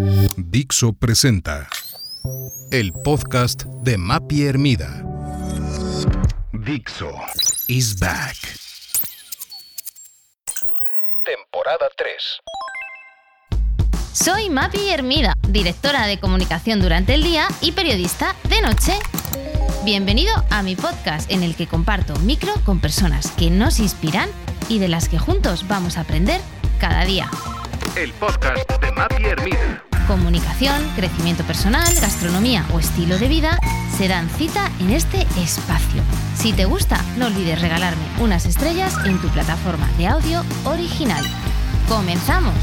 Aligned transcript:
Dixo 0.00 0.92
presenta 0.92 1.68
el 2.70 2.92
podcast 2.92 3.64
de 3.82 3.98
Mapi 3.98 4.44
Hermida. 4.44 5.02
Dixo 6.52 7.10
is 7.66 7.98
back. 7.98 8.36
Temporada 11.24 11.88
3. 11.96 12.40
Soy 14.12 14.50
Mapi 14.50 14.88
Hermida, 14.90 15.34
directora 15.48 16.06
de 16.06 16.20
comunicación 16.20 16.80
durante 16.80 17.14
el 17.14 17.24
día 17.24 17.48
y 17.60 17.72
periodista 17.72 18.36
de 18.48 18.60
noche. 18.60 18.92
Bienvenido 19.84 20.32
a 20.50 20.62
mi 20.62 20.76
podcast 20.76 21.28
en 21.28 21.42
el 21.42 21.56
que 21.56 21.66
comparto 21.66 22.16
micro 22.20 22.52
con 22.64 22.80
personas 22.80 23.32
que 23.32 23.50
nos 23.50 23.80
inspiran 23.80 24.30
y 24.68 24.78
de 24.78 24.86
las 24.86 25.08
que 25.08 25.18
juntos 25.18 25.66
vamos 25.66 25.98
a 25.98 26.02
aprender 26.02 26.40
cada 26.78 27.04
día. 27.04 27.28
El 27.96 28.12
podcast 28.12 28.70
de 28.80 28.92
Mapi 28.92 29.24
Hermida. 29.24 29.87
Comunicación, 30.08 30.90
crecimiento 30.96 31.44
personal, 31.44 31.86
gastronomía 32.00 32.64
o 32.72 32.78
estilo 32.78 33.18
de 33.18 33.28
vida 33.28 33.60
se 33.94 34.08
dan 34.08 34.30
cita 34.30 34.72
en 34.80 34.92
este 34.92 35.20
espacio. 35.38 36.02
Si 36.34 36.54
te 36.54 36.64
gusta, 36.64 37.04
no 37.18 37.26
olvides 37.26 37.60
regalarme 37.60 38.02
unas 38.18 38.46
estrellas 38.46 38.94
en 39.04 39.20
tu 39.20 39.28
plataforma 39.28 39.86
de 39.98 40.06
audio 40.06 40.42
original. 40.64 41.22
¡Comenzamos! 41.90 42.54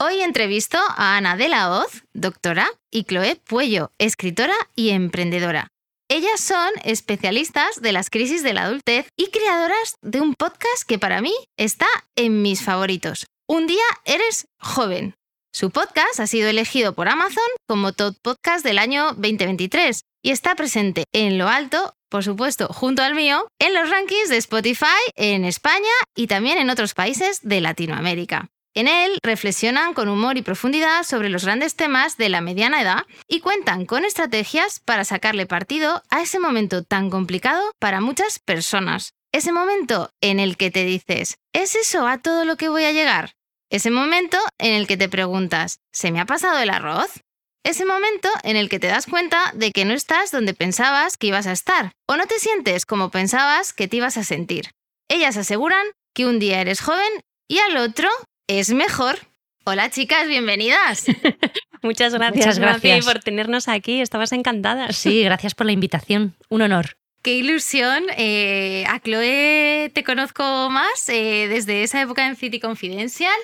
Hoy 0.00 0.20
entrevisto 0.20 0.78
a 0.96 1.16
Ana 1.16 1.36
de 1.36 1.48
la 1.48 1.70
Hoz, 1.70 2.02
doctora, 2.12 2.68
y 2.90 3.04
Chloe 3.04 3.36
Puello, 3.36 3.92
escritora 3.98 4.56
y 4.74 4.90
emprendedora. 4.90 5.68
Ellas 6.08 6.40
son 6.40 6.70
especialistas 6.82 7.80
de 7.80 7.92
las 7.92 8.10
crisis 8.10 8.42
de 8.42 8.52
la 8.52 8.64
adultez 8.64 9.06
y 9.16 9.30
creadoras 9.30 9.94
de 10.02 10.20
un 10.20 10.34
podcast 10.34 10.82
que 10.88 10.98
para 10.98 11.22
mí 11.22 11.32
está 11.56 11.86
en 12.16 12.42
mis 12.42 12.62
favoritos. 12.62 13.26
Un 13.48 13.66
día 13.66 13.82
eres 14.04 14.46
joven. 14.58 15.14
Su 15.52 15.70
podcast 15.70 16.20
ha 16.20 16.26
sido 16.26 16.48
elegido 16.48 16.94
por 16.94 17.08
Amazon 17.08 17.42
como 17.68 17.92
Top 17.92 18.16
Podcast 18.22 18.64
del 18.64 18.78
año 18.78 19.14
2023 19.14 20.02
y 20.22 20.30
está 20.30 20.54
presente 20.54 21.04
en 21.12 21.38
lo 21.38 21.48
alto, 21.48 21.92
por 22.08 22.22
supuesto, 22.22 22.68
junto 22.68 23.02
al 23.02 23.14
mío, 23.14 23.48
en 23.58 23.74
los 23.74 23.90
rankings 23.90 24.28
de 24.28 24.36
Spotify 24.36 24.86
en 25.16 25.44
España 25.44 25.90
y 26.14 26.28
también 26.28 26.56
en 26.58 26.70
otros 26.70 26.94
países 26.94 27.40
de 27.42 27.60
Latinoamérica. 27.60 28.48
En 28.74 28.88
él 28.88 29.18
reflexionan 29.22 29.92
con 29.92 30.08
humor 30.08 30.38
y 30.38 30.42
profundidad 30.42 31.02
sobre 31.02 31.28
los 31.28 31.44
grandes 31.44 31.74
temas 31.74 32.16
de 32.16 32.28
la 32.28 32.40
mediana 32.40 32.80
edad 32.80 33.04
y 33.28 33.40
cuentan 33.40 33.84
con 33.86 34.04
estrategias 34.04 34.80
para 34.80 35.04
sacarle 35.04 35.46
partido 35.46 36.02
a 36.10 36.22
ese 36.22 36.38
momento 36.38 36.84
tan 36.84 37.10
complicado 37.10 37.72
para 37.78 38.00
muchas 38.00 38.38
personas. 38.38 39.12
Ese 39.34 39.50
momento 39.50 40.10
en 40.20 40.38
el 40.38 40.58
que 40.58 40.70
te 40.70 40.84
dices, 40.84 41.38
¿es 41.54 41.74
eso 41.74 42.06
a 42.06 42.18
todo 42.18 42.44
lo 42.44 42.56
que 42.56 42.68
voy 42.68 42.84
a 42.84 42.92
llegar? 42.92 43.32
Ese 43.70 43.90
momento 43.90 44.36
en 44.58 44.74
el 44.74 44.86
que 44.86 44.98
te 44.98 45.08
preguntas, 45.08 45.78
¿se 45.90 46.12
me 46.12 46.20
ha 46.20 46.26
pasado 46.26 46.58
el 46.58 46.68
arroz? 46.68 47.22
Ese 47.64 47.86
momento 47.86 48.28
en 48.42 48.56
el 48.56 48.68
que 48.68 48.78
te 48.78 48.88
das 48.88 49.06
cuenta 49.06 49.52
de 49.54 49.72
que 49.72 49.86
no 49.86 49.94
estás 49.94 50.32
donde 50.32 50.52
pensabas 50.52 51.16
que 51.16 51.28
ibas 51.28 51.46
a 51.46 51.52
estar 51.52 51.92
o 52.06 52.16
no 52.18 52.26
te 52.26 52.38
sientes 52.38 52.84
como 52.84 53.10
pensabas 53.10 53.72
que 53.72 53.88
te 53.88 53.96
ibas 53.96 54.18
a 54.18 54.24
sentir. 54.24 54.72
Ellas 55.08 55.38
aseguran 55.38 55.86
que 56.14 56.26
un 56.26 56.38
día 56.38 56.60
eres 56.60 56.82
joven 56.82 57.10
y 57.48 57.58
al 57.60 57.78
otro 57.78 58.10
es 58.48 58.74
mejor. 58.74 59.18
Hola 59.64 59.88
chicas, 59.88 60.28
bienvenidas. 60.28 61.06
Muchas 61.82 62.12
gracias, 62.12 62.46
Muchas 62.46 62.58
gracias. 62.58 63.06
por 63.06 63.20
tenernos 63.20 63.68
aquí. 63.68 64.02
Estabas 64.02 64.32
encantadas. 64.32 64.94
Sí, 64.94 65.22
gracias 65.22 65.54
por 65.54 65.64
la 65.64 65.72
invitación. 65.72 66.36
Un 66.50 66.62
honor. 66.62 66.96
Qué 67.22 67.36
ilusión. 67.36 68.04
Eh, 68.16 68.84
a 68.88 68.98
Chloe 68.98 69.90
te 69.94 70.02
conozco 70.02 70.42
más 70.70 71.08
eh, 71.08 71.46
desde 71.48 71.84
esa 71.84 72.02
época 72.02 72.26
en 72.26 72.34
City 72.34 72.58
Confidential. 72.58 73.38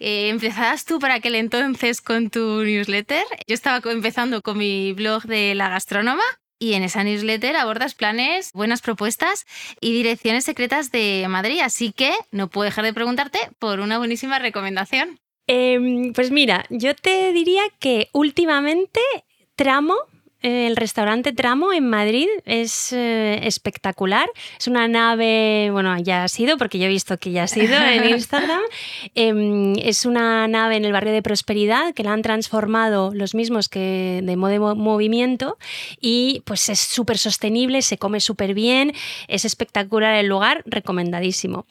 Eh, 0.00 0.28
empezabas 0.28 0.84
tú 0.84 0.98
para 0.98 1.14
aquel 1.14 1.36
entonces 1.36 2.02
con 2.02 2.28
tu 2.28 2.62
newsletter. 2.62 3.24
Yo 3.46 3.54
estaba 3.54 3.90
empezando 3.90 4.42
con 4.42 4.58
mi 4.58 4.92
blog 4.92 5.22
de 5.22 5.54
la 5.54 5.70
gastrónoma. 5.70 6.22
Y 6.58 6.74
en 6.74 6.82
esa 6.82 7.02
newsletter 7.04 7.56
abordas 7.56 7.94
planes, 7.94 8.52
buenas 8.52 8.82
propuestas 8.82 9.46
y 9.80 9.92
direcciones 9.94 10.44
secretas 10.44 10.92
de 10.92 11.26
Madrid. 11.28 11.60
Así 11.60 11.90
que 11.90 12.12
no 12.30 12.48
puedo 12.48 12.66
dejar 12.66 12.84
de 12.84 12.92
preguntarte 12.92 13.38
por 13.58 13.80
una 13.80 13.96
buenísima 13.96 14.38
recomendación. 14.38 15.18
Em, 15.46 16.12
pues 16.12 16.30
mira, 16.30 16.66
yo 16.68 16.94
te 16.94 17.32
diría 17.32 17.62
que 17.80 18.08
últimamente 18.12 19.00
Tramo, 19.54 19.94
el 20.42 20.76
restaurante 20.76 21.32
Tramo 21.32 21.72
en 21.72 21.88
Madrid 21.88 22.28
es 22.44 22.92
eh, 22.92 23.40
espectacular. 23.46 24.28
Es 24.58 24.66
una 24.66 24.88
nave, 24.88 25.70
bueno, 25.72 25.96
ya 25.98 26.24
ha 26.24 26.28
sido, 26.28 26.58
porque 26.58 26.78
yo 26.78 26.86
he 26.86 26.88
visto 26.88 27.18
que 27.18 27.30
ya 27.30 27.44
ha 27.44 27.48
sido 27.48 27.74
en 27.74 28.04
Instagram. 28.10 28.62
Em, 29.14 29.74
es 29.78 30.04
una 30.04 30.48
nave 30.48 30.76
en 30.76 30.84
el 30.84 30.92
barrio 30.92 31.12
de 31.12 31.22
Prosperidad 31.22 31.94
que 31.94 32.02
la 32.02 32.12
han 32.12 32.22
transformado 32.22 33.12
los 33.14 33.34
mismos 33.34 33.68
que 33.68 34.20
de 34.22 34.36
modo 34.36 34.74
movimiento 34.74 35.58
y 36.00 36.42
pues 36.44 36.68
es 36.68 36.80
súper 36.80 37.18
sostenible, 37.18 37.82
se 37.82 37.98
come 37.98 38.20
súper 38.20 38.54
bien, 38.54 38.92
es 39.28 39.44
espectacular 39.44 40.14
el 40.16 40.26
lugar, 40.26 40.62
recomendadísimo. 40.66 41.66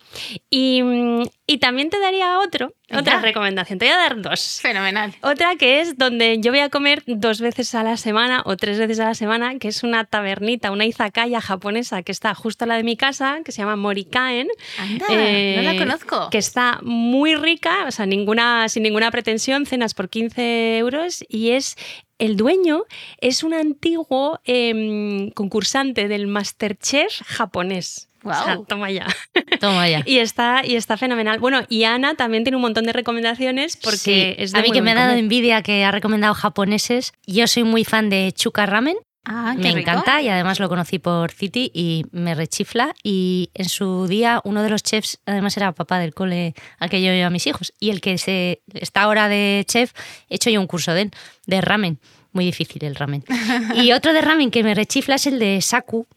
Y, 0.50 0.82
mm, 0.84 1.24
y 1.52 1.58
también 1.58 1.90
te 1.90 2.00
daría 2.00 2.40
otro, 2.40 2.74
otra 2.98 3.20
recomendación, 3.20 3.78
te 3.78 3.86
voy 3.86 3.94
a 3.94 3.98
dar 3.98 4.22
dos. 4.22 4.60
Fenomenal. 4.62 5.14
Otra 5.22 5.58
que 5.58 5.82
es 5.82 5.98
donde 5.98 6.40
yo 6.40 6.52
voy 6.52 6.62
a 6.62 6.70
comer 6.70 7.04
dos 7.08 7.42
veces 7.42 7.76
a 7.76 7.84
la 7.84 7.98
semana 7.98 8.42
o 8.46 8.56
tres 8.56 8.80
veces 8.80 9.02
a 9.02 9.06
la 9.06 9.16
semana, 9.16 9.60
que 9.60 9.68
es 9.68 9.84
una 9.84 10.06
tabernita, 10.06 10.72
una 10.72 10.86
izakaya 10.86 11.42
japonesa 11.42 12.04
que 12.04 12.14
está 12.14 12.34
justo 12.36 12.64
a 12.64 12.68
la 12.70 12.78
de 12.78 12.84
mi 12.84 12.96
casa, 12.96 13.42
que 13.44 13.52
se 13.52 13.62
llama 13.62 13.76
Morikaen. 13.76 14.48
Anda, 14.80 15.06
Eh, 15.10 15.56
no 15.58 15.74
la 15.74 15.78
conozco. 15.78 16.30
Que 16.30 16.38
está 16.38 16.80
muy 16.84 17.36
rica, 17.36 17.84
o 17.86 17.92
sea, 17.92 18.06
ninguna, 18.06 18.70
sin 18.70 18.84
ninguna 18.84 19.12
pretensión, 19.12 19.66
cenas 19.66 19.94
por 19.94 20.10
15 20.10 20.78
euros 20.78 21.26
y 21.28 21.52
es. 21.52 21.76
El 22.18 22.38
dueño 22.38 22.84
es 23.20 23.44
un 23.44 23.54
antiguo 23.56 24.40
em, 24.46 25.32
concursante 25.32 26.08
del 26.08 26.28
Masterchef 26.28 27.24
japonés. 27.26 28.11
O 28.24 28.34
sea, 28.34 28.56
Guau. 28.56 28.66
toma 28.66 28.92
ya. 28.92 29.08
Toma 29.60 29.88
ya. 29.90 30.02
Y 30.06 30.18
está, 30.18 30.62
y 30.66 30.76
está 30.76 30.98
fenomenal. 30.98 31.40
Bueno, 31.40 31.62
y 31.70 31.84
Ana 31.84 32.16
también 32.16 32.44
tiene 32.44 32.56
un 32.58 32.62
montón 32.62 32.86
de 32.86 32.94
recomendaciones 32.94 33.78
porque 33.78 33.98
Sí, 33.98 34.36
es 34.38 34.52
de 34.52 34.60
a 34.60 34.62
mí 34.62 34.70
muy 34.70 34.78
que 34.78 34.82
me 34.82 34.92
ha 34.92 34.96
dado 34.96 35.08
comer. 35.10 35.20
envidia 35.24 35.62
que 35.62 35.84
ha 35.84 35.92
recomendado 35.92 36.34
japoneses. 36.34 37.14
Yo 37.26 37.48
soy 37.48 37.64
muy 37.64 37.84
fan 37.86 38.10
de 38.10 38.32
Chuka 38.36 38.66
Ramen. 38.66 38.98
Ah, 39.24 39.54
me 39.56 39.64
rico. 39.68 39.78
encanta 39.80 40.20
y 40.22 40.30
además 40.30 40.60
lo 40.60 40.68
conocí 40.68 40.98
por 40.98 41.32
City 41.32 41.70
y 41.76 42.06
me 42.12 42.34
rechifla. 42.34 42.94
Y 43.04 43.52
en 43.54 43.70
su 43.70 44.08
día 44.08 44.42
uno 44.44 44.64
de 44.64 44.70
los 44.72 44.82
chefs, 44.82 45.20
además 45.28 45.56
era 45.58 45.72
papá 45.74 46.00
del 46.00 46.14
cole 46.16 46.56
al 46.80 46.90
que 46.90 47.02
yo 47.04 47.12
llevo 47.12 47.28
a 47.28 47.30
mis 47.30 47.46
hijos. 47.46 47.72
Y 47.80 47.92
el 47.92 48.02
que 48.02 48.18
se 48.18 48.62
está 48.74 49.04
ahora 49.04 49.28
de 49.30 49.64
chef, 49.68 49.94
he 50.28 50.36
hecho 50.36 50.50
yo 50.50 50.60
un 50.60 50.68
curso 50.68 50.94
de 50.94 51.12
de 51.46 51.62
ramen. 51.62 52.00
Muy 52.34 52.46
difícil 52.46 52.84
el 52.84 52.96
ramen. 52.96 53.24
Y 53.76 53.92
otro 53.92 54.14
de 54.14 54.22
ramen 54.22 54.50
que 54.50 54.64
me 54.64 54.74
rechifla 54.74 55.16
es 55.16 55.28
el 55.28 55.38
de 55.38 55.62
Saku, 55.62 56.08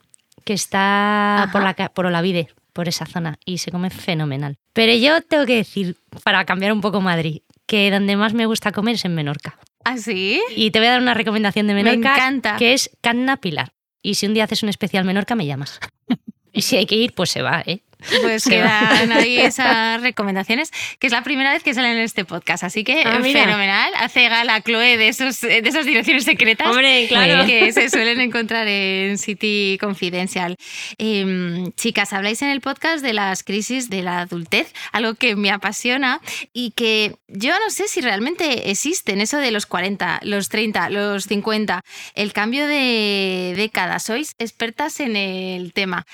que 0.45 0.53
está 0.53 1.49
por 1.53 1.63
la, 1.63 1.75
por 1.75 2.07
Olavide, 2.07 2.49
por 2.73 2.89
esa 2.89 3.07
zona, 3.07 3.39
y 3.45 3.59
se 3.59 3.71
come 3.71 3.91
fenomenal. 3.91 4.59
Pero 4.73 4.93
yo 4.95 5.21
tengo 5.23 5.47
que 5.47 5.57
decir, 5.57 5.97
para 6.23 6.45
cambiar 6.45 6.73
un 6.73 6.81
poco 6.81 7.01
Madrid, 7.01 7.43
que 7.67 7.91
donde 7.91 8.17
más 8.17 8.35
me 8.35 8.47
gusta 8.47 8.73
comer 8.73 8.97
es 8.97 9.05
en 9.05 9.15
Menorca. 9.15 9.59
¿Ah, 9.85 9.99
sí? 9.99 10.41
Y 10.57 10.71
te 10.71 10.79
voy 10.79 10.89
a 10.89 10.93
dar 10.93 11.03
una 11.03 11.15
recomendación 11.15 11.67
de 11.67 11.75
Me 11.75 11.83
Menorca, 11.83 12.15
encanta. 12.15 12.57
que 12.57 12.73
es 12.73 12.91
Canna 13.01 13.37
Pilar. 13.37 13.73
Y 14.03 14.15
si 14.15 14.27
un 14.27 14.35
día 14.35 14.45
haces 14.45 14.63
un 14.63 14.69
especial 14.69 15.05
Menorca, 15.05 15.35
me 15.35 15.47
llamas. 15.47 15.81
y 16.53 16.63
si 16.63 16.77
hay 16.77 16.87
que 16.87 16.97
ir, 16.97 17.15
pues 17.15 17.31
se 17.31 17.43
va, 17.43 17.63
¿eh? 17.67 17.83
Pues 18.23 18.45
quedan 18.45 19.13
ahí 19.13 19.39
esas 19.39 20.01
recomendaciones, 20.03 20.71
que 20.99 21.07
es 21.07 21.13
la 21.13 21.23
primera 21.23 21.53
vez 21.53 21.63
que 21.63 21.75
salen 21.75 21.93
en 21.93 22.03
este 22.03 22.25
podcast, 22.25 22.65
así 22.65 22.85
que 22.85 23.03
Ah, 23.05 23.21
fenomenal. 23.23 23.93
Hace 23.97 24.29
gala 24.29 24.61
Chloe 24.61 24.97
de, 24.97 25.09
esos, 25.09 25.41
de 25.41 25.63
esas 25.65 25.87
direcciones 25.87 26.25
secretas 26.25 26.69
Hombre, 26.69 27.07
claro. 27.09 27.47
que 27.47 27.73
se 27.73 27.89
suelen 27.91 28.21
encontrar 28.21 28.67
en 28.69 29.19
City 29.19 29.79
Confidential. 29.81 30.57
Em, 30.99 31.73
chicas, 31.73 32.13
habláis 32.13 32.43
en 32.43 32.51
el 32.51 32.61
podcast 32.61 33.03
de 33.05 33.13
las 33.13 33.43
crisis 33.43 33.91
de 33.91 34.03
la 34.03 34.21
adultez, 34.21 34.73
algo 34.93 35.15
que 35.15 35.37
me 35.37 35.51
apasiona 35.51 36.21
y 36.53 36.73
que 36.73 37.17
yo 37.29 37.53
no 37.53 37.71
sé 37.71 37.89
si 37.89 38.01
realmente 38.01 38.71
existen, 38.71 39.21
eso 39.21 39.39
de 39.39 39.51
los 39.51 39.67
40, 39.67 40.21
los 40.23 40.49
30, 40.49 40.91
los 40.91 41.25
50, 41.25 41.81
el 42.15 42.33
cambio 42.33 42.67
de 42.67 43.55
década. 43.57 43.99
Sois 43.99 44.35
expertas 44.39 45.01
en 45.01 45.17
el 45.17 45.73
tema. 45.73 46.07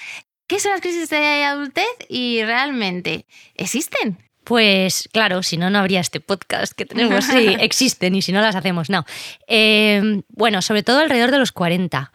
¿Qué 0.51 0.59
son 0.59 0.73
las 0.73 0.81
crisis 0.81 1.09
de 1.11 1.45
adultez 1.45 1.87
y 2.09 2.43
realmente 2.43 3.25
existen? 3.55 4.19
Pues 4.43 5.09
claro, 5.13 5.45
si 5.45 5.57
no, 5.57 5.71
no 5.71 5.79
habría 5.79 6.01
este 6.01 6.19
podcast 6.19 6.73
que 6.73 6.87
tenemos. 6.87 7.25
Sí, 7.25 7.55
existen 7.61 8.17
y 8.17 8.21
si 8.21 8.33
no 8.33 8.41
las 8.41 8.57
hacemos, 8.57 8.91
no. 8.91 9.05
Eh, 9.47 10.23
bueno, 10.29 10.61
sobre 10.61 10.83
todo 10.83 10.99
alrededor 10.99 11.31
de 11.31 11.39
los 11.39 11.53
40. 11.53 12.11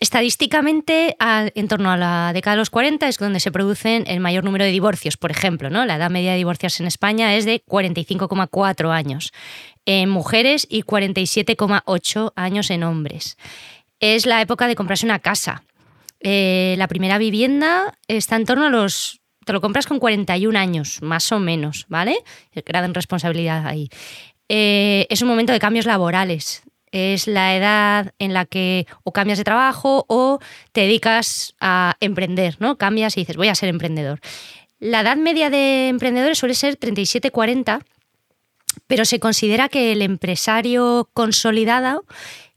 Estadísticamente, 0.00 1.16
en 1.20 1.68
torno 1.68 1.92
a 1.92 1.96
la 1.96 2.32
década 2.32 2.56
de 2.56 2.58
los 2.62 2.70
40 2.70 3.06
es 3.06 3.18
donde 3.18 3.38
se 3.38 3.52
producen 3.52 4.02
el 4.08 4.18
mayor 4.18 4.42
número 4.42 4.64
de 4.64 4.72
divorcios, 4.72 5.16
por 5.16 5.30
ejemplo. 5.30 5.70
¿no? 5.70 5.86
La 5.86 5.94
edad 5.94 6.10
media 6.10 6.32
de 6.32 6.38
divorciarse 6.38 6.82
en 6.82 6.88
España 6.88 7.36
es 7.36 7.44
de 7.44 7.62
45,4 7.64 8.90
años 8.90 9.32
en 9.86 10.10
mujeres 10.10 10.66
y 10.68 10.82
47,8 10.82 12.32
años 12.34 12.68
en 12.70 12.82
hombres. 12.82 13.36
Es 14.00 14.26
la 14.26 14.40
época 14.40 14.66
de 14.66 14.74
comprarse 14.74 15.06
una 15.06 15.20
casa. 15.20 15.62
Eh, 16.20 16.74
la 16.78 16.88
primera 16.88 17.18
vivienda 17.18 17.98
está 18.08 18.36
en 18.36 18.44
torno 18.44 18.66
a 18.66 18.70
los... 18.70 19.20
Te 19.44 19.52
lo 19.52 19.60
compras 19.60 19.86
con 19.86 19.98
41 19.98 20.58
años, 20.58 21.00
más 21.02 21.32
o 21.32 21.40
menos, 21.40 21.86
¿vale? 21.88 22.16
Gran 22.66 22.94
responsabilidad 22.94 23.66
ahí. 23.66 23.88
Eh, 24.48 25.06
es 25.08 25.22
un 25.22 25.28
momento 25.28 25.52
de 25.52 25.58
cambios 25.58 25.86
laborales 25.86 26.62
es 26.92 27.26
la 27.26 27.56
edad 27.56 28.14
en 28.18 28.34
la 28.34 28.46
que 28.46 28.86
o 29.04 29.12
cambias 29.12 29.38
de 29.38 29.44
trabajo 29.44 30.04
o 30.08 30.40
te 30.72 30.82
dedicas 30.82 31.54
a 31.60 31.96
emprender, 32.00 32.56
¿no? 32.58 32.76
Cambias 32.76 33.16
y 33.16 33.20
dices, 33.20 33.36
voy 33.36 33.48
a 33.48 33.54
ser 33.54 33.68
emprendedor. 33.68 34.20
La 34.78 35.00
edad 35.00 35.16
media 35.16 35.50
de 35.50 35.88
emprendedores 35.88 36.38
suele 36.38 36.54
ser 36.54 36.78
37-40, 36.78 37.84
pero 38.86 39.04
se 39.04 39.20
considera 39.20 39.68
que 39.68 39.92
el 39.92 40.02
empresario 40.02 41.08
consolidado 41.12 42.04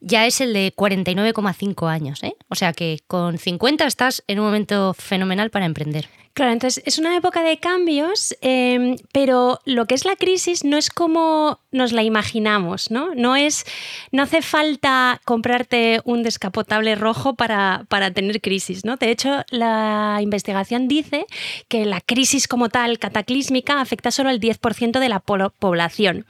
ya 0.03 0.27
es 0.27 0.41
el 0.41 0.53
de 0.53 0.73
49,5 0.75 1.89
años. 1.89 2.21
¿eh? 2.23 2.35
O 2.50 2.55
sea 2.55 2.73
que 2.73 3.00
con 3.07 3.38
50 3.38 3.85
estás 3.85 4.23
en 4.27 4.39
un 4.39 4.45
momento 4.45 4.94
fenomenal 4.94 5.50
para 5.50 5.65
emprender. 5.65 6.07
Claro, 6.33 6.51
entonces 6.51 6.81
es 6.88 6.97
una 6.97 7.15
época 7.15 7.44
de 7.44 7.59
cambios, 7.59 8.35
em, 8.41 8.95
pero 9.12 9.59
lo 9.65 9.85
que 9.85 9.94
es 9.94 10.03
la 10.03 10.15
crisis 10.15 10.63
no 10.63 10.77
es 10.77 10.89
como 10.89 11.59
nos 11.71 11.91
la 11.91 12.01
imaginamos, 12.01 12.89
¿no? 12.89 13.13
No 13.13 13.35
es, 13.35 13.65
no 14.12 14.24
hace 14.24 14.41
falta 14.41 15.21
comprarte 15.25 16.01
un 16.06 16.24
descapotable 16.24 16.95
rojo 16.95 17.35
para, 17.35 17.85
para 17.88 18.09
tener 18.09 18.41
crisis, 18.41 18.83
¿no? 18.83 18.97
De 18.97 19.12
hecho, 19.12 19.44
la 19.51 20.18
investigación 20.24 20.88
dice 20.88 21.27
que 21.68 21.85
la 21.85 22.01
crisis 22.01 22.47
como 22.47 22.69
tal, 22.69 22.97
cataclísmica, 22.97 23.79
afecta 23.79 24.09
solo 24.09 24.29
al 24.29 24.39
10% 24.39 25.00
de 25.00 25.09
la 25.09 25.19
población. 25.19 26.25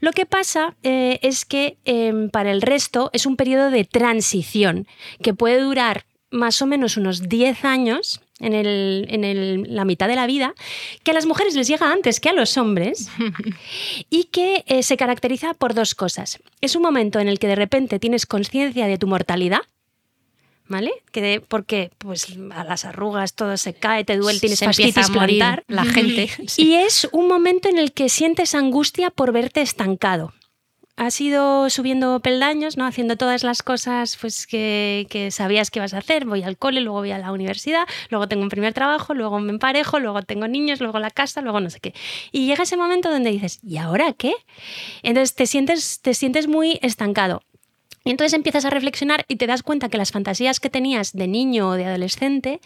Lo 0.00 0.12
que 0.12 0.26
pasa 0.26 0.76
eh, 0.82 1.20
es 1.22 1.46
que 1.46 1.78
em, 1.86 2.28
para 2.28 2.50
el 2.50 2.60
resto 2.60 3.08
es 3.14 3.24
un 3.24 3.36
periodo 3.36 3.70
de 3.70 3.84
transición 3.84 4.86
que 5.22 5.32
puede 5.32 5.58
durar 5.62 6.04
más 6.30 6.60
o 6.60 6.66
menos 6.66 6.98
unos 6.98 7.28
10 7.30 7.64
años 7.64 8.20
en, 8.40 9.74
la 9.74 9.84
mitad 9.84 10.08
de 10.08 10.16
la 10.16 10.26
vida, 10.26 10.54
que 11.02 11.10
a 11.10 11.14
las 11.14 11.26
mujeres 11.26 11.54
les 11.54 11.68
llega 11.68 11.90
antes 11.92 12.20
que 12.20 12.28
a 12.28 12.32
los 12.32 12.56
hombres 12.56 13.08
y 14.10 14.24
que 14.24 14.64
eh, 14.66 14.82
se 14.82 14.96
caracteriza 14.96 15.54
por 15.54 15.74
dos 15.74 15.94
cosas. 15.94 16.38
Es 16.60 16.76
un 16.76 16.82
momento 16.82 17.20
en 17.20 17.28
el 17.28 17.38
que 17.38 17.48
de 17.48 17.56
repente 17.56 17.98
tienes 17.98 18.26
conciencia 18.26 18.86
de 18.86 18.98
tu 18.98 19.06
mortalidad, 19.06 19.60
¿vale? 20.66 20.92
Que 21.12 21.42
porque 21.46 21.90
pues 21.98 22.36
a 22.52 22.64
las 22.64 22.84
arrugas 22.84 23.34
todo 23.34 23.56
se 23.56 23.74
cae, 23.74 24.04
te 24.04 24.16
duele, 24.16 24.40
tienes 24.40 24.60
fascitis 24.60 25.10
plantar, 25.10 25.64
la 25.66 25.84
gente. 25.84 26.30
Y 26.56 26.74
es 26.74 27.08
un 27.12 27.28
momento 27.28 27.68
en 27.68 27.78
el 27.78 27.92
que 27.92 28.08
sientes 28.08 28.54
angustia 28.54 29.10
por 29.10 29.32
verte 29.32 29.62
estancado 29.62 30.32
has 30.98 31.20
ido 31.20 31.70
subiendo 31.70 32.18
peldaños, 32.18 32.76
¿no? 32.76 32.84
Haciendo 32.84 33.16
todas 33.16 33.44
las 33.44 33.62
cosas 33.62 34.18
pues, 34.20 34.48
que, 34.48 35.28
sabías 35.30 35.70
que 35.70 35.78
ibas 35.78 35.94
a 35.94 35.98
hacer. 35.98 36.24
Voy 36.24 36.42
al 36.42 36.58
cole, 36.58 36.80
luego 36.80 36.98
voy 36.98 37.12
a 37.12 37.18
la 37.18 37.30
universidad, 37.30 37.86
luego 38.10 38.26
tengo 38.26 38.42
un 38.42 38.48
primer 38.48 38.74
trabajo, 38.74 39.14
luego 39.14 39.38
me 39.38 39.52
emparejo, 39.52 40.00
luego 40.00 40.22
tengo 40.22 40.48
niños, 40.48 40.80
luego 40.80 40.98
la 40.98 41.10
casa, 41.10 41.40
luego 41.40 41.60
no 41.60 41.70
sé 41.70 41.78
qué. 41.78 41.94
Y 42.32 42.46
llega 42.46 42.64
ese 42.64 42.76
momento 42.76 43.10
donde 43.10 43.30
dices, 43.30 43.60
¿y 43.62 43.76
ahora 43.76 44.12
qué? 44.12 44.34
Entonces 45.04 45.36
te 45.36 45.46
sientes, 45.46 46.00
te 46.02 46.14
sientes 46.14 46.48
muy 46.48 46.80
estancado. 46.82 47.42
Y 48.04 48.10
entonces 48.10 48.34
empiezas 48.34 48.64
a 48.64 48.70
reflexionar 48.70 49.24
y 49.28 49.36
te 49.36 49.46
das 49.46 49.62
cuenta 49.62 49.88
que 49.88 49.98
las 49.98 50.10
fantasías 50.10 50.58
que 50.58 50.68
tenías 50.68 51.12
de 51.12 51.28
niño 51.28 51.68
o 51.68 51.72
de 51.74 51.84
adolescente, 51.84 52.60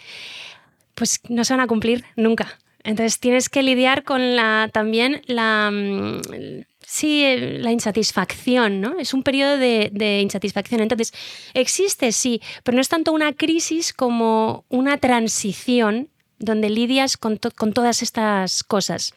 pues 0.95 1.21
no 1.29 1.45
se 1.45 1.53
van 1.53 1.61
a 1.61 1.67
cumplir 1.67 2.05
nunca. 2.17 2.59
Entonces 2.83 3.21
tienes 3.21 3.51
que 3.51 3.63
lidiar 3.63 4.05
con 4.05 4.37
la, 4.37 4.71
también 4.73 5.23
la, 5.27 5.71
mm, 5.71 6.63
Sí, 6.93 7.25
la 7.39 7.73
insatisfacción, 7.73 8.83
¿no? 8.83 8.99
Es 8.99 9.15
un 9.15 9.23
periodo 9.23 9.57
de, 9.57 10.21
insatisfacción. 10.23 10.83
Entonces, 10.83 11.15
existe, 11.55 12.13
sí, 12.13 12.43
pero 12.65 12.75
no 12.77 12.83
es 12.83 12.91
tanto 12.91 13.13
una 13.13 13.33
crisis 13.33 13.95
como 13.95 14.67
una 14.69 14.99
transición 14.99 16.11
donde 16.39 16.69
lidias 16.69 17.17
con, 17.17 17.39
todas 17.39 18.03
estas 18.03 18.63
cosas. 18.63 19.15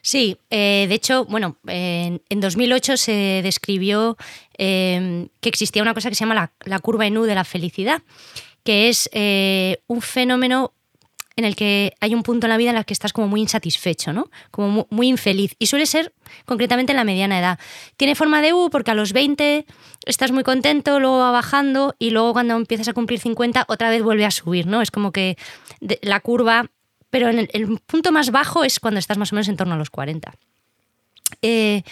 Sí, 0.00 0.38
eh, 0.48 0.86
de 0.88 0.94
hecho, 0.94 1.26
bueno, 1.26 1.58
en 1.66 2.40
2008 2.40 2.96
se 2.96 3.42
describió 3.42 4.16
em, 4.56 5.28
que 5.42 5.50
existía 5.50 5.82
una 5.82 5.92
cosa 5.92 6.08
que 6.08 6.14
se 6.14 6.24
llama 6.24 6.50
la, 6.64 6.78
curva 6.78 7.06
en 7.06 7.18
U 7.18 7.24
de 7.24 7.34
la 7.34 7.44
felicidad, 7.44 8.00
que 8.64 8.88
es 8.88 9.10
eh, 9.12 9.82
un 9.86 10.00
fenómeno 10.00 10.72
en 11.38 11.44
el 11.44 11.54
que 11.54 11.94
hay 12.00 12.16
un 12.16 12.24
punto 12.24 12.46
en 12.46 12.50
la 12.50 12.56
vida 12.56 12.70
en 12.70 12.76
el 12.76 12.84
que 12.84 12.92
estás 12.92 13.12
como 13.12 13.28
muy 13.28 13.40
insatisfecho, 13.40 14.12
¿no? 14.12 14.28
Como 14.50 14.88
muy, 14.90 15.06
infeliz. 15.06 15.54
Y 15.60 15.66
suele 15.66 15.86
ser 15.86 16.12
concretamente 16.46 16.92
en 16.92 16.96
la 16.96 17.04
mediana 17.04 17.38
edad. 17.38 17.60
Tiene 17.96 18.16
forma 18.16 18.42
de 18.42 18.52
U 18.52 18.70
porque 18.70 18.90
a 18.90 18.94
los 18.94 19.12
20 19.12 19.64
estás 20.04 20.32
muy 20.32 20.42
contento, 20.42 20.98
luego 20.98 21.18
va 21.18 21.30
bajando 21.30 21.94
y 22.00 22.10
luego 22.10 22.32
cuando 22.32 22.56
empiezas 22.56 22.88
a 22.88 22.92
cumplir 22.92 23.20
50 23.20 23.66
otra 23.68 23.88
vez 23.88 24.02
vuelve 24.02 24.24
a 24.24 24.32
subir, 24.32 24.66
¿no? 24.66 24.82
Es 24.82 24.90
como 24.90 25.12
que 25.12 25.38
la 26.02 26.18
curva, 26.18 26.66
pero 27.08 27.28
el, 27.28 27.80
punto 27.86 28.10
más 28.10 28.32
bajo 28.32 28.64
es 28.64 28.80
cuando 28.80 28.98
estás 28.98 29.16
más 29.16 29.32
o 29.32 29.36
menos 29.36 29.46
en 29.46 29.56
torno 29.56 29.74
a 29.74 29.78
los 29.78 29.90
40. 29.90 30.34
Eh, 31.42 31.84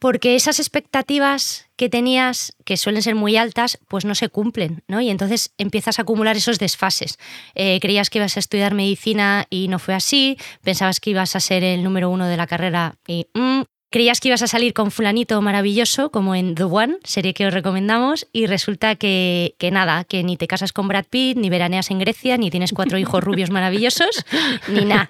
porque 0.00 0.34
esas 0.34 0.58
expectativas 0.58 1.65
que 1.76 1.88
tenías, 1.88 2.54
que 2.64 2.76
suelen 2.76 3.02
ser 3.02 3.14
muy 3.14 3.36
altas, 3.36 3.78
pues 3.88 4.04
no 4.04 4.14
se 4.14 4.28
cumplen, 4.28 4.82
¿no? 4.88 5.00
Y 5.00 5.10
entonces 5.10 5.52
empiezas 5.58 5.98
a 5.98 6.02
acumular 6.02 6.36
esos 6.36 6.58
desfases. 6.58 7.18
Eh, 7.54 7.78
creías 7.80 8.10
que 8.10 8.18
ibas 8.18 8.36
a 8.36 8.40
estudiar 8.40 8.74
medicina 8.74 9.46
y 9.50 9.68
no 9.68 9.78
fue 9.78 9.94
así, 9.94 10.38
pensabas 10.62 11.00
que 11.00 11.10
ibas 11.10 11.36
a 11.36 11.40
ser 11.40 11.62
el 11.62 11.82
número 11.82 12.10
uno 12.10 12.26
de 12.26 12.36
la 12.36 12.46
carrera 12.46 12.96
y 13.06 13.26
mm, 13.34 13.62
Creías 13.88 14.20
que 14.20 14.28
ibas 14.28 14.42
a 14.42 14.48
salir 14.48 14.74
con 14.74 14.90
fulanito 14.90 15.40
maravilloso, 15.40 16.10
como 16.10 16.34
en 16.34 16.56
The 16.56 16.64
One, 16.64 16.96
serie 17.04 17.34
que 17.34 17.46
os 17.46 17.54
recomendamos, 17.54 18.26
y 18.32 18.46
resulta 18.46 18.96
que, 18.96 19.54
nada, 19.72 20.02
que 20.04 20.24
ni 20.24 20.36
te 20.36 20.48
casas 20.48 20.72
con 20.72 20.88
Brad 20.88 21.04
Pitt, 21.08 21.38
ni 21.38 21.50
veraneas 21.50 21.90
en 21.92 22.00
Grecia, 22.00 22.36
ni 22.36 22.50
tienes 22.50 22.72
cuatro 22.72 22.98
hijos 22.98 23.22
rubios 23.22 23.50
maravillosos, 23.50 24.24
ni 24.68 24.84
nada. 24.84 25.08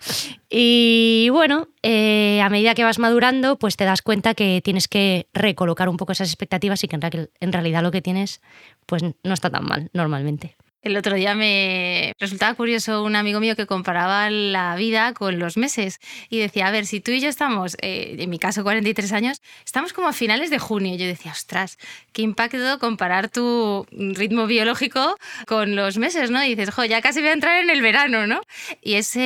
Y 0.51 1.29
bueno, 1.31 1.69
eh, 1.83 2.41
a 2.43 2.51
medida 2.51 2.75
que 2.75 2.85
vas 2.85 2.99
madurando, 2.99 3.59
pues 3.59 3.77
te 3.77 3.85
das 3.85 4.03
cuenta 4.03 4.35
que 4.35 4.61
tienes 4.63 4.89
que 4.89 5.27
recolocar 5.33 5.89
un 5.89 5.97
poco 5.97 6.13
esas 6.13 6.29
expectativas 6.29 6.85
y 6.85 6.89
que 6.89 7.29
en 7.41 7.53
realidad 7.53 7.83
lo 7.83 7.91
que 7.91 8.03
tienes, 8.03 8.43
pues 8.85 9.03
no 9.03 9.35
está 9.35 9.49
tan 9.49 9.65
mal 9.65 9.91
normalmente. 9.95 10.57
El 10.87 10.97
otro 10.97 11.17
día 11.17 11.35
me 11.35 12.13
resultaba 12.21 12.55
curioso 12.55 13.03
un 13.03 13.17
amigo 13.17 13.41
mío 13.41 13.57
que 13.57 13.67
comparaba 13.67 14.31
la 14.31 14.77
vida 14.77 15.15
con 15.15 15.41
los 15.41 15.57
meses 15.57 15.99
y 16.31 16.39
decía, 16.39 16.69
a 16.69 16.71
ver, 16.71 16.87
si 16.87 17.01
tú 17.01 17.11
y 17.11 17.19
yo 17.21 17.29
estamos, 17.29 17.77
eh, 17.83 18.15
en 18.21 18.31
mi 18.31 18.39
caso 18.39 18.63
43 18.63 19.13
años, 19.13 19.43
estamos 19.65 19.93
como 19.93 20.07
a 20.07 20.13
finales 20.13 20.49
de 20.49 20.61
junio. 20.61 20.95
Yo 20.95 21.05
decía, 21.05 21.33
ostras, 21.33 21.77
qué 22.13 22.23
impacto 22.23 22.79
comparar 22.79 23.29
tu 23.29 23.85
ritmo 23.91 24.47
biológico 24.47 25.17
con 25.49 25.75
los 25.75 25.99
meses, 25.99 26.31
¿no? 26.31 26.45
Y 26.45 26.55
dices, 26.55 26.73
jo, 26.73 26.85
ya 26.85 27.03
casi 27.03 27.19
voy 27.19 27.31
a 27.31 27.33
entrar 27.33 27.65
en 27.65 27.71
el 27.71 27.83
verano, 27.83 28.29
¿no? 28.29 28.41
Y 28.81 28.95
es 28.95 29.17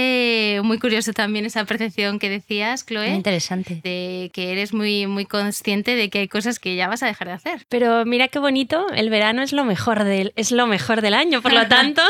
muy 0.65 0.79
curioso 0.79 1.13
también 1.13 1.45
esa 1.45 1.67
percepción 1.67 2.19
que 2.19 2.31
decías, 2.31 2.87
Chloe. 2.87 3.11
interesante. 3.11 3.83
De 3.85 4.31
que 4.33 4.53
eres 4.53 4.73
muy, 4.73 5.07
muy 5.07 5.27
consciente 5.27 5.95
de 5.95 6.09
que 6.09 6.21
hay 6.21 6.29
cosas 6.29 6.59
que 6.59 6.75
ya 6.75 6.89
vas 6.89 7.03
a 7.03 7.07
dejar 7.07 7.29
de 7.29 7.35
hacer. 7.35 7.67
Pero 7.69 8.07
mira 8.07 8.29
qué 8.29 8.39
bonito, 8.39 8.87
el 8.95 9.11
verano 9.11 9.43
es 9.43 9.53
lo 9.53 9.67
mejor 9.67 10.05
del, 10.05 10.33
es 10.37 10.53
lo 10.53 10.67
mejor 10.67 11.03
del 11.03 11.13
año 11.13 11.43
por 11.51 11.63
lo 11.63 11.69
tanto, 11.69 12.03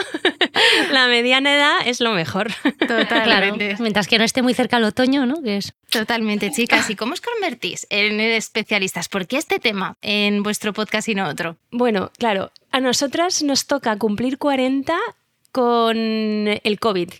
la 0.92 1.06
mediana 1.06 1.54
edad 1.54 1.78
es 1.86 2.00
lo 2.00 2.12
mejor. 2.12 2.50
Totalmente. 2.86 3.76
mientras 3.78 4.06
que 4.06 4.18
no 4.18 4.24
esté 4.24 4.42
muy 4.42 4.54
cerca 4.54 4.76
el 4.76 4.84
otoño, 4.84 5.26
¿no? 5.26 5.42
Que 5.42 5.58
es... 5.58 5.72
Totalmente, 5.90 6.50
chicas. 6.50 6.88
¿Y 6.90 6.96
cómo 6.96 7.14
os 7.14 7.20
convertís 7.20 7.86
en 7.90 8.20
especialistas? 8.20 9.08
¿Por 9.08 9.26
qué 9.26 9.36
este 9.36 9.58
tema 9.58 9.96
en 10.02 10.42
vuestro 10.42 10.72
podcast 10.72 11.08
y 11.08 11.14
no 11.14 11.28
otro? 11.28 11.56
Bueno, 11.70 12.10
claro, 12.18 12.52
a 12.70 12.80
nosotras 12.80 13.42
nos 13.42 13.66
toca 13.66 13.96
cumplir 13.96 14.38
40 14.38 14.96
con 15.52 15.96
el 15.96 16.78
COVID 16.80 17.10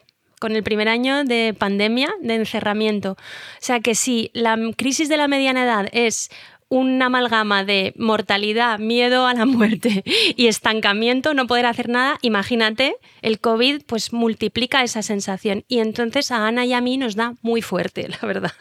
con 0.40 0.56
el 0.56 0.62
primer 0.62 0.88
año 0.88 1.22
de 1.22 1.54
pandemia, 1.56 2.10
de 2.22 2.34
encerramiento. 2.34 3.12
O 3.12 3.16
sea 3.60 3.80
que 3.80 3.94
si 3.94 4.30
la 4.32 4.56
crisis 4.74 5.10
de 5.10 5.18
la 5.18 5.28
mediana 5.28 5.64
edad 5.64 5.88
es 5.92 6.30
una 6.70 7.06
amalgama 7.06 7.64
de 7.64 7.92
mortalidad, 7.96 8.78
miedo 8.78 9.26
a 9.26 9.34
la 9.34 9.44
muerte 9.44 10.02
y 10.36 10.46
estancamiento, 10.46 11.34
no 11.34 11.46
poder 11.46 11.66
hacer 11.66 11.88
nada, 11.88 12.18
imagínate, 12.22 12.96
el 13.20 13.40
COVID 13.40 13.82
pues 13.86 14.12
multiplica 14.12 14.82
esa 14.82 15.02
sensación 15.02 15.64
y 15.68 15.80
entonces 15.80 16.30
a 16.30 16.46
Ana 16.46 16.64
y 16.64 16.72
a 16.72 16.80
mí 16.80 16.96
nos 16.96 17.16
da 17.16 17.34
muy 17.42 17.60
fuerte, 17.60 18.08
la 18.22 18.26
verdad. 18.26 18.52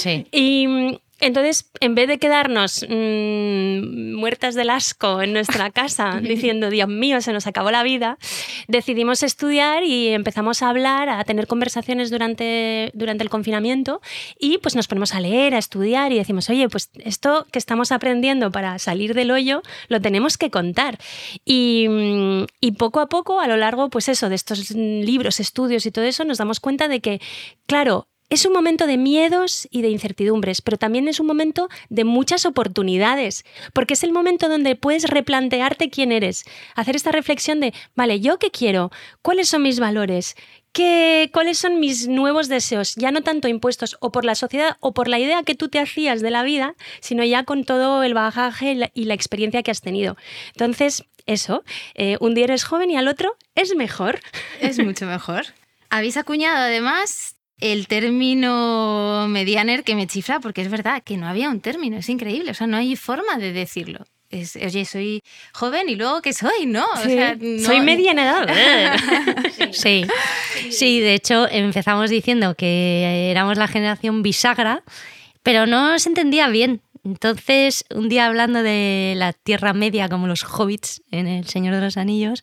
Sí. 0.00 0.26
Y 0.32 0.98
Entonces, 1.22 1.70
en 1.78 1.94
vez 1.94 2.08
de 2.08 2.18
quedarnos 2.18 2.84
mmm, 2.88 4.14
muertas 4.16 4.56
del 4.56 4.70
asco 4.70 5.22
en 5.22 5.32
nuestra 5.32 5.70
casa 5.70 6.18
diciendo, 6.20 6.68
Dios 6.68 6.88
mío, 6.88 7.20
se 7.20 7.32
nos 7.32 7.46
acabó 7.46 7.70
la 7.70 7.84
vida, 7.84 8.18
decidimos 8.66 9.22
estudiar 9.22 9.84
y 9.84 10.08
empezamos 10.08 10.62
a 10.62 10.68
hablar, 10.68 11.08
a 11.08 11.22
tener 11.22 11.46
conversaciones 11.46 12.10
durante, 12.10 12.90
durante 12.94 13.22
el 13.22 13.30
confinamiento 13.30 14.00
y 14.36 14.58
pues 14.58 14.74
nos 14.74 14.88
ponemos 14.88 15.14
a 15.14 15.20
leer, 15.20 15.54
a 15.54 15.58
estudiar 15.58 16.10
y 16.10 16.18
decimos, 16.18 16.50
oye, 16.50 16.68
pues 16.68 16.90
esto 16.98 17.46
que 17.52 17.60
estamos 17.60 17.92
aprendiendo 17.92 18.50
para 18.50 18.80
salir 18.80 19.14
del 19.14 19.30
hoyo 19.30 19.62
lo 19.86 20.00
tenemos 20.00 20.36
que 20.36 20.50
contar. 20.50 20.98
Y, 21.44 21.86
y 22.60 22.72
poco 22.72 22.98
a 22.98 23.08
poco, 23.08 23.38
a 23.38 23.46
lo 23.46 23.56
largo, 23.56 23.90
pues 23.90 24.08
eso, 24.08 24.28
de 24.28 24.34
estos 24.34 24.72
libros, 24.72 25.38
estudios 25.38 25.86
y 25.86 25.92
todo 25.92 26.04
eso, 26.04 26.24
nos 26.24 26.38
damos 26.38 26.58
cuenta 26.58 26.88
de 26.88 27.00
que, 27.00 27.20
claro, 27.66 28.08
es 28.32 28.46
un 28.46 28.54
momento 28.54 28.86
de 28.86 28.96
miedos 28.96 29.68
y 29.70 29.82
de 29.82 29.90
incertidumbres, 29.90 30.62
pero 30.62 30.78
también 30.78 31.06
es 31.06 31.20
un 31.20 31.26
momento 31.26 31.68
de 31.90 32.04
muchas 32.04 32.46
oportunidades, 32.46 33.44
porque 33.74 33.92
es 33.92 34.04
el 34.04 34.12
momento 34.12 34.48
donde 34.48 34.74
puedes 34.74 35.04
replantearte 35.04 35.90
quién 35.90 36.12
eres, 36.12 36.44
hacer 36.74 36.96
esta 36.96 37.12
reflexión 37.12 37.60
de, 37.60 37.74
vale, 37.94 38.20
¿yo 38.20 38.38
qué 38.38 38.50
quiero? 38.50 38.90
¿Cuáles 39.20 39.50
son 39.50 39.62
mis 39.62 39.80
valores? 39.80 40.34
¿Qué, 40.72 41.28
¿Cuáles 41.34 41.58
son 41.58 41.78
mis 41.78 42.08
nuevos 42.08 42.48
deseos? 42.48 42.94
Ya 42.94 43.10
no 43.10 43.20
tanto 43.20 43.48
impuestos 43.48 43.98
o 44.00 44.10
por 44.12 44.24
la 44.24 44.34
sociedad 44.34 44.78
o 44.80 44.94
por 44.94 45.08
la 45.08 45.18
idea 45.18 45.42
que 45.42 45.54
tú 45.54 45.68
te 45.68 45.78
hacías 45.78 46.22
de 46.22 46.30
la 46.30 46.42
vida, 46.42 46.74
sino 47.00 47.22
ya 47.24 47.44
con 47.44 47.64
todo 47.64 48.02
el 48.02 48.14
bagaje 48.14 48.90
y 48.94 49.04
la 49.04 49.14
experiencia 49.14 49.62
que 49.62 49.70
has 49.70 49.82
tenido. 49.82 50.16
Entonces, 50.52 51.04
eso, 51.26 51.64
eh, 51.94 52.16
un 52.20 52.32
día 52.32 52.44
eres 52.44 52.64
joven 52.64 52.90
y 52.90 52.96
al 52.96 53.08
otro 53.08 53.36
es 53.54 53.76
mejor. 53.76 54.20
Es 54.58 54.78
mucho 54.78 55.04
mejor. 55.04 55.44
Habéis 55.90 56.16
acuñado 56.16 56.56
además 56.56 57.36
el 57.62 57.86
término 57.86 59.26
medianer 59.28 59.84
que 59.84 59.94
me 59.94 60.08
chifra, 60.08 60.40
porque 60.40 60.62
es 60.62 60.68
verdad 60.68 61.00
que 61.04 61.16
no 61.16 61.28
había 61.28 61.48
un 61.48 61.60
término, 61.60 61.96
es 61.96 62.08
increíble, 62.08 62.50
o 62.50 62.54
sea, 62.54 62.66
no 62.66 62.76
hay 62.76 62.96
forma 62.96 63.38
de 63.38 63.52
decirlo. 63.52 64.04
Es, 64.30 64.56
oye, 64.56 64.84
soy 64.84 65.22
joven 65.52 65.88
y 65.88 65.94
luego 65.94 66.22
¿qué 66.22 66.32
soy, 66.32 66.66
¿no? 66.66 66.86
Soy 66.96 67.80
mediana 67.82 68.22
edad. 68.24 68.98
sí. 69.72 70.04
sí, 70.70 71.00
de 71.00 71.14
hecho 71.14 71.46
empezamos 71.48 72.10
diciendo 72.10 72.56
que 72.56 73.30
éramos 73.30 73.58
la 73.58 73.68
generación 73.68 74.22
bisagra, 74.22 74.82
pero 75.44 75.66
no 75.66 75.96
se 76.00 76.08
entendía 76.08 76.48
bien. 76.48 76.80
Entonces, 77.04 77.84
un 77.94 78.08
día 78.08 78.26
hablando 78.26 78.62
de 78.62 79.14
la 79.16 79.32
Tierra 79.34 79.72
Media 79.72 80.08
como 80.08 80.26
los 80.26 80.44
hobbits 80.44 81.02
en 81.10 81.28
El 81.28 81.46
Señor 81.46 81.74
de 81.74 81.82
los 81.82 81.96
Anillos, 81.96 82.42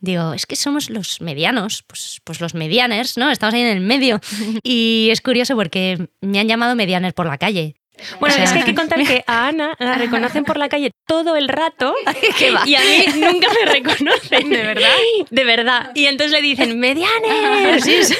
Digo, 0.00 0.32
es 0.32 0.46
que 0.46 0.54
somos 0.54 0.90
los 0.90 1.20
medianos, 1.20 1.82
pues, 1.86 2.20
pues 2.22 2.40
los 2.40 2.54
medianers, 2.54 3.18
¿no? 3.18 3.30
Estamos 3.30 3.54
ahí 3.54 3.62
en 3.62 3.76
el 3.76 3.80
medio. 3.80 4.20
Y 4.62 5.08
es 5.10 5.20
curioso 5.20 5.56
porque 5.56 6.08
me 6.20 6.38
han 6.38 6.48
llamado 6.48 6.74
medianer 6.74 7.14
por 7.14 7.26
la 7.26 7.38
calle. 7.38 7.74
Bueno, 8.20 8.36
es 8.36 8.52
que 8.52 8.58
hay 8.58 8.64
que 8.64 8.74
contar 8.74 9.04
que 9.04 9.24
a 9.26 9.48
Ana 9.48 9.74
la 9.78 9.94
reconocen 9.98 10.44
por 10.44 10.56
la 10.56 10.68
calle 10.68 10.92
todo 11.06 11.36
el 11.36 11.48
rato 11.48 11.94
y 12.66 12.74
a 12.74 12.80
mí 12.80 13.04
nunca 13.16 13.48
me 13.52 13.72
reconocen. 13.72 14.50
¿De 14.50 14.62
verdad? 14.62 14.90
De 15.30 15.44
verdad. 15.44 15.90
Y 15.94 16.06
entonces 16.06 16.32
le 16.32 16.42
dicen, 16.42 16.78
¡Medianer! 16.78 17.82
Sí, 17.88 18.02
sí. 18.02 18.14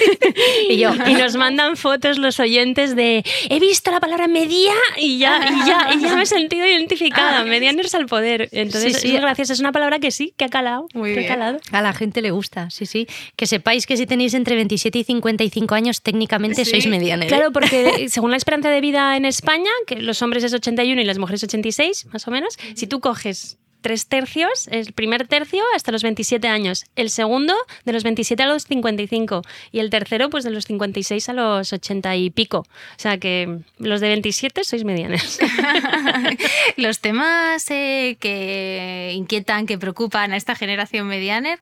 Y 0.68 0.78
yo, 0.78 0.92
y 1.06 1.14
nos 1.14 1.36
mandan 1.36 1.76
fotos 1.76 2.18
los 2.18 2.38
oyentes 2.38 2.94
de, 2.94 3.24
he 3.50 3.58
visto 3.58 3.90
la 3.90 4.00
palabra 4.00 4.28
media 4.28 4.72
y 4.96 5.18
ya, 5.18 5.40
y 5.50 5.66
ya, 5.66 5.90
y 5.94 6.00
ya 6.00 6.14
me 6.14 6.22
he 6.22 6.26
sentido 6.26 6.66
identificada. 6.66 7.44
Medianers 7.44 7.94
al 7.94 8.06
poder. 8.06 8.48
Entonces, 8.52 9.00
sí, 9.00 9.12
gracias. 9.12 9.50
Es 9.50 9.60
una 9.60 9.72
palabra 9.72 9.98
que 9.98 10.10
sí, 10.10 10.32
que 10.36 10.44
ha 10.44 10.48
calado. 10.48 10.86
Muy 10.94 11.14
que 11.14 11.24
ha 11.24 11.28
calado. 11.28 11.58
A 11.72 11.82
la 11.82 11.92
gente 11.92 12.22
le 12.22 12.30
gusta, 12.30 12.70
sí, 12.70 12.86
sí. 12.86 13.06
Que 13.36 13.46
sepáis 13.46 13.86
que 13.86 13.96
si 13.96 14.06
tenéis 14.06 14.34
entre 14.34 14.54
27 14.54 14.98
y 14.98 15.04
55 15.04 15.74
años, 15.74 16.02
técnicamente 16.02 16.64
sois 16.64 16.86
medianer. 16.86 17.28
Claro, 17.28 17.52
porque 17.52 18.08
según 18.08 18.30
la 18.30 18.36
esperanza 18.36 18.70
de 18.70 18.80
vida 18.80 19.16
en 19.16 19.24
España, 19.24 19.67
que 19.86 19.96
los 19.96 20.22
hombres 20.22 20.44
es 20.44 20.52
81 20.52 21.00
y 21.00 21.04
las 21.04 21.18
mujeres 21.18 21.42
86, 21.44 22.06
más 22.12 22.26
o 22.28 22.30
menos, 22.30 22.58
si 22.74 22.86
tú 22.86 23.00
coges 23.00 23.58
tres 23.80 24.06
tercios, 24.06 24.68
el 24.68 24.92
primer 24.92 25.26
tercio 25.26 25.62
hasta 25.74 25.92
los 25.92 26.02
27 26.02 26.48
años, 26.48 26.84
el 26.96 27.10
segundo 27.10 27.54
de 27.84 27.92
los 27.92 28.02
27 28.02 28.42
a 28.42 28.46
los 28.46 28.64
55 28.64 29.42
y 29.72 29.78
el 29.78 29.90
tercero 29.90 30.30
pues 30.30 30.44
de 30.44 30.50
los 30.50 30.64
56 30.64 31.28
a 31.28 31.32
los 31.32 31.72
80 31.72 32.16
y 32.16 32.30
pico. 32.30 32.58
O 32.58 32.66
sea 32.96 33.18
que 33.18 33.60
los 33.78 34.00
de 34.00 34.08
27 34.08 34.64
sois 34.64 34.84
medianos. 34.84 35.38
los 36.76 37.00
temas 37.00 37.70
eh, 37.70 38.16
que 38.20 39.12
inquietan, 39.14 39.66
que 39.66 39.78
preocupan 39.78 40.32
a 40.32 40.36
esta 40.36 40.54
generación 40.54 41.06
medianer 41.06 41.60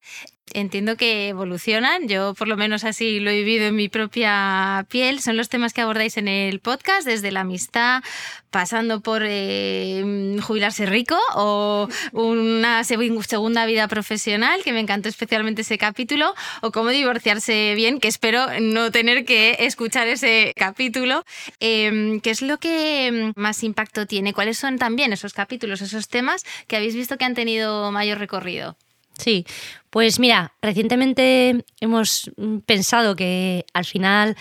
entiendo 0.53 0.97
que 0.97 1.29
evolucionan. 1.29 2.09
Yo 2.09 2.35
por 2.35 2.49
lo 2.49 2.57
menos 2.57 2.85
así 2.85 3.21
lo 3.21 3.31
he 3.31 3.39
vivido 3.39 3.67
en 3.67 3.77
mi 3.77 3.89
propia 3.89 4.87
piel. 4.89 5.21
Son 5.21 5.37
los 5.37 5.49
temas 5.49 5.73
que 5.73 5.81
abordáis 5.81 6.17
en 6.17 6.29
el 6.29 6.61
podcast, 6.61 7.07
desde 7.07 7.31
la 7.31 7.41
amistad, 7.41 8.03
pasando 8.51 9.01
por 9.01 9.23
eh, 9.25 10.39
jubilarse 10.43 10.87
rico 10.87 11.19
o 11.35 11.89
una 12.13 12.85
segunda 12.85 13.67
vida 13.67 13.89
profesional, 13.89 14.63
que 14.63 14.73
me 14.73 14.81
encantó 14.81 15.09
especialmente 15.09 15.63
ese 15.63 15.79
capítulo, 15.79 16.35
o 16.63 16.73
cómo 16.73 16.91
divorciarse 16.91 17.75
bien, 17.75 18.01
que 18.01 18.09
espero 18.09 18.47
no 18.61 18.91
tener 18.91 19.25
que 19.25 19.57
escuchar 19.61 20.09
ese 20.09 20.53
capítulo. 20.57 21.25
Em, 21.61 22.21
¿Qué 22.21 22.31
es 22.31 22.43
lo 22.43 22.59
que 22.59 23.33
más 23.37 23.63
impacto 23.63 24.07
tiene? 24.07 24.33
¿Cuáles 24.33 24.59
son 24.59 24.79
también 24.79 25.13
esos 25.13 25.35
capítulos, 25.35 25.83
esos 25.83 26.09
temas 26.09 26.45
que 26.67 26.77
habéis 26.77 26.95
visto 26.95 27.19
que 27.19 27.25
han 27.25 27.35
tenido 27.35 27.93
mayor 27.93 28.19
recorrido? 28.19 28.77
Sí, 29.19 29.47
pues 29.91 30.19
mira, 30.19 30.53
recientemente 30.61 31.65
hemos 31.81 32.31
pensado 32.67 33.17
que 33.17 33.65
al 33.73 33.85
final 33.85 34.37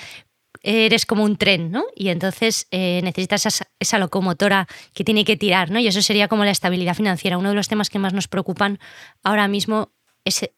eres 0.66 1.06
como 1.06 1.24
un 1.24 1.38
tren, 1.38 1.72
¿no? 1.72 1.86
Y 1.96 2.10
entonces 2.10 2.68
eh, 2.72 3.00
necesitas 3.04 3.46
esa, 3.80 4.00
locomotora 4.00 4.68
que 4.94 5.04
tiene 5.04 5.24
que 5.24 5.38
tirar, 5.38 5.70
¿no? 5.70 5.80
Y 5.80 5.88
eso 5.88 6.02
sería 6.02 6.28
como 6.28 6.44
la 6.44 6.52
estabilidad 6.52 6.96
financiera. 6.96 7.38
Uno 7.38 7.50
de 7.50 7.56
los 7.56 7.68
temas 7.68 7.90
que 7.90 8.00
más 8.00 8.14
nos 8.14 8.28
preocupan 8.28 8.80
ahora 9.24 9.48
mismo 9.48 9.92
es 10.26 10.50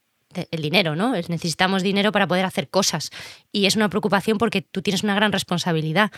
el 0.52 0.62
dinero, 0.62 0.96
¿no? 0.96 1.12
Necesitamos 1.12 1.84
dinero 1.84 2.12
para 2.12 2.28
poder 2.28 2.46
hacer 2.46 2.70
cosas. 2.70 3.12
Y 3.52 3.66
es 3.66 3.76
una 3.76 3.90
preocupación 3.90 4.38
porque 4.38 4.62
tú 4.62 4.82
tienes 4.82 5.04
una 5.04 5.16
gran 5.16 5.32
responsabilidad. 5.32 6.12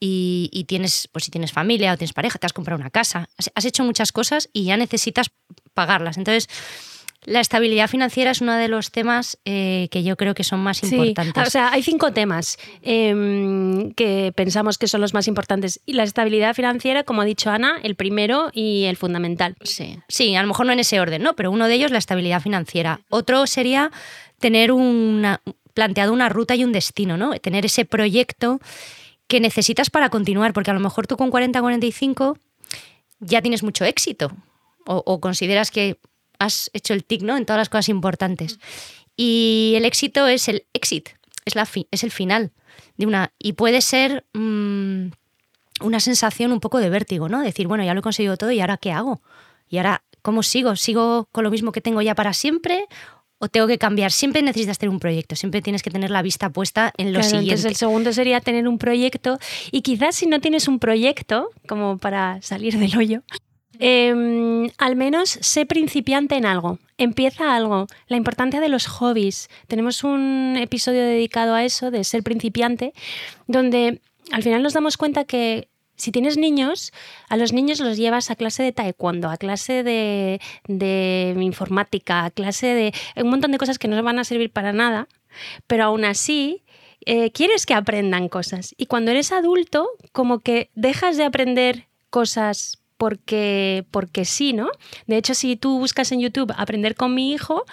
Y, 0.00 0.50
y, 0.52 0.64
tienes, 0.64 1.08
pues 1.12 1.24
si 1.24 1.30
tienes 1.30 1.52
familia 1.52 1.92
o 1.92 1.96
tienes 1.96 2.12
pareja, 2.12 2.38
te 2.38 2.46
has 2.46 2.52
comprado 2.52 2.80
una 2.80 2.90
casa, 2.90 3.28
has 3.54 3.64
hecho 3.64 3.84
muchas 3.84 4.10
cosas 4.10 4.50
y 4.52 4.64
ya 4.64 4.76
necesitas 4.76 5.30
pagarlas. 5.72 6.18
Entonces, 6.18 6.48
la 7.26 7.40
estabilidad 7.40 7.88
financiera 7.88 8.30
es 8.30 8.40
uno 8.40 8.54
de 8.54 8.68
los 8.68 8.90
temas 8.90 9.38
eh, 9.44 9.88
que 9.90 10.02
yo 10.02 10.16
creo 10.16 10.34
que 10.34 10.44
son 10.44 10.60
más 10.60 10.82
importantes. 10.82 11.46
O 11.46 11.50
sea, 11.50 11.72
hay 11.72 11.82
cinco 11.82 12.12
temas 12.12 12.58
em, 12.82 13.92
que 13.92 14.32
pensamos 14.34 14.78
que 14.78 14.86
son 14.86 15.00
los 15.00 15.14
más 15.14 15.26
importantes. 15.26 15.80
Y 15.86 15.94
la 15.94 16.02
estabilidad 16.02 16.54
financiera, 16.54 17.04
como 17.04 17.22
ha 17.22 17.24
dicho 17.24 17.50
Ana, 17.50 17.78
el 17.82 17.94
primero 17.94 18.50
y 18.52 18.84
el 18.84 18.96
fundamental. 18.96 19.56
Sí, 19.62 19.98
sí 20.08 20.36
a 20.36 20.42
lo 20.42 20.48
mejor 20.48 20.66
no 20.66 20.72
en 20.72 20.80
ese 20.80 21.00
orden, 21.00 21.22
¿no? 21.22 21.34
Pero 21.34 21.50
uno 21.50 21.66
de 21.66 21.74
ellos 21.74 21.90
la 21.90 21.98
estabilidad 21.98 22.42
financiera. 22.42 23.00
Otro 23.08 23.46
sería 23.46 23.90
tener 24.38 24.72
una, 24.72 25.40
planteado 25.72 26.12
una 26.12 26.28
ruta 26.28 26.54
y 26.56 26.64
un 26.64 26.72
destino, 26.72 27.16
¿no? 27.16 27.32
Tener 27.38 27.64
ese 27.64 27.84
proyecto 27.84 28.60
que 29.26 29.40
necesitas 29.40 29.88
para 29.88 30.10
continuar, 30.10 30.52
porque 30.52 30.70
a 30.70 30.74
lo 30.74 30.80
mejor 30.80 31.06
tú 31.06 31.16
con 31.16 31.30
40, 31.30 31.60
45 31.60 32.38
ya 33.20 33.40
tienes 33.40 33.62
mucho 33.62 33.84
éxito 33.84 34.30
o 34.86 35.18
consideras 35.18 35.70
que 35.70 35.98
has 36.38 36.70
hecho 36.72 36.94
el 36.94 37.04
tic 37.04 37.22
¿no? 37.22 37.36
en 37.36 37.46
todas 37.46 37.58
las 37.58 37.68
cosas 37.68 37.88
importantes. 37.88 38.58
Y 39.16 39.74
el 39.76 39.84
éxito 39.84 40.26
es 40.26 40.48
el 40.48 40.66
exit, 40.72 41.10
es, 41.44 41.54
la 41.54 41.68
es 41.90 42.04
el 42.04 42.10
final 42.10 42.52
de 42.96 43.06
una. 43.06 43.32
Y 43.38 43.52
puede 43.52 43.80
ser 43.80 44.24
mm, 44.32 45.06
una 45.80 46.00
sensación 46.00 46.52
un 46.52 46.60
poco 46.60 46.78
de 46.78 46.90
vértigo, 46.90 47.28
¿no? 47.28 47.40
Decir, 47.40 47.66
bueno, 47.66 47.84
ya 47.84 47.94
lo 47.94 48.00
he 48.00 48.02
conseguido 48.02 48.36
todo 48.36 48.50
y 48.50 48.60
ahora 48.60 48.76
qué 48.76 48.92
hago? 48.92 49.20
¿Y 49.68 49.78
ahora 49.78 50.02
cómo 50.22 50.42
sigo? 50.42 50.76
¿Sigo 50.76 51.28
con 51.32 51.44
lo 51.44 51.50
mismo 51.50 51.72
que 51.72 51.80
tengo 51.80 52.02
ya 52.02 52.14
para 52.14 52.32
siempre? 52.32 52.86
¿O 53.38 53.48
tengo 53.48 53.66
que 53.66 53.78
cambiar? 53.78 54.10
Siempre 54.10 54.42
necesitas 54.42 54.78
tener 54.78 54.90
un 54.90 55.00
proyecto, 55.00 55.36
siempre 55.36 55.60
tienes 55.60 55.82
que 55.82 55.90
tener 55.90 56.10
la 56.10 56.22
vista 56.22 56.50
puesta 56.50 56.92
en 56.96 57.12
lo 57.12 57.22
siguiente. 57.22 57.50
Entonces 57.50 57.66
el 57.66 57.76
segundo 57.76 58.12
sería 58.12 58.40
tener 58.40 58.66
un 58.68 58.78
proyecto 58.78 59.38
y 59.70 59.82
quizás 59.82 60.16
si 60.16 60.26
no 60.26 60.40
tienes 60.40 60.68
un 60.68 60.78
proyecto, 60.78 61.50
como 61.68 61.98
para 61.98 62.40
salir 62.42 62.78
del 62.78 62.96
hoyo, 62.96 63.22
Em, 63.78 64.70
al 64.78 64.96
menos 64.96 65.30
sé 65.40 65.66
principiante 65.66 66.36
en 66.36 66.46
algo, 66.46 66.78
empieza 66.98 67.54
algo. 67.54 67.86
La 68.08 68.16
importancia 68.16 68.60
de 68.60 68.68
los 68.68 68.86
hobbies. 68.86 69.48
Tenemos 69.66 70.04
un 70.04 70.56
episodio 70.58 71.02
dedicado 71.02 71.54
a 71.54 71.64
eso, 71.64 71.90
de 71.90 72.04
ser 72.04 72.22
principiante, 72.22 72.92
donde 73.46 74.00
al 74.32 74.42
final 74.42 74.62
nos 74.62 74.74
damos 74.74 74.96
cuenta 74.96 75.24
que 75.24 75.68
si 75.96 76.10
tienes 76.10 76.36
niños, 76.36 76.92
a 77.28 77.36
los 77.36 77.52
niños 77.52 77.78
los 77.80 77.96
llevas 77.96 78.30
a 78.30 78.36
clase 78.36 78.62
de 78.62 78.72
taekwondo, 78.72 79.28
a 79.28 79.36
clase 79.36 79.82
de, 79.84 80.40
informática, 81.40 82.24
a 82.24 82.30
clase 82.30 82.66
de 82.66 82.92
un 83.22 83.30
montón 83.30 83.52
de 83.52 83.58
cosas 83.58 83.78
que 83.78 83.88
no 83.88 84.02
van 84.02 84.18
a 84.18 84.24
servir 84.24 84.50
para 84.50 84.72
nada, 84.72 85.08
pero 85.66 85.84
aún 85.84 86.04
así 86.04 86.64
eh, 87.06 87.30
quieres 87.30 87.64
que 87.64 87.74
aprendan 87.74 88.28
cosas. 88.28 88.74
Y 88.76 88.86
cuando 88.86 89.12
eres 89.12 89.30
adulto, 89.30 89.88
como 90.12 90.40
que 90.40 90.70
dejas 90.74 91.16
de 91.16 91.24
aprender 91.24 91.86
cosas 92.10 92.83
porque, 93.04 93.84
porque 93.90 94.24
sí, 94.24 94.54
¿no? 94.54 94.70
De 95.06 95.18
hecho, 95.18 95.34
si 95.34 95.56
tú 95.56 95.78
buscas 95.78 96.10
en 96.10 96.20
YouTube 96.20 96.54
aprender 96.56 96.94
con 96.94 97.14
mi 97.14 97.34
hijo, 97.34 97.66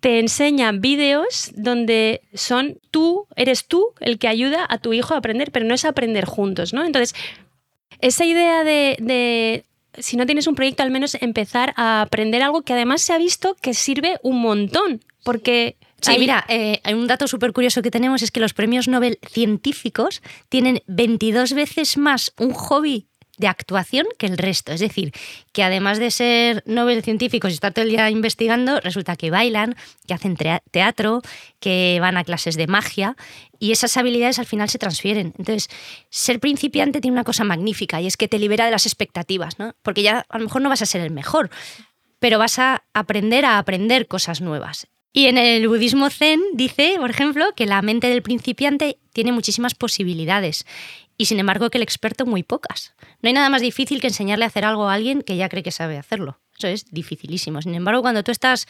te 0.00 0.18
enseñan 0.18 0.82
vídeos 0.82 1.50
donde 1.54 2.20
son 2.34 2.78
tú, 2.90 3.26
eres 3.36 3.66
tú 3.68 3.94
el 4.00 4.18
que 4.18 4.28
ayuda 4.28 4.66
a 4.68 4.76
tu 4.76 4.92
hijo 4.92 5.14
a 5.14 5.16
aprender, 5.16 5.50
pero 5.50 5.64
no 5.64 5.72
es 5.72 5.86
aprender 5.86 6.26
juntos, 6.26 6.74
¿no? 6.74 6.84
Entonces, 6.84 7.14
esa 8.02 8.26
idea 8.26 8.64
de, 8.64 8.98
de, 9.00 9.64
si 9.96 10.18
no 10.18 10.26
tienes 10.26 10.46
un 10.46 10.56
proyecto, 10.56 10.82
al 10.82 10.90
menos 10.90 11.14
empezar 11.14 11.72
a 11.78 12.02
aprender 12.02 12.42
algo 12.42 12.60
que 12.60 12.74
además 12.74 13.00
se 13.00 13.14
ha 13.14 13.18
visto 13.18 13.56
que 13.62 13.72
sirve 13.72 14.18
un 14.22 14.42
montón, 14.42 15.00
porque... 15.24 15.78
Sí, 16.02 16.18
mira, 16.18 16.44
eh, 16.48 16.80
hay 16.84 16.92
un 16.92 17.06
dato 17.06 17.26
súper 17.28 17.54
curioso 17.54 17.80
que 17.80 17.90
tenemos 17.90 18.20
es 18.20 18.30
que 18.30 18.40
los 18.40 18.52
premios 18.52 18.88
Nobel 18.88 19.18
científicos 19.26 20.20
tienen 20.50 20.82
22 20.86 21.54
veces 21.54 21.96
más 21.96 22.34
un 22.36 22.52
hobby 22.52 23.06
de 23.42 23.48
actuación 23.48 24.06
que 24.18 24.26
el 24.26 24.38
resto. 24.38 24.72
Es 24.72 24.80
decir, 24.80 25.12
que 25.52 25.64
además 25.64 25.98
de 25.98 26.10
ser 26.10 26.62
Nobel 26.64 27.02
científicos 27.02 27.50
y 27.50 27.54
estar 27.54 27.72
todo 27.72 27.84
el 27.84 27.90
día 27.90 28.08
investigando, 28.08 28.80
resulta 28.80 29.16
que 29.16 29.30
bailan, 29.30 29.74
que 30.06 30.14
hacen 30.14 30.36
teatro, 30.70 31.22
que 31.58 31.98
van 32.00 32.16
a 32.16 32.24
clases 32.24 32.56
de 32.56 32.68
magia 32.68 33.16
y 33.58 33.72
esas 33.72 33.96
habilidades 33.96 34.38
al 34.38 34.46
final 34.46 34.68
se 34.70 34.78
transfieren. 34.78 35.34
Entonces, 35.36 35.68
ser 36.08 36.38
principiante 36.38 37.00
tiene 37.00 37.16
una 37.16 37.24
cosa 37.24 37.42
magnífica 37.42 38.00
y 38.00 38.06
es 38.06 38.16
que 38.16 38.28
te 38.28 38.38
libera 38.38 38.64
de 38.64 38.70
las 38.70 38.86
expectativas, 38.86 39.58
¿no? 39.58 39.74
Porque 39.82 40.02
ya 40.02 40.24
a 40.28 40.38
lo 40.38 40.44
mejor 40.44 40.62
no 40.62 40.68
vas 40.68 40.82
a 40.82 40.86
ser 40.86 41.00
el 41.00 41.10
mejor, 41.10 41.50
pero 42.20 42.38
vas 42.38 42.60
a 42.60 42.84
aprender 42.94 43.44
a 43.44 43.58
aprender 43.58 44.06
cosas 44.06 44.40
nuevas. 44.40 44.86
Y 45.12 45.26
en 45.26 45.36
el 45.36 45.68
budismo 45.68 46.08
zen 46.08 46.40
dice, 46.54 46.94
por 46.98 47.10
ejemplo, 47.10 47.44
que 47.54 47.66
la 47.66 47.82
mente 47.82 48.06
del 48.06 48.22
principiante 48.22 48.98
tiene 49.12 49.32
muchísimas 49.32 49.74
posibilidades 49.74 50.64
y 51.16 51.26
sin 51.26 51.38
embargo 51.38 51.70
que 51.70 51.78
el 51.78 51.82
experto 51.82 52.26
muy 52.26 52.42
pocas. 52.42 52.94
No 53.20 53.28
hay 53.28 53.32
nada 53.32 53.48
más 53.48 53.62
difícil 53.62 54.00
que 54.00 54.08
enseñarle 54.08 54.44
a 54.44 54.48
hacer 54.48 54.64
algo 54.64 54.88
a 54.88 54.94
alguien 54.94 55.22
que 55.22 55.36
ya 55.36 55.48
cree 55.48 55.62
que 55.62 55.70
sabe 55.70 55.98
hacerlo. 55.98 56.40
Eso 56.56 56.68
es 56.68 56.90
dificilísimo. 56.90 57.62
Sin 57.62 57.74
embargo, 57.74 58.02
cuando 58.02 58.22
tú 58.22 58.30
estás 58.30 58.66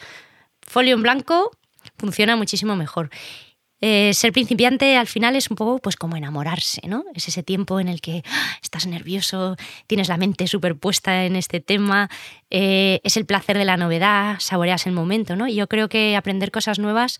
folio 0.61 0.95
en 0.95 1.03
blanco, 1.03 1.51
funciona 1.97 2.35
muchísimo 2.35 2.75
mejor. 2.75 3.09
Eh, 3.85 4.13
ser 4.13 4.31
principiante 4.31 4.95
al 4.95 5.07
final 5.07 5.35
es 5.35 5.49
un 5.49 5.57
poco 5.57 5.77
pues 5.79 5.97
como 5.97 6.15
enamorarse, 6.15 6.87
¿no? 6.87 7.03
Es 7.13 7.27
ese 7.27 7.43
tiempo 7.43 7.81
en 7.81 7.89
el 7.89 7.99
que 7.99 8.23
¡ah! 8.25 8.57
estás 8.61 8.87
nervioso, 8.87 9.57
tienes 9.87 10.07
la 10.07 10.15
mente 10.15 10.47
superpuesta 10.47 11.25
en 11.25 11.35
este 11.35 11.59
tema, 11.59 12.09
eh, 12.49 13.01
es 13.03 13.17
el 13.17 13.25
placer 13.25 13.57
de 13.57 13.65
la 13.65 13.75
novedad, 13.75 14.37
saboreas 14.39 14.87
el 14.87 14.93
momento, 14.93 15.35
¿no? 15.35 15.49
Y 15.49 15.55
yo 15.55 15.67
creo 15.67 15.89
que 15.89 16.15
aprender 16.15 16.49
cosas 16.49 16.79
nuevas 16.79 17.19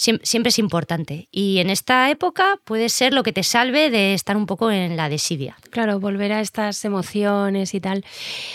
siempre 0.00 0.48
es 0.48 0.58
importante. 0.58 1.28
Y 1.30 1.58
en 1.58 1.68
esta 1.68 2.10
época 2.10 2.58
puede 2.64 2.88
ser 2.88 3.12
lo 3.12 3.22
que 3.22 3.32
te 3.32 3.42
salve 3.42 3.90
de 3.90 4.14
estar 4.14 4.36
un 4.36 4.46
poco 4.46 4.70
en 4.70 4.96
la 4.96 5.08
desidia. 5.08 5.56
Claro, 5.70 6.00
volver 6.00 6.32
a 6.32 6.40
estas 6.40 6.84
emociones 6.84 7.74
y 7.74 7.80
tal. 7.80 8.04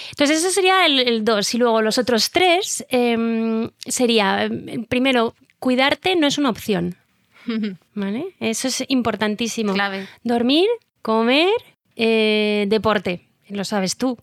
Entonces, 0.09 0.39
eso 0.39 0.49
sería 0.49 0.85
el, 0.85 0.99
el 0.99 1.23
dos. 1.23 1.53
Y 1.53 1.57
luego 1.57 1.81
los 1.81 1.97
otros 1.97 2.31
tres 2.31 2.85
em, 2.89 3.69
sería, 3.85 4.45
em, 4.45 4.85
primero, 4.85 5.35
cuidarte 5.59 6.15
no 6.15 6.27
es 6.27 6.37
una 6.37 6.49
opción. 6.49 6.95
¿Vale? 7.93 8.25
Eso 8.39 8.67
es 8.67 8.83
importantísimo. 8.87 9.73
Clave. 9.73 10.07
Dormir, 10.23 10.67
comer, 11.01 11.53
eh, 11.95 12.65
deporte. 12.67 13.27
Lo 13.49 13.63
sabes 13.63 13.95
tú. 13.95 14.17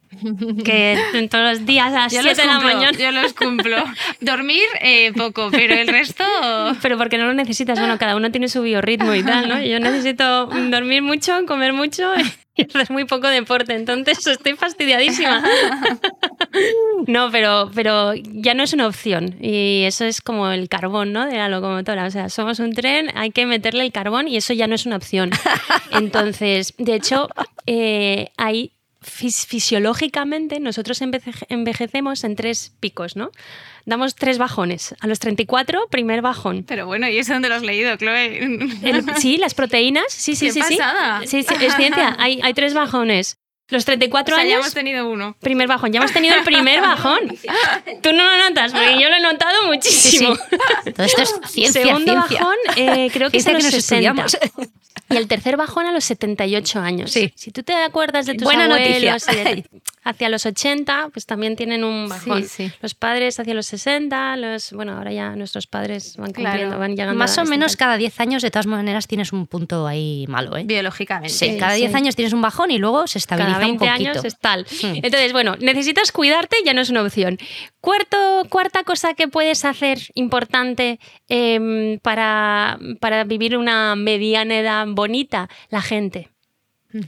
Que 0.64 0.98
en 1.14 1.28
todos 1.28 1.44
los 1.44 1.66
días 1.66 1.92
a 1.92 2.04
las 2.04 2.12
Yo 2.12 2.22
los 2.22 2.34
7 2.34 2.42
de 2.42 2.46
la 2.48 2.58
mañana. 2.58 2.98
yo 2.98 3.12
los 3.12 3.32
cumplo. 3.34 3.76
Dormir, 4.20 4.64
eh, 4.80 5.12
poco, 5.12 5.48
pero 5.52 5.74
el 5.74 5.86
resto... 5.86 6.24
Pero 6.82 6.98
porque 6.98 7.18
no 7.18 7.26
lo 7.26 7.34
necesitas. 7.34 7.78
Bueno, 7.78 7.98
cada 7.98 8.16
uno 8.16 8.30
tiene 8.32 8.48
su 8.48 8.62
biorritmo 8.62 9.14
y 9.14 9.22
tal, 9.22 9.48
¿no? 9.48 9.62
Yo 9.62 9.78
necesito 9.78 10.46
dormir 10.46 11.02
mucho, 11.02 11.46
comer 11.46 11.72
mucho 11.72 12.12
y 12.56 12.62
hacer 12.62 12.90
muy 12.90 13.04
poco 13.04 13.28
deporte. 13.28 13.74
Entonces 13.74 14.26
estoy 14.26 14.54
fastidiadísima. 14.54 15.42
No, 17.06 17.30
pero, 17.30 17.70
pero 17.74 18.14
ya 18.14 18.54
no 18.54 18.64
es 18.64 18.72
una 18.72 18.86
opción. 18.86 19.36
Y 19.40 19.84
eso 19.84 20.04
es 20.04 20.20
como 20.20 20.50
el 20.50 20.68
carbón, 20.68 21.12
¿no? 21.12 21.26
De 21.26 21.36
la 21.36 21.48
locomotora. 21.48 22.06
O 22.06 22.10
sea, 22.10 22.28
somos 22.28 22.58
un 22.58 22.72
tren, 22.72 23.10
hay 23.14 23.30
que 23.30 23.46
meterle 23.46 23.84
el 23.84 23.92
carbón 23.92 24.26
y 24.26 24.36
eso 24.36 24.52
ya 24.52 24.66
no 24.66 24.74
es 24.74 24.86
una 24.86 24.96
opción. 24.96 25.30
Entonces, 25.92 26.74
de 26.78 26.94
hecho, 26.94 27.28
eh, 27.66 28.30
hay 28.36 28.72
fis- 29.02 29.46
fisiológicamente 29.46 30.60
nosotros 30.60 31.00
enveje- 31.02 31.46
envejecemos 31.48 32.24
en 32.24 32.36
tres 32.36 32.72
picos, 32.80 33.16
¿no? 33.16 33.30
Damos 33.84 34.14
tres 34.14 34.38
bajones. 34.38 34.94
A 35.00 35.06
los 35.06 35.18
34, 35.18 35.88
primer 35.90 36.22
bajón. 36.22 36.64
Pero 36.66 36.86
bueno, 36.86 37.08
¿y 37.08 37.18
eso 37.18 37.32
dónde 37.32 37.48
lo 37.48 37.56
has 37.56 37.62
leído, 37.62 37.96
Chloe? 37.96 38.38
El- 38.82 39.04
sí, 39.16 39.36
las 39.38 39.54
proteínas, 39.54 40.04
sí, 40.08 40.36
sí, 40.36 40.46
¡Qué 40.46 40.52
sí, 40.52 40.62
sí. 40.62 40.76
pasada! 40.76 41.20
Sí, 41.26 41.42
sí, 41.42 41.54
es 41.60 41.74
ciencia. 41.76 42.16
Hay, 42.18 42.40
hay 42.42 42.54
tres 42.54 42.74
bajones. 42.74 43.36
Los 43.68 43.86
34 43.86 44.34
O 44.34 44.38
sea, 44.38 44.44
ya 44.46 44.54
años, 44.56 44.66
hemos 44.66 44.74
tenido 44.74 45.08
uno. 45.08 45.34
primer 45.40 45.66
bajón. 45.66 45.92
Ya 45.92 45.98
hemos 46.00 46.12
tenido 46.12 46.34
el 46.36 46.44
primer 46.44 46.80
bajón. 46.82 47.20
Tú 48.02 48.12
no 48.12 48.22
lo 48.24 48.48
notas, 48.48 48.72
porque 48.72 49.00
yo 49.00 49.08
lo 49.08 49.16
he 49.16 49.20
notado 49.20 49.66
muchísimo. 49.66 50.34
sí. 50.36 50.92
Todo 50.92 51.06
esto 51.06 51.22
es 51.22 51.34
ciencia, 51.48 51.82
Segundo 51.82 52.12
ciencia. 52.12 52.38
bajón, 52.40 52.56
eh, 52.76 53.08
creo 53.12 53.30
que 53.30 53.38
es 53.38 53.46
a 53.46 53.50
Ciencia 53.50 53.52
los 53.52 53.64
que 53.70 53.76
nos 53.76 53.84
60. 53.84 54.24
estudiamos. 54.26 54.71
Y 55.10 55.16
el 55.16 55.28
tercer 55.28 55.56
bajón 55.56 55.86
a 55.86 55.92
los 55.92 56.04
78 56.04 56.80
años. 56.80 57.10
Sí. 57.12 57.32
Si 57.36 57.50
tú 57.50 57.62
te 57.62 57.74
acuerdas 57.74 58.26
de 58.26 58.34
tus 58.34 58.44
Buena 58.44 58.64
abuelos 58.64 59.26
noticia. 59.26 59.42
y 59.42 59.44
de- 59.56 59.64
hacia 60.04 60.28
los 60.28 60.44
80, 60.46 61.10
pues 61.12 61.26
también 61.26 61.54
tienen 61.56 61.84
un 61.84 62.08
bajón. 62.08 62.42
Sí, 62.42 62.68
sí. 62.68 62.72
Los 62.80 62.94
padres 62.94 63.38
hacia 63.38 63.54
los 63.54 63.66
60, 63.66 64.36
los 64.36 64.72
bueno, 64.72 64.96
ahora 64.96 65.12
ya 65.12 65.36
nuestros 65.36 65.66
padres 65.66 66.16
van 66.16 66.32
Claro. 66.32 66.50
cumpliendo, 66.50 66.78
van 66.78 66.90
llegando 66.96 67.14
Más 67.18 67.38
a 67.38 67.42
o 67.42 67.44
menos 67.44 67.76
cada 67.76 67.96
10 67.96 68.18
años, 68.20 68.42
de 68.42 68.50
todas 68.50 68.66
maneras, 68.66 69.06
tienes 69.06 69.32
un 69.32 69.46
punto 69.46 69.86
ahí 69.86 70.24
malo, 70.28 70.56
¿eh? 70.56 70.64
Biológicamente. 70.64 71.32
Sí, 71.32 71.56
cada 71.58 71.74
sí. 71.74 71.80
10 71.82 71.94
años 71.94 72.16
tienes 72.16 72.32
un 72.32 72.42
bajón 72.42 72.70
y 72.70 72.78
luego 72.78 73.06
se 73.06 73.18
estabiliza 73.18 73.54
cada 73.54 73.66
20 73.66 73.84
un 73.84 73.90
poquito. 73.90 74.10
años 74.10 74.24
es 74.24 74.38
tal. 74.38 74.66
Hmm. 74.82 74.96
Entonces, 75.02 75.32
bueno, 75.32 75.56
necesitas 75.60 76.10
cuidarte, 76.12 76.56
ya 76.64 76.74
no 76.74 76.80
es 76.80 76.90
una 76.90 77.02
opción. 77.02 77.38
Cuarto, 77.80 78.44
cuarta 78.48 78.82
cosa 78.84 79.14
que 79.14 79.28
puedes 79.28 79.64
hacer 79.64 79.98
importante 80.14 80.98
em, 81.28 81.98
para, 82.00 82.78
para 83.00 83.24
vivir 83.24 83.56
una 83.56 83.94
mediana 83.96 84.58
edad 84.58 84.86
bonita, 84.88 85.48
la 85.70 85.80
gente. 85.80 86.28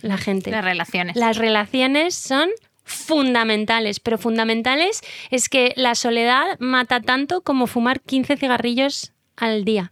La 0.02 0.16
gente. 0.16 0.50
Las 0.50 0.64
relaciones. 0.64 1.16
Las 1.16 1.37
relaciones 1.37 2.14
son 2.14 2.48
fundamentales, 2.84 4.00
pero 4.00 4.18
fundamentales 4.18 5.00
es 5.30 5.48
que 5.48 5.72
la 5.76 5.94
soledad 5.94 6.58
mata 6.60 7.00
tanto 7.00 7.42
como 7.42 7.66
fumar 7.66 8.00
15 8.00 8.36
cigarrillos 8.36 9.12
al 9.36 9.64
día. 9.64 9.90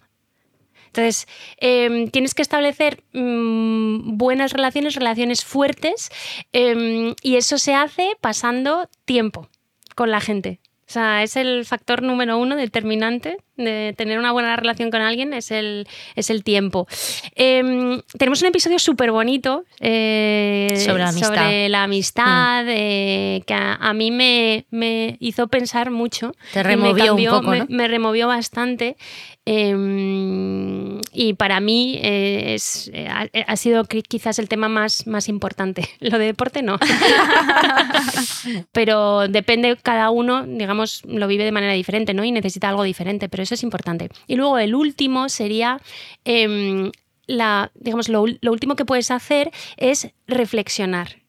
Entonces, 0.87 1.26
em, 1.57 2.11
tienes 2.11 2.35
que 2.35 2.42
establecer 2.42 3.02
mm, 3.14 4.18
buenas 4.18 4.52
relaciones, 4.52 4.94
relaciones 4.94 5.42
fuertes, 5.42 6.11
em, 6.52 7.14
y 7.22 7.37
eso 7.37 7.57
se 7.57 7.74
hace 7.74 8.16
pasando 8.20 8.88
tiempo 9.07 9.48
con 9.94 10.11
la 10.11 10.20
gente. 10.20 10.61
O 10.87 10.92
sea, 10.92 11.22
es 11.22 11.37
el 11.37 11.64
factor 11.64 12.02
número 12.02 12.37
uno 12.37 12.57
determinante 12.57 13.38
de 13.64 13.94
tener 13.96 14.18
una 14.18 14.33
buena 14.33 14.57
relación 14.57 14.90
con 14.90 15.01
alguien, 15.03 15.33
es 15.35 15.51
el, 15.51 15.87
es 16.16 16.31
el 16.31 16.42
tiempo. 16.44 16.87
Em, 17.35 18.01
tenemos 18.18 18.40
un 18.42 18.48
episodio 18.48 18.79
súper 18.79 19.11
bonito 19.12 19.64
eh, 19.81 20.75
Sobre 20.85 21.03
la 21.03 21.09
amistad. 21.11 21.29
sobre 21.29 21.68
la 21.68 21.83
amistad, 21.85 22.64
eh, 22.68 23.42
que 23.46 23.55
a, 23.55 23.75
a 23.75 23.92
mí 23.94 24.11
me, 24.11 24.66
me 24.70 25.16
hizo 25.20 25.48
pensar 25.48 25.90
mucho. 25.90 26.35
Te 26.53 26.61
y 26.61 26.64
me 26.64 26.68
removió 26.92 27.14
un 27.14 27.25
poco, 27.40 27.51
me- 27.51 27.59
¿no? 27.61 27.66
me 27.68 27.88
removió 27.88 28.29
bastante. 28.29 28.96
eh, 29.44 31.01
y 31.12 31.35
para 31.35 31.61
mí 31.61 31.98
eh, 32.03 32.55
es, 32.55 32.90
eh, 32.94 33.09
ha, 33.09 33.29
ha 33.46 33.57
sido 33.57 33.85
qui- 33.85 34.03
quizás 34.07 34.38
el 34.38 34.48
tema 34.48 34.68
más, 34.68 35.07
más 35.07 35.29
importante. 35.29 35.88
Lo 36.01 36.18
de 36.18 36.27
deporte 36.27 36.62
no. 36.62 36.79
pero 38.72 39.29
depende, 39.29 39.77
cada 39.83 40.11
uno, 40.11 40.44
digamos, 40.46 41.03
lo 41.07 41.27
vive 41.27 41.44
de 41.44 41.53
manera 41.53 41.72
diferente, 41.72 42.14
¿no? 42.14 42.25
Y 42.25 42.33
necesita 42.33 42.68
algo 42.68 42.83
diferente, 42.85 43.29
pero 43.29 43.42
eso 43.53 43.61
es 43.61 43.62
importante. 43.62 44.09
Y 44.27 44.37
luego 44.37 44.59
el 44.59 44.75
último 44.75 45.29
sería. 45.29 45.81
em, 46.25 46.91
la, 47.27 47.71
digamos, 47.75 48.09
lo, 48.09 48.23
último 48.23 48.77
que 48.77 48.85
puedes 48.85 49.11
hacer 49.11 49.51
es 49.77 50.11
reflexionar. 50.27 51.23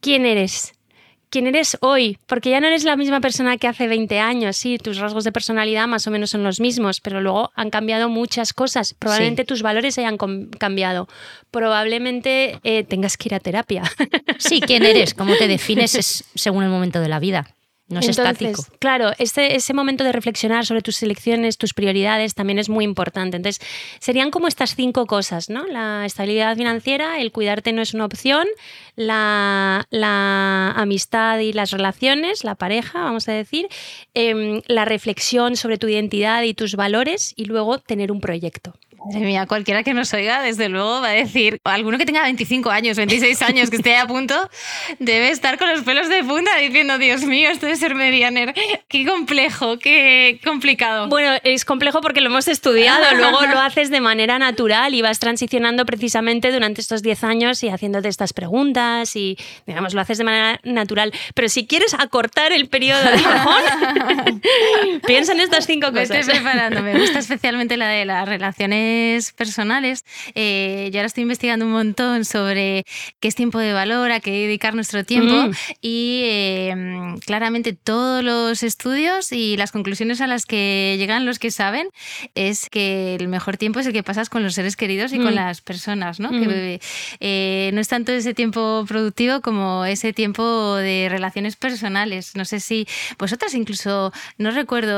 ¿Quién 0.00 0.26
eres? 0.26 0.72
quién 1.30 1.48
eres 1.48 1.76
hoy, 1.80 2.16
porque 2.26 2.50
ya 2.50 2.60
no 2.60 2.68
eres 2.68 2.84
la 2.84 2.94
misma 2.94 3.20
persona 3.20 3.56
que 3.56 3.66
hace 3.66 3.88
20 3.88 4.20
años, 4.20 4.56
sí, 4.56 4.78
tus 4.78 4.98
rasgos 4.98 5.24
de 5.24 5.32
personalidad 5.32 5.88
más 5.88 6.06
o 6.06 6.12
menos 6.12 6.30
son 6.30 6.44
los 6.44 6.60
mismos, 6.60 7.00
pero 7.00 7.20
luego 7.20 7.50
han 7.56 7.70
cambiado 7.70 8.08
muchas 8.08 8.52
cosas, 8.52 8.94
probablemente 8.94 9.44
tus 9.44 9.60
valores 9.60 9.98
hayan 9.98 10.16
cambiado, 10.16 11.08
probablemente 11.50 12.60
eh, 12.62 12.84
tengas 12.84 13.16
que 13.16 13.30
ir 13.30 13.34
a 13.34 13.40
terapia. 13.40 13.82
Sí, 14.38 14.60
quién 14.60 14.84
eres, 14.84 15.12
cómo 15.14 15.34
te 15.34 15.48
defines 15.48 15.96
es 15.96 16.24
según 16.36 16.62
el 16.62 16.70
momento 16.70 17.00
de 17.00 17.08
la 17.08 17.18
vida. 17.18 17.48
No 17.86 18.00
es 18.00 18.08
Entonces, 18.08 18.48
estático. 18.48 18.78
Claro, 18.78 19.12
este, 19.18 19.56
ese 19.56 19.74
momento 19.74 20.04
de 20.04 20.12
reflexionar 20.12 20.64
sobre 20.64 20.80
tus 20.80 21.02
elecciones, 21.02 21.58
tus 21.58 21.74
prioridades, 21.74 22.34
también 22.34 22.58
es 22.58 22.70
muy 22.70 22.82
importante. 22.82 23.36
Entonces, 23.36 23.66
serían 24.00 24.30
como 24.30 24.48
estas 24.48 24.74
cinco 24.74 25.06
cosas, 25.06 25.50
¿no? 25.50 25.66
La 25.66 26.06
estabilidad 26.06 26.56
financiera, 26.56 27.20
el 27.20 27.30
cuidarte 27.30 27.72
no 27.72 27.82
es 27.82 27.92
una 27.92 28.06
opción, 28.06 28.46
la, 28.96 29.86
la 29.90 30.70
amistad 30.70 31.38
y 31.40 31.52
las 31.52 31.72
relaciones, 31.72 32.42
la 32.42 32.54
pareja, 32.54 33.02
vamos 33.02 33.28
a 33.28 33.32
decir, 33.32 33.68
em, 34.14 34.62
la 34.66 34.86
reflexión 34.86 35.56
sobre 35.56 35.76
tu 35.76 35.86
identidad 35.86 36.42
y 36.42 36.54
tus 36.54 36.76
valores 36.76 37.34
y 37.36 37.44
luego 37.44 37.78
tener 37.78 38.10
un 38.10 38.20
proyecto. 38.20 38.74
Madre 39.04 39.20
mía, 39.20 39.46
cualquiera 39.46 39.82
que 39.82 39.92
nos 39.92 40.14
oiga, 40.14 40.40
desde 40.40 40.70
luego, 40.70 41.02
va 41.02 41.08
a 41.08 41.12
decir, 41.12 41.60
alguno 41.64 41.98
que 41.98 42.06
tenga 42.06 42.22
25 42.22 42.70
años, 42.70 42.96
26 42.96 43.42
años, 43.42 43.68
que 43.68 43.76
esté 43.76 43.96
a 43.96 44.06
punto, 44.06 44.48
debe 44.98 45.28
estar 45.28 45.58
con 45.58 45.68
los 45.68 45.82
pelos 45.82 46.08
de 46.08 46.24
punta 46.24 46.56
diciendo, 46.56 46.96
Dios 46.96 47.22
mío, 47.22 47.50
esto 47.50 47.66
de 47.66 47.76
ser 47.76 47.94
medianer, 47.94 48.54
qué 48.88 49.06
complejo, 49.06 49.78
qué 49.78 50.40
complicado. 50.42 51.08
Bueno, 51.08 51.36
es 51.44 51.66
complejo 51.66 52.00
porque 52.00 52.22
lo 52.22 52.28
hemos 52.30 52.48
estudiado, 52.48 53.04
luego 53.16 53.42
lo 53.42 53.60
haces 53.60 53.90
de 53.90 54.00
manera 54.00 54.38
natural 54.38 54.94
y 54.94 55.02
vas 55.02 55.18
transicionando 55.18 55.84
precisamente 55.84 56.50
durante 56.50 56.80
estos 56.80 57.02
10 57.02 57.24
años 57.24 57.62
y 57.62 57.68
haciéndote 57.68 58.08
estas 58.08 58.32
preguntas 58.32 59.16
y, 59.16 59.36
digamos, 59.66 59.92
lo 59.92 60.00
haces 60.00 60.16
de 60.16 60.24
manera 60.24 60.60
natural. 60.64 61.12
Pero 61.34 61.50
si 61.50 61.66
quieres 61.66 61.92
acortar 61.92 62.52
el 62.52 62.68
periodo 62.68 63.02
de 63.02 63.18
piensa 65.06 65.32
en 65.32 65.40
estas 65.40 65.66
cinco 65.66 65.90
Me 65.92 66.00
cosas. 66.02 66.16
estoy 66.20 66.34
preparando, 66.36 66.82
me 66.82 66.98
gusta 66.98 67.18
especialmente 67.20 67.76
la 67.76 67.88
de 67.88 68.04
las 68.04 68.28
relaciones 68.28 69.32
personales. 69.32 70.04
Eh, 70.34 70.90
yo 70.92 70.98
ahora 71.00 71.06
estoy 71.06 71.22
investigando 71.22 71.64
un 71.66 71.72
montón 71.72 72.24
sobre 72.24 72.84
qué 73.20 73.28
es 73.28 73.34
tiempo 73.34 73.58
de 73.58 73.72
valor, 73.72 74.10
a 74.12 74.20
qué 74.20 74.30
dedicar 74.30 74.74
nuestro 74.74 75.04
tiempo 75.04 75.34
Mm. 75.34 75.50
y 75.80 76.22
eh, 76.24 76.74
claramente 77.26 77.72
todos 77.72 78.22
los 78.24 78.62
estudios 78.62 79.32
y 79.32 79.56
las 79.56 79.72
conclusiones 79.72 80.20
a 80.20 80.26
las 80.26 80.46
que 80.46 80.96
llegan 80.98 81.24
los 81.26 81.38
que 81.38 81.50
saben 81.50 81.88
es 82.34 82.68
que 82.70 83.14
el 83.16 83.28
mejor 83.28 83.56
tiempo 83.56 83.80
es 83.80 83.86
el 83.86 83.92
que 83.92 84.02
pasas 84.02 84.28
con 84.28 84.42
los 84.42 84.54
seres 84.54 84.76
queridos 84.76 85.12
y 85.12 85.16
con 85.18 85.32
Mm. 85.32 85.36
las 85.36 85.60
personas, 85.60 86.20
¿no? 86.20 86.30
Mm. 86.30 86.42
Que 86.42 86.80
eh, 87.20 87.70
no 87.74 87.80
es 87.80 87.88
tanto 87.88 88.12
ese 88.12 88.34
tiempo 88.34 88.84
productivo 88.86 89.40
como 89.40 89.84
ese 89.84 90.12
tiempo 90.12 90.74
de 90.76 91.08
relaciones 91.10 91.56
personales. 91.56 92.36
No 92.36 92.44
sé 92.44 92.60
si 92.60 92.86
vosotras 93.18 93.54
incluso, 93.54 94.12
no 94.38 94.50
recuerdo 94.50 94.93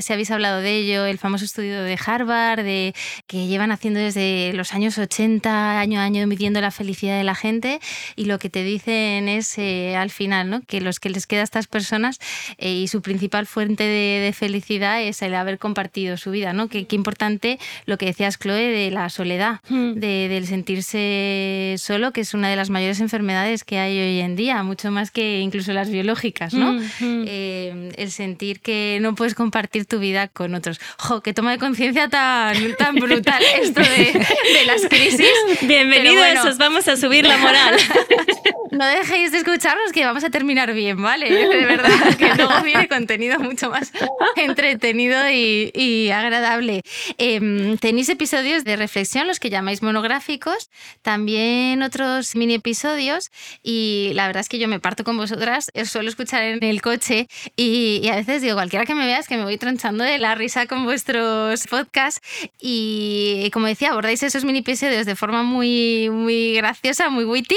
si 0.00 0.12
habéis 0.12 0.30
hablado 0.30 0.60
de 0.60 0.76
ello, 0.78 1.04
el 1.06 1.18
famoso 1.18 1.44
estudio 1.44 1.82
de 1.82 1.98
Harvard, 2.04 2.62
de 2.64 2.94
que 3.26 3.46
llevan 3.46 3.72
haciendo 3.72 4.00
desde 4.00 4.52
los 4.54 4.72
años 4.74 4.98
80, 4.98 5.80
año 5.80 6.00
a 6.00 6.04
año, 6.04 6.26
midiendo 6.26 6.60
la 6.60 6.70
felicidad 6.70 7.16
de 7.18 7.24
la 7.24 7.34
gente 7.34 7.80
y 8.16 8.24
lo 8.26 8.38
que 8.38 8.50
te 8.50 8.62
dicen 8.64 9.28
es 9.28 9.56
eh, 9.58 9.96
al 9.96 10.10
final, 10.10 10.50
¿no? 10.50 10.60
Que 10.66 10.80
los 10.80 11.00
que 11.00 11.10
les 11.10 11.26
queda 11.26 11.40
a 11.42 11.44
estas 11.44 11.66
personas 11.66 12.18
eh, 12.58 12.72
y 12.72 12.88
su 12.88 13.02
principal 13.02 13.46
fuente 13.46 13.84
de, 13.84 14.20
de 14.24 14.32
felicidad 14.32 15.02
es 15.02 15.22
el 15.22 15.34
haber 15.34 15.58
compartido 15.58 16.16
su 16.16 16.30
vida, 16.30 16.52
¿no? 16.52 16.68
Que 16.68 16.86
qué 16.86 16.96
importante 16.96 17.58
lo 17.86 17.98
que 17.98 18.06
decías, 18.06 18.38
Chloe, 18.38 18.68
de 18.70 18.90
la 18.90 19.08
soledad, 19.10 19.60
Mm. 19.68 19.92
de- 19.94 20.28
del 20.28 20.46
sentirse 20.46 21.74
solo, 21.78 22.12
que 22.12 22.20
es 22.22 22.34
una 22.34 22.48
de 22.48 22.56
las 22.56 22.70
mayores 22.70 23.00
enfermedades 23.00 23.64
que 23.64 23.78
hay 23.78 23.98
hoy 23.98 24.20
en 24.20 24.36
día, 24.36 24.62
mucho 24.62 24.90
más 24.90 25.10
que 25.10 25.40
incluso 25.40 25.72
las 25.72 25.90
biológicas, 25.90 26.54
¿no? 26.54 26.72
Mm, 26.72 26.78
mm. 27.00 27.24
Eh, 27.26 27.92
el 27.96 28.10
sentir 28.10 28.60
que 28.60 28.98
no 29.00 29.14
puedes 29.14 29.34
compartir 29.38 29.86
tu 29.86 30.00
vida 30.00 30.26
con 30.26 30.54
otros. 30.56 30.80
¡Jo! 30.98 31.22
¡Qué 31.22 31.32
toma 31.32 31.52
de 31.52 31.58
conciencia 31.58 32.08
tan, 32.08 32.74
tan 32.76 32.96
brutal 32.96 33.40
esto 33.62 33.80
de, 33.80 34.26
de 34.58 34.64
las 34.66 34.82
crisis! 34.86 35.30
Bienvenidos, 35.62 36.16
bueno. 36.16 36.50
os 36.50 36.58
vamos 36.58 36.88
a 36.88 36.96
subir 36.96 37.24
la 37.24 37.38
moral. 37.38 37.76
No 38.70 38.86
dejéis 38.86 39.32
de 39.32 39.38
escucharnos 39.38 39.92
que 39.92 40.04
vamos 40.04 40.24
a 40.24 40.30
terminar 40.30 40.72
bien, 40.72 41.00
¿vale? 41.00 41.30
De 41.48 41.64
verdad, 41.64 42.16
que 42.18 42.34
luego 42.34 42.62
viene 42.62 42.88
contenido 42.88 43.38
mucho 43.38 43.70
más 43.70 43.92
entretenido 44.36 45.28
y, 45.30 45.70
y 45.74 46.10
agradable. 46.10 46.82
Em, 47.16 47.78
tenéis 47.78 48.08
episodios 48.08 48.64
de 48.64 48.76
reflexión, 48.76 49.26
los 49.26 49.40
que 49.40 49.50
llamáis 49.50 49.82
monográficos, 49.82 50.70
también 51.02 51.82
otros 51.82 52.36
mini 52.36 52.54
episodios 52.54 53.30
y 53.62 54.12
la 54.14 54.26
verdad 54.26 54.40
es 54.40 54.48
que 54.48 54.58
yo 54.58 54.68
me 54.68 54.80
parto 54.80 55.04
con 55.04 55.16
vosotras, 55.16 55.70
os 55.74 55.88
suelo 55.88 56.08
escuchar 56.08 56.42
en 56.42 56.62
el 56.62 56.82
coche 56.82 57.28
y, 57.56 58.00
y 58.02 58.08
a 58.08 58.16
veces 58.16 58.42
digo, 58.42 58.54
cualquiera 58.54 58.84
que 58.84 58.94
me 58.94 59.06
veas 59.06 59.28
que 59.28 59.36
me 59.36 59.44
voy 59.44 59.58
tronchando 59.58 60.04
de 60.04 60.18
la 60.18 60.34
risa 60.34 60.66
con 60.66 60.84
vuestros 60.84 61.66
podcasts 61.66 62.20
y 62.60 63.50
como 63.52 63.66
decía, 63.66 63.90
abordáis 63.90 64.22
esos 64.22 64.44
mini 64.44 64.58
episodios 64.58 65.06
de 65.06 65.16
forma 65.16 65.42
muy, 65.42 66.10
muy 66.10 66.54
graciosa, 66.54 67.08
muy 67.10 67.24
witty 67.24 67.56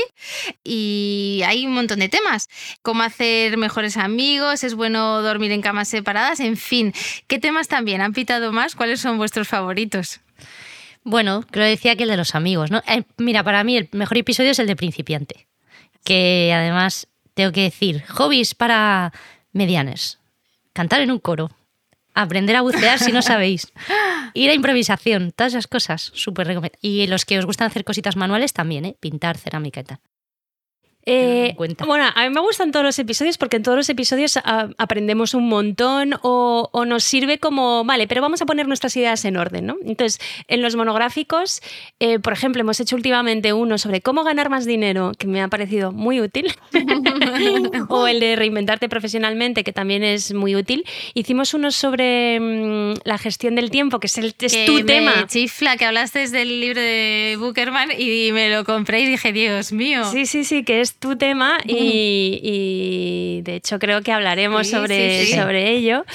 y 1.02 1.44
hay 1.44 1.66
un 1.66 1.74
montón 1.74 2.00
de 2.00 2.10
temas. 2.10 2.50
Cómo 2.82 3.04
hacer 3.04 3.58
mejores 3.58 3.98
amigos, 3.98 4.64
es 4.64 4.76
bueno 4.76 5.22
dormir 5.22 5.52
en 5.52 5.62
camas 5.62 5.88
separadas, 5.88 6.40
en 6.40 6.58
fin. 6.58 6.94
¿Qué 7.28 7.40
temas 7.40 7.68
también 7.68 8.02
han 8.02 8.14
pitado 8.14 8.52
más? 8.52 8.76
¿Cuáles 8.76 9.02
son 9.02 9.18
vuestros 9.18 9.48
favoritos? 9.48 10.22
Bueno, 11.04 11.44
creo 11.50 11.66
que 11.66 11.72
decía 11.72 11.96
que 11.96 12.04
el 12.04 12.10
de 12.10 12.18
los 12.18 12.36
amigos, 12.36 12.70
¿no? 12.70 12.84
Eh, 12.88 13.04
mira, 13.18 13.44
para 13.44 13.64
mí 13.64 13.76
el 13.76 13.90
mejor 13.92 14.18
episodio 14.18 14.52
es 14.52 14.60
el 14.60 14.68
de 14.68 14.76
principiante. 14.76 15.48
Que 16.04 16.52
además 16.54 17.08
tengo 17.34 17.52
que 17.52 17.62
decir, 17.62 18.04
hobbies 18.08 18.54
para 18.54 19.12
medianes. 19.52 20.20
Cantar 20.74 21.02
en 21.02 21.12
un 21.12 21.20
coro. 21.20 21.50
Aprender 22.14 22.56
a 22.56 22.62
bucear 22.62 23.00
si 23.00 23.12
no 23.12 23.22
sabéis. 23.22 23.72
Ir 24.34 24.50
a 24.50 24.54
improvisación. 24.54 25.32
Todas 25.32 25.54
esas 25.54 25.68
cosas. 25.68 26.12
Súper 26.14 26.48
recomendable. 26.48 26.80
Y 26.82 27.08
los 27.08 27.26
que 27.26 27.40
os 27.40 27.46
gustan 27.46 27.68
hacer 27.68 27.84
cositas 27.84 28.16
manuales 28.16 28.54
también, 28.54 28.86
¿eh? 28.86 28.96
Pintar, 29.00 29.38
cerámica 29.38 29.80
y 29.80 29.84
tal. 29.84 30.00
Eh, 31.06 31.56
bueno, 31.86 32.06
a 32.14 32.24
mí 32.24 32.30
me 32.30 32.42
gustan 32.42 32.72
todos 32.72 32.86
los 32.86 33.00
episodios 33.00 33.38
porque 33.38 33.58
en 33.58 33.64
todos 33.64 33.78
los 33.78 33.90
episodios 33.90 34.38
ah, 34.38 34.70
aprendemos 34.78 35.34
un 35.34 35.48
montón 35.50 36.14
o, 36.22 36.70
o 36.72 36.86
nos 36.86 37.04
sirve 37.04 37.40
como, 37.40 37.84
vale, 37.84 38.08
pero 38.08 38.22
vamos 38.22 38.42
a 38.42 38.46
poner 38.46 38.68
nuestras 38.68 38.96
ideas 38.98 39.26
en 39.26 39.38
orden, 39.38 39.66
¿no? 39.66 39.78
Entonces, 39.84 40.20
en 40.48 40.62
los 40.62 40.76
monográficos, 40.76 41.62
eh, 42.00 42.20
por 42.20 42.34
ejemplo, 42.34 42.62
hemos 42.62 42.80
hecho 42.80 42.96
últimamente 42.96 43.52
uno 43.54 43.78
sobre 43.78 44.02
cómo 44.02 44.24
ganar 44.24 44.50
más 44.50 44.66
dinero, 44.66 45.14
que 45.18 45.28
me 45.28 45.42
ha 45.42 45.48
parecido 45.48 45.92
muy 45.92 46.22
útil, 46.22 46.54
o 47.90 48.08
el 48.08 48.20
de 48.20 48.36
reinventarte 48.36 48.90
profesionalmente, 48.90 49.64
que 49.64 49.74
también 49.74 50.04
es 50.04 50.34
muy 50.34 50.56
útil. 50.56 50.86
Hicimos 51.14 51.54
uno 51.54 51.72
sobre 51.72 52.40
mm, 52.40 52.94
la 53.06 53.18
gestión 53.18 53.56
del 53.56 53.72
tiempo, 53.72 54.00
que 54.00 54.08
es, 54.08 54.18
el, 54.18 54.36
es 54.40 54.54
Que 54.54 54.66
tu 54.66 54.74
me 54.74 54.84
tema. 54.84 55.28
chifla 55.28 55.78
que 55.78 55.86
hablaste 55.86 56.28
del 56.28 56.62
libro 56.62 56.82
de 56.82 57.38
Buckerman 57.40 57.90
y 57.98 58.32
me 58.32 58.50
lo 58.50 58.64
compré 58.66 59.02
y 59.02 59.06
dije, 59.08 59.32
Dios 59.32 59.72
mío. 59.72 60.06
Sí, 60.12 60.26
sí, 60.26 60.44
sí, 60.44 60.64
que 60.64 60.82
es 60.82 60.91
tu 61.00 61.18
tema 61.18 61.60
y, 61.66 62.40
y, 62.44 63.42
de 63.44 63.56
hecho 63.56 63.80
creo 63.80 64.02
que 64.02 64.12
hablaremos 64.12 64.68
Sí, 64.68 64.74
sobre, 64.74 65.26
sí, 65.26 65.32
sí. 65.32 65.38
sobre 65.38 65.72
ello. 65.72 66.06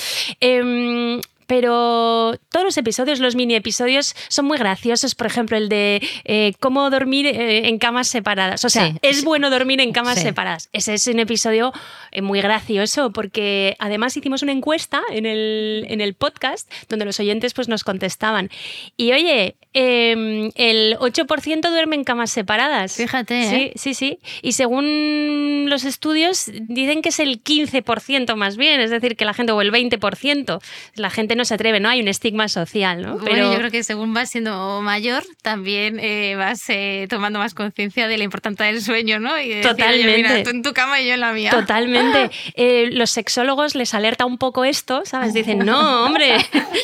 Em, 0.40 1.20
pero 1.46 2.36
todos 2.50 2.64
los 2.64 2.76
episodios, 2.76 3.20
los 3.20 3.36
mini 3.36 3.54
episodios, 3.54 4.14
son 4.28 4.46
muy 4.46 4.58
graciosos. 4.58 5.14
Por 5.14 5.26
ejemplo, 5.26 5.56
el 5.56 5.68
de 5.68 6.02
eh, 6.24 6.52
cómo 6.60 6.90
dormir 6.90 7.26
eh, 7.26 7.68
en 7.68 7.78
camas 7.78 8.08
separadas. 8.08 8.64
O 8.64 8.68
sea, 8.68 8.88
Sí. 8.90 8.98
es 9.02 9.24
bueno 9.24 9.50
dormir 9.50 9.80
en 9.80 9.92
camas 9.92 10.16
Sí. 10.16 10.22
separadas. 10.22 10.68
Ese 10.72 10.94
es 10.94 11.06
un 11.06 11.18
episodio 11.20 11.72
eh, 12.12 12.22
muy 12.22 12.40
gracioso 12.40 13.12
porque 13.12 13.76
además 13.78 14.16
hicimos 14.16 14.42
una 14.42 14.52
encuesta 14.52 15.02
en 15.10 15.26
el, 15.26 15.86
en 15.88 16.00
el 16.00 16.14
podcast 16.14 16.70
donde 16.88 17.04
los 17.04 17.18
oyentes 17.20 17.54
pues, 17.54 17.68
nos 17.68 17.84
contestaban. 17.84 18.50
Y 18.96 19.12
oye, 19.12 19.56
em, 19.72 20.50
el 20.56 20.96
8% 20.98 21.70
duerme 21.70 21.96
en 21.96 22.04
camas 22.04 22.30
separadas. 22.30 22.96
Fíjate, 22.96 23.44
Sí, 23.48 23.54
¿eh? 23.56 23.72
sí, 23.76 23.94
sí. 23.94 24.18
Y 24.42 24.52
según 24.52 25.66
los 25.68 25.84
estudios, 25.84 26.50
dicen 26.52 27.02
que 27.02 27.10
es 27.10 27.20
el 27.20 27.42
15% 27.42 28.36
más 28.36 28.56
bien, 28.56 28.80
es 28.80 28.90
decir, 28.90 29.16
que 29.16 29.24
la 29.24 29.34
gente, 29.34 29.52
o 29.52 29.60
el 29.60 29.70
20%, 29.70 30.60
la 30.94 31.10
gente 31.10 31.35
no 31.36 31.44
se 31.44 31.54
atreve, 31.54 31.80
¿no? 31.80 31.88
Hay 31.88 32.00
un 32.00 32.08
estigma 32.08 32.48
social, 32.48 33.02
¿no? 33.02 33.18
Bueno, 33.18 33.52
yo 33.52 33.58
creo 33.58 33.70
que 33.70 33.84
según 33.84 34.12
vas 34.14 34.30
siendo 34.30 34.80
mayor, 34.82 35.22
también 35.42 35.98
eh, 36.00 36.34
vas 36.36 36.62
eh, 36.68 37.06
tomando 37.08 37.38
más 37.38 37.54
conciencia 37.54 38.08
de 38.08 38.18
la 38.18 38.24
importancia 38.24 38.66
del 38.66 38.82
sueño, 38.82 39.20
¿no? 39.20 39.38
Y 39.38 39.48
de 39.48 39.54
decir, 39.56 39.70
"Oye, 39.72 39.82
Totalmente. 39.82 40.16
mira, 40.16 40.42
tú 40.42 40.50
en 40.50 40.62
tu 40.62 40.72
cama 40.72 41.00
y 41.00 41.06
yo 41.08 41.14
en 41.14 41.20
la 41.20 41.32
mía. 41.32 41.50
Totalmente. 41.50 42.30
Eh, 42.58 42.88
los 42.92 43.10
sexólogos 43.10 43.74
les 43.74 43.92
alerta 43.92 44.24
un 44.24 44.38
poco 44.38 44.64
esto, 44.64 45.02
¿sabes? 45.04 45.34
Dicen, 45.34 45.58
no, 45.58 46.04
hombre, 46.06 46.38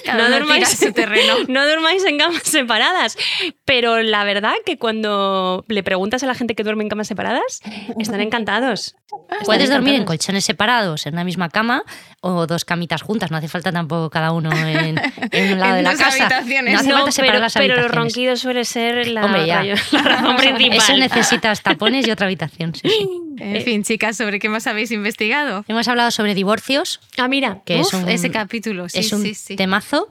no 0.06 0.30
durmáis, 0.30 0.68
su 0.68 0.92
terreno. 0.92 1.34
no 1.48 1.66
durmáis 1.66 2.04
en 2.04 2.18
camas 2.18 2.42
separadas. 2.42 3.16
Pero 3.64 4.02
la 4.02 4.24
verdad 4.24 4.52
que 4.66 4.76
cuando 4.76 5.64
le 5.68 5.82
preguntas 5.82 6.22
a 6.22 6.26
la 6.26 6.34
gente 6.34 6.54
que 6.54 6.62
duerme 6.62 6.82
en 6.82 6.88
camas 6.90 7.08
separadas, 7.08 7.60
están 7.98 8.20
encantados. 8.20 8.96
Están 9.30 9.44
Puedes 9.44 9.70
dormir 9.70 9.94
en 9.94 10.04
colchones 10.04 10.44
separados, 10.44 11.06
en 11.06 11.14
una 11.14 11.24
misma 11.24 11.48
cama, 11.48 11.82
o 12.24 12.46
dos 12.46 12.64
camitas 12.64 13.02
juntas. 13.02 13.30
No 13.30 13.36
hace 13.36 13.48
falta 13.48 13.70
tampoco 13.72 14.08
cada 14.08 14.32
uno 14.32 14.50
en, 14.52 14.98
en 15.32 15.52
un 15.52 15.58
lado 15.60 15.76
En 15.76 15.76
de 15.78 15.82
la 15.82 15.96
casa. 15.96 16.24
habitaciones. 16.24 16.72
No 16.72 16.80
hace 16.80 16.88
No, 16.88 16.96
falta 16.96 17.12
separar 17.12 17.32
pero, 17.34 17.42
las 17.42 17.52
pero 17.54 17.66
los 17.66 17.76
habitaciones. 17.78 17.94
ronquidos 18.14 18.40
suele 18.40 18.64
ser 18.64 19.08
la, 19.08 19.24
Hombre, 19.26 19.46
ya. 19.46 19.58
rayo- 19.58 19.74
la 19.92 20.02
razón 20.02 20.36
principal. 20.38 20.78
Eso 20.78 20.96
necesitas 20.96 21.62
tapones 21.62 22.06
y 22.06 22.10
otra 22.10 22.26
habitación. 22.26 22.74
sí, 22.74 22.88
sí. 22.88 23.08
En 23.38 23.62
fin, 23.64 23.82
chicas, 23.82 24.16
¿sobre 24.18 24.38
qué 24.38 24.48
más 24.48 24.66
habéis 24.68 24.92
investigado? 24.92 25.64
Hemos 25.66 25.88
hablado 25.88 26.10
sobre 26.12 26.34
divorcios, 26.34 27.00
Ah, 27.18 27.26
mira. 27.26 27.60
que 27.64 27.80
Uf, 27.80 27.88
es 27.88 27.94
un, 27.94 28.08
ese 28.08 28.30
capítulo, 28.30 28.88
sí, 28.88 29.00
es 29.00 29.12
un 29.12 29.22
sí, 29.22 29.34
sí. 29.34 29.56
temazo. 29.56 30.06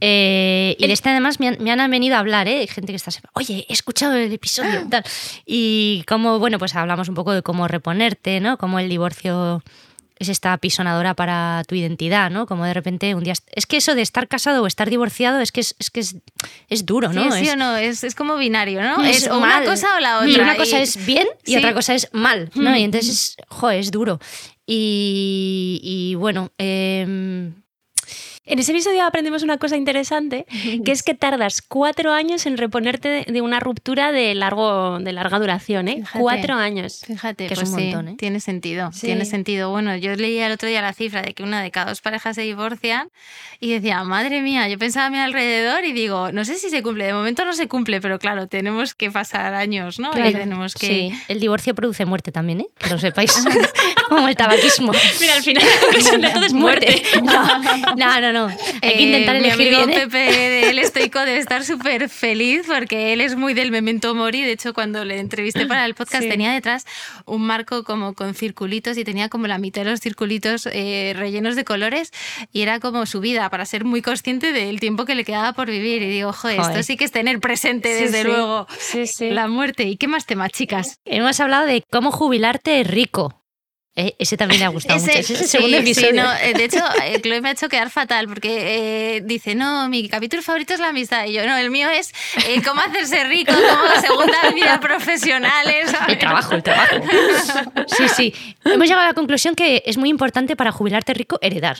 Eh, 0.00 0.74
y 0.78 0.86
de 0.86 0.92
este 0.92 1.08
además 1.10 1.38
me 1.40 1.48
han, 1.48 1.56
me 1.60 1.70
han 1.70 1.90
venido 1.90 2.16
a 2.16 2.18
hablar, 2.18 2.48
¿eh? 2.48 2.66
Gente 2.66 2.92
que 2.92 2.96
está 2.96 3.10
oye, 3.34 3.64
he 3.68 3.72
escuchado 3.72 4.14
el 4.16 4.32
episodio, 4.32 4.86
tal. 4.90 5.04
Y 5.46 6.04
como, 6.08 6.38
bueno, 6.40 6.58
pues 6.58 6.74
hablamos 6.74 7.08
un 7.08 7.14
poco 7.14 7.32
de 7.32 7.42
cómo 7.42 7.68
reponerte, 7.68 8.40
¿no? 8.40 8.58
Cómo 8.58 8.78
el 8.80 8.88
divorcio 8.88 9.62
es 10.18 10.28
esta 10.28 10.56
pisonadora 10.58 11.14
para 11.14 11.62
tu 11.66 11.74
identidad, 11.74 12.30
¿no? 12.30 12.46
Como 12.46 12.64
de 12.64 12.72
repente 12.74 13.14
un 13.14 13.24
día... 13.24 13.34
Es 13.52 13.66
que 13.66 13.76
eso 13.78 13.94
de 13.96 14.02
estar 14.02 14.28
casado 14.28 14.62
o 14.62 14.66
estar 14.66 14.88
divorciado 14.88 15.40
es 15.40 15.50
que 15.50 15.60
es, 15.60 15.74
es, 15.78 15.90
que 15.90 16.00
es, 16.00 16.16
es 16.68 16.86
duro, 16.86 17.12
¿no? 17.12 17.24
Sí, 17.32 17.40
sí 17.40 17.48
Es- 17.48 17.54
o 17.54 17.56
no, 17.56 17.76
es, 17.76 18.04
es 18.04 18.14
como 18.14 18.36
binario, 18.36 18.80
¿no? 18.82 19.02
es 19.02 19.24
Es, 19.24 19.28
o 19.28 19.40
mal. 19.40 19.62
una 19.62 19.70
cosa 19.70 19.88
o 19.96 20.00
la 20.00 20.18
otra. 20.18 20.28
Y 20.30 20.34
una 20.36 20.56
cosa 20.56 20.78
y- 20.78 20.82
es 20.82 21.04
bien 21.04 21.26
y 21.44 21.52
Sí. 21.52 21.56
otra 21.58 21.74
cosa 21.74 21.94
es 21.94 22.08
mal, 22.12 22.50
¿no? 22.54 22.76
Y 22.76 22.82
entonces, 22.84 23.10
es, 23.10 23.36
jo, 23.48 23.70
es 23.70 23.90
duro. 23.90 24.20
Y, 24.66 25.80
y 25.82 26.14
bueno, 26.14 26.50
em, 26.58 27.54
En 28.46 28.58
ese 28.58 28.72
episodio 28.72 29.04
aprendemos 29.04 29.42
una 29.42 29.56
cosa 29.56 29.74
interesante, 29.78 30.44
que 30.84 30.92
es 30.92 31.02
que 31.02 31.14
tardas 31.14 31.62
cuatro 31.62 32.12
años 32.12 32.44
en 32.44 32.58
reponerte 32.58 33.24
de- 33.26 33.40
una 33.40 33.58
ruptura 33.58 34.12
de, 34.12 34.34
largo, 34.34 34.98
de 34.98 35.12
larga 35.14 35.38
duración, 35.38 35.88
¿eh? 35.88 35.96
Fíjate. 36.00 36.18
Cuatro 36.20 36.54
años. 36.54 37.02
Fíjate, 37.06 37.46
Que 37.46 37.54
es 37.54 37.60
pues 37.60 37.70
un 37.70 37.78
sí, 37.78 37.84
montón, 37.86 38.08
¿eh? 38.08 38.14
tiene 38.18 38.40
sentido, 38.40 38.92
Sí. 38.92 39.06
tiene 39.06 39.24
sentido. 39.24 39.70
Bueno, 39.70 39.96
yo 39.96 40.14
leía 40.14 40.46
el 40.46 40.52
otro 40.52 40.68
día 40.68 40.82
la 40.82 40.92
cifra 40.92 41.22
de 41.22 41.32
que 41.32 41.42
una 41.42 41.62
de 41.62 41.70
cada 41.70 41.86
dos 41.88 42.02
parejas 42.02 42.34
se 42.36 42.42
divorcian 42.42 43.08
y 43.60 43.72
decía, 43.72 44.04
madre 44.04 44.42
mía, 44.42 44.68
yo 44.68 44.78
pensaba 44.78 45.06
a 45.06 45.10
mi 45.10 45.18
alrededor 45.18 45.82
y 45.86 45.92
digo, 45.94 46.30
no 46.30 46.44
sé 46.44 46.56
si 46.56 46.68
se 46.68 46.82
cumple, 46.82 47.06
de 47.06 47.14
momento 47.14 47.46
no 47.46 47.54
se 47.54 47.66
cumple, 47.66 48.02
pero 48.02 48.18
claro, 48.18 48.46
tenemos 48.46 48.94
que 48.94 49.10
pasar 49.10 49.54
años, 49.54 49.98
¿no? 49.98 50.10
Y 50.10 50.16
Claro. 50.16 50.32
tenemos 50.38 50.74
que... 50.74 50.86
Sí, 50.86 51.12
el 51.28 51.40
divorcio 51.40 51.74
produce 51.74 52.04
muerte 52.04 52.30
también, 52.30 52.60
¿eh? 52.60 52.66
Que 52.76 52.90
lo 52.90 52.98
sepáis. 52.98 53.32
Como 54.10 54.28
el 54.28 54.36
tabaquismo. 54.36 54.92
Mira, 55.18 55.34
al 55.34 55.42
final 55.42 55.62
sobre 56.02 56.28
todo 56.30 56.44
es 56.44 56.52
muerte. 56.52 57.02
No, 57.96 58.20
no, 58.20 58.32
no. 58.32 58.33
No. 58.34 58.48
Hay 58.48 58.56
que 58.80 58.88
Eh, 58.98 59.02
intentar 59.02 59.40
mi 59.40 59.48
elegir 59.48 59.74
amigo 59.74 59.86
bien. 59.86 59.98
¿eh? 59.98 60.02
Pepe 60.06 60.66
del 60.66 60.78
Estoico 60.78 61.20
debe 61.20 61.38
estar 61.38 61.64
súper 61.64 62.08
feliz 62.10 62.64
porque 62.66 63.14
él 63.14 63.22
es 63.22 63.34
muy 63.36 63.54
del 63.54 63.70
memento 63.70 64.14
mori. 64.14 64.42
De 64.42 64.52
hecho, 64.52 64.74
cuando 64.74 65.04
le 65.06 65.18
entrevisté 65.20 65.64
para 65.66 65.86
el 65.86 65.94
podcast 65.94 66.24
Sí. 66.24 66.28
tenía 66.28 66.52
detrás 66.52 66.84
un 67.24 67.42
marco 67.46 67.82
como 67.84 68.12
con 68.14 68.34
circulitos 68.34 68.98
y 68.98 69.04
tenía 69.04 69.28
como 69.30 69.46
la 69.46 69.56
mitad 69.58 69.84
de 69.84 69.90
los 69.92 70.00
circulitos 70.00 70.68
eh, 70.70 71.14
rellenos 71.16 71.56
de 71.56 71.64
colores 71.64 72.10
y 72.52 72.60
era 72.60 72.80
como 72.80 73.06
su 73.06 73.20
vida 73.20 73.48
para 73.48 73.64
ser 73.64 73.84
muy 73.84 74.02
consciente 74.02 74.52
del 74.52 74.80
tiempo 74.80 75.04
que 75.06 75.14
le 75.14 75.24
quedaba 75.24 75.52
por 75.54 75.70
vivir. 75.70 76.02
Y 76.02 76.08
digo, 76.10 76.32
joder, 76.32 76.60
esto 76.60 76.82
sí 76.82 76.96
que 76.96 77.04
es 77.04 77.12
tener 77.12 77.40
presente 77.40 77.96
Sí, 77.96 78.04
desde 78.04 78.22
sí. 78.22 78.28
luego 78.28 78.66
la 79.32 79.48
muerte. 79.48 79.84
¿Y 79.84 79.96
qué 79.96 80.08
más 80.08 80.26
temas, 80.26 80.50
chicas? 80.52 80.98
Hemos 81.04 81.38
hablado 81.40 81.66
de 81.66 81.82
cómo 81.90 82.10
jubilarte 82.10 82.82
rico. 82.84 83.40
Eh, 83.96 84.16
ese 84.18 84.36
también 84.36 84.58
le 84.60 84.66
ha 84.66 84.70
gustado 84.70 84.98
mucho. 84.98 85.12
Ese 85.12 85.20
es 85.20 85.30
el 85.30 85.36
sí, 85.36 85.44
segundo 85.46 85.76
sí, 85.76 85.82
episodio. 85.82 86.22
no, 86.22 86.34
eh, 86.34 86.52
de 86.54 86.64
hecho, 86.64 86.84
eh, 87.04 87.20
Chloe 87.20 87.40
me 87.40 87.50
ha 87.50 87.52
hecho 87.52 87.68
quedar 87.68 87.90
fatal 87.90 88.26
porque 88.26 89.16
eh, 89.16 89.20
dice, 89.24 89.54
no, 89.54 89.88
mi 89.88 90.08
capítulo 90.08 90.42
favorito 90.42 90.74
es 90.74 90.80
la 90.80 90.88
amistad. 90.88 91.26
Y 91.26 91.34
yo, 91.34 91.46
no, 91.46 91.56
el 91.56 91.70
mío 91.70 91.88
es 91.90 92.12
eh, 92.48 92.60
cómo 92.64 92.80
hacerse 92.80 93.22
rico, 93.24 93.52
cómo 93.52 94.00
segunda 94.00 94.50
vida 94.52 94.80
profesionales. 94.80 95.94
El 96.08 96.18
trabajo, 96.18 96.54
el 96.54 96.62
trabajo. 96.62 96.96
Sí, 97.86 98.08
sí. 98.08 98.34
Hemos 98.64 98.88
llegado 98.88 99.02
a 99.02 99.08
la 99.08 99.14
conclusión 99.14 99.54
que 99.54 99.82
es 99.86 99.96
muy 99.96 100.08
importante 100.08 100.56
para 100.56 100.72
jubilarte 100.72 101.14
rico 101.14 101.38
heredar. 101.40 101.78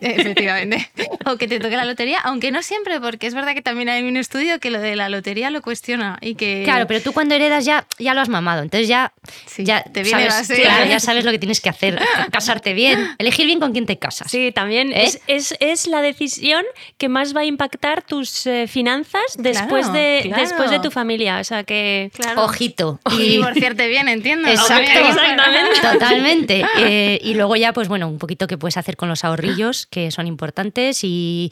Efectivamente. 0.00 0.90
O 1.24 1.36
que 1.36 1.48
te 1.48 1.60
toque 1.60 1.76
la 1.76 1.84
lotería, 1.84 2.18
aunque 2.20 2.50
no 2.50 2.62
siempre, 2.62 3.00
porque 3.00 3.26
es 3.26 3.34
verdad 3.34 3.54
que 3.54 3.62
también 3.62 3.88
hay 3.88 4.02
un 4.02 4.16
estudio 4.16 4.60
que 4.60 4.70
lo 4.70 4.80
de 4.80 4.96
la 4.96 5.08
lotería 5.08 5.50
lo 5.50 5.62
cuestiona 5.62 6.18
y 6.20 6.34
que... 6.34 6.62
Claro, 6.64 6.86
pero 6.86 7.00
tú 7.00 7.12
cuando 7.12 7.34
heredas 7.34 7.64
ya, 7.64 7.86
ya 7.98 8.12
lo 8.12 8.20
has 8.20 8.28
mamado. 8.28 8.62
Entonces 8.62 8.88
ya, 8.88 9.12
Sí, 9.46 9.64
ya, 9.64 9.82
te 9.82 10.02
viene 10.02 10.30
sabes, 10.30 10.48
claro, 10.60 10.84
ya 10.86 11.00
sabes 11.00 11.24
lo 11.24 11.30
que 11.30 11.37
tienes 11.38 11.60
que 11.60 11.68
hacer. 11.68 12.00
Casarte 12.30 12.72
bien, 12.72 13.14
elegir 13.18 13.46
bien 13.46 13.60
con 13.60 13.72
quién 13.72 13.86
te 13.86 13.98
casas. 13.98 14.30
Sí, 14.30 14.52
también 14.52 14.92
¿Eh? 14.92 15.04
es, 15.04 15.20
es, 15.26 15.54
es 15.60 15.86
la 15.86 16.02
decisión 16.02 16.64
que 16.96 17.08
más 17.08 17.34
va 17.34 17.40
a 17.40 17.44
impactar 17.44 18.02
tus 18.02 18.46
eh, 18.46 18.66
finanzas 18.68 19.22
después, 19.38 19.86
Claro, 19.86 19.98
de, 19.98 20.20
claro. 20.24 20.42
después 20.42 20.70
de 20.70 20.80
tu 20.80 20.90
familia. 20.90 21.38
O 21.40 21.44
sea 21.44 21.64
que... 21.64 22.10
Claro. 22.14 22.44
Ojito. 22.44 23.00
Y 23.12 23.28
divorciarte 23.28 23.88
bien, 23.88 24.08
entiendo. 24.08 24.48
Exacto. 24.50 24.98
Exactamente. 24.98 25.80
Totalmente. 25.80 26.64
Eh, 26.80 27.18
y 27.22 27.34
luego 27.34 27.56
ya, 27.56 27.72
pues 27.72 27.88
bueno, 27.88 28.08
un 28.08 28.18
poquito 28.18 28.46
que 28.46 28.56
puedes 28.56 28.76
hacer 28.76 28.96
con 28.96 29.08
los 29.08 29.24
ahorrillos, 29.24 29.86
que 29.86 30.10
son 30.10 30.26
importantes. 30.26 31.00
Y 31.02 31.50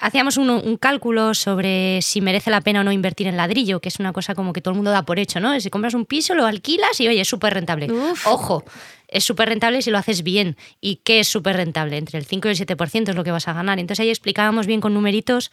hacíamos 0.00 0.36
un, 0.36 0.50
un 0.50 0.76
cálculo 0.76 1.34
sobre 1.34 2.02
si 2.02 2.20
merece 2.20 2.50
la 2.50 2.60
pena 2.60 2.80
o 2.80 2.84
no 2.84 2.92
invertir 2.92 3.26
en 3.26 3.36
ladrillo, 3.36 3.80
que 3.80 3.88
es 3.88 3.98
una 3.98 4.12
cosa 4.12 4.34
como 4.34 4.52
que 4.52 4.60
todo 4.60 4.72
el 4.72 4.76
mundo 4.76 4.90
da 4.90 5.02
por 5.02 5.18
hecho, 5.18 5.40
¿no? 5.40 5.58
Si 5.60 5.70
compras 5.70 5.94
un 5.94 6.04
piso, 6.04 6.34
lo 6.34 6.46
alquilas 6.46 7.00
y 7.00 7.08
oye, 7.08 7.20
es 7.20 7.28
súper 7.28 7.54
rentable. 7.54 7.90
Uf. 7.90 8.26
Ojo. 8.26 8.64
Es 9.08 9.24
súper 9.24 9.48
rentable 9.48 9.82
si 9.82 9.90
lo 9.90 9.98
haces 9.98 10.22
bien. 10.22 10.56
¿Y 10.80 10.96
qué 11.04 11.20
es 11.20 11.28
súper 11.28 11.56
rentable? 11.56 11.96
Entre 11.96 12.18
el 12.18 12.24
5 12.26 12.48
y 12.48 12.50
el 12.52 12.56
7% 12.58 13.08
es 13.10 13.14
lo 13.16 13.24
que 13.24 13.30
vas 13.30 13.46
a 13.48 13.52
ganar. 13.52 13.78
Entonces 13.78 14.02
ahí 14.02 14.10
explicábamos 14.10 14.66
bien 14.66 14.80
con 14.80 14.94
numeritos 14.94 15.50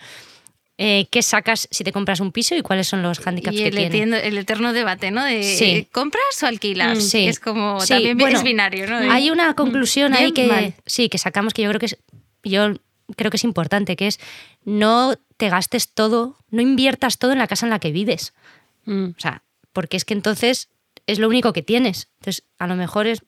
eh, 0.79 1.05
qué 1.11 1.21
sacas 1.21 1.67
si 1.69 1.83
te 1.83 1.91
compras 1.91 2.19
un 2.19 2.31
piso 2.31 2.55
y 2.55 2.63
cuáles 2.63 2.87
son 2.87 3.03
los 3.03 3.25
handicaps 3.25 3.55
Y 3.55 3.59
que 3.59 3.67
el, 3.67 3.75
tiene. 3.75 3.87
etiendo- 3.89 4.17
el 4.17 4.37
eterno 4.39 4.73
debate, 4.73 5.11
¿no? 5.11 5.23
De 5.23 5.43
Sí. 5.43 5.65
eh, 5.65 5.87
¿compras 5.91 6.41
o 6.41 6.47
alquilas? 6.47 6.97
Mm, 6.97 7.01
sí. 7.01 7.27
Es 7.27 7.39
como, 7.39 7.79
Sí, 7.81 7.89
también 7.89 8.17
bueno, 8.17 8.37
es 8.37 8.43
binario, 8.43 8.87
¿no? 8.87 8.99
De- 8.99 9.07
Hay 9.09 9.29
una 9.29 9.53
conclusión 9.53 10.13
bien, 10.13 10.23
ahí 10.23 10.31
que 10.31 10.47
mal. 10.47 10.73
sí, 10.87 11.09
que 11.09 11.19
sacamos 11.19 11.53
que 11.53 11.61
yo 11.61 11.69
creo 11.69 11.79
que 11.79 11.85
es 11.85 11.97
yo 12.43 12.73
creo 13.15 13.29
que 13.29 13.37
es 13.37 13.43
importante, 13.43 13.95
que 13.95 14.07
es 14.07 14.19
no 14.65 15.13
te 15.37 15.49
gastes 15.49 15.93
todo, 15.93 16.37
no 16.49 16.61
inviertas 16.63 17.19
todo 17.19 17.31
en 17.33 17.37
la 17.37 17.47
casa 17.47 17.67
en 17.67 17.69
la 17.69 17.77
que 17.79 17.91
vives. 17.91 18.33
Mm. 18.85 19.09
O 19.15 19.19
sea, 19.19 19.43
porque 19.73 19.95
es 19.95 20.05
que 20.05 20.15
entonces 20.15 20.69
es 21.05 21.19
lo 21.19 21.27
único 21.27 21.53
que 21.53 21.61
tienes. 21.61 22.09
Entonces, 22.19 22.45
a 22.57 22.65
lo 22.65 22.75
mejor 22.75 23.05
es 23.05 23.21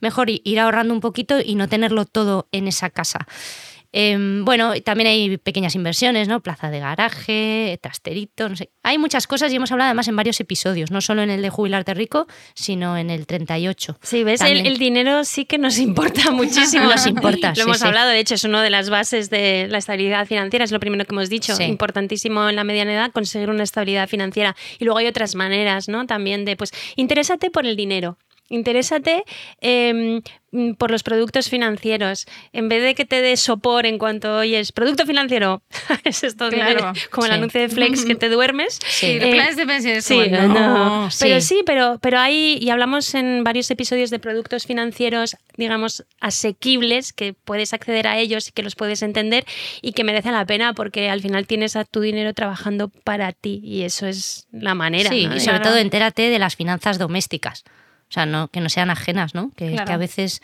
mejor 0.00 0.28
ir 0.30 0.60
ahorrando 0.60 0.94
un 0.94 1.00
poquito 1.00 1.38
y 1.44 1.54
no 1.54 1.68
tenerlo 1.68 2.04
todo 2.04 2.48
en 2.52 2.68
esa 2.68 2.90
casa. 2.90 3.26
Em, 3.92 4.44
bueno, 4.44 4.72
también 4.84 5.08
hay 5.08 5.36
pequeñas 5.36 5.74
inversiones, 5.74 6.28
¿no? 6.28 6.40
Plaza 6.40 6.70
de 6.70 6.78
garaje, 6.78 7.78
trasterito, 7.82 8.48
no 8.48 8.54
sé. 8.54 8.70
Hay 8.84 8.98
muchas 8.98 9.26
cosas 9.26 9.52
y 9.52 9.56
hemos 9.56 9.72
hablado 9.72 9.88
además 9.88 10.06
en 10.06 10.14
varios 10.14 10.38
episodios, 10.38 10.92
no 10.92 11.00
solo 11.00 11.22
en 11.22 11.30
el 11.30 11.42
de 11.42 11.50
jubilarte 11.50 11.92
rico, 11.94 12.28
sino 12.54 12.96
en 12.96 13.10
el 13.10 13.26
38. 13.26 13.98
Sí, 14.00 14.22
ves, 14.22 14.42
el, 14.42 14.78
dinero 14.78 15.24
sí 15.24 15.44
que 15.44 15.58
nos 15.58 15.78
importa 15.78 16.30
muchísimo. 16.30 16.84
Nos 16.84 17.06
importa, 17.06 17.48
Lo 17.50 17.54
sí, 17.56 17.60
hemos 17.62 17.78
sí. 17.78 17.86
hablado, 17.86 18.10
de 18.10 18.20
hecho, 18.20 18.36
es 18.36 18.44
una 18.44 18.62
de 18.62 18.70
las 18.70 18.90
bases 18.90 19.28
de 19.28 19.66
la 19.68 19.78
estabilidad 19.78 20.24
financiera, 20.26 20.64
es 20.64 20.70
lo 20.70 20.78
primero 20.78 21.04
que 21.04 21.12
hemos 21.12 21.28
dicho. 21.28 21.56
Sí. 21.56 21.64
Importantísimo 21.64 22.48
en 22.48 22.56
la 22.56 22.62
mediana 22.62 22.92
edad 22.92 23.12
conseguir 23.12 23.50
una 23.50 23.64
estabilidad 23.64 24.08
financiera. 24.08 24.54
Y 24.78 24.84
luego 24.84 24.98
hay 24.98 25.08
otras 25.08 25.34
maneras, 25.34 25.88
¿no? 25.88 26.06
También 26.06 26.44
de, 26.44 26.56
pues, 26.56 26.70
interésate 26.94 27.50
por 27.50 27.66
el 27.66 27.74
dinero. 27.74 28.18
Interésate 28.50 29.22
eh, 29.60 30.20
mm, 30.50 30.72
por 30.74 30.90
los 30.90 31.02
productos 31.04 31.48
financieros. 31.48 32.26
En 32.52 32.68
vez 32.68 32.82
de 32.82 32.94
que 32.96 33.04
te 33.04 33.22
dé 33.22 33.36
sopor 33.36 33.86
en 33.86 33.96
cuanto 33.96 34.36
oyes 34.38 34.72
producto 34.72 35.06
financiero, 35.06 35.62
es 36.04 36.24
esto 36.24 36.50
Claro, 36.50 36.92
como 37.10 37.26
el 37.26 37.32
anuncio 37.32 37.60
de 37.60 37.68
Flex 37.68 38.04
que 38.04 38.16
te 38.16 38.28
duermes. 38.28 38.78
Sí, 38.86 39.06
Eh, 39.06 39.18
de 39.20 39.30
planes 39.30 39.56
de 39.56 39.66
pensiones. 39.66 40.04
Sí, 40.04 40.28
no. 40.30 40.48
no. 40.48 41.08
Pero 41.20 41.40
Sí. 41.40 41.62
pero, 41.64 41.98
pero 42.02 42.18
hay, 42.18 42.58
y 42.60 42.70
hablamos 42.70 43.14
en 43.14 43.44
varios 43.44 43.70
episodios 43.70 44.10
de 44.10 44.18
productos 44.18 44.66
financieros, 44.66 45.36
digamos, 45.56 46.04
asequibles, 46.20 47.12
que 47.12 47.32
puedes 47.32 47.72
acceder 47.72 48.08
a 48.08 48.18
ellos 48.18 48.48
y 48.48 48.52
que 48.52 48.62
los 48.64 48.74
puedes 48.74 49.02
entender 49.02 49.44
y 49.80 49.92
que 49.92 50.02
merecen 50.04 50.32
la 50.32 50.44
pena 50.44 50.74
porque 50.74 51.08
al 51.08 51.20
final 51.20 51.46
tienes 51.46 51.76
a 51.76 51.84
tu 51.84 52.00
dinero 52.00 52.34
trabajando 52.34 52.88
para 52.88 53.32
ti 53.32 53.60
y 53.62 53.82
eso 53.82 54.06
es 54.08 54.48
la 54.50 54.74
manera. 54.74 55.10
Sí, 55.10 55.28
y 55.32 55.40
sobre 55.40 55.60
todo 55.60 55.76
entérate 55.76 56.30
de 56.30 56.38
las 56.40 56.56
finanzas 56.56 56.98
domésticas. 56.98 57.62
O 58.10 58.12
sea, 58.12 58.26
no, 58.26 58.48
que 58.48 58.60
no 58.60 58.68
sean 58.68 58.90
ajenas, 58.90 59.34
¿no? 59.34 59.52
Que, 59.56 59.70
Claro. 59.70 59.86
que 59.86 59.92
a 59.92 59.96
veces, 59.96 60.42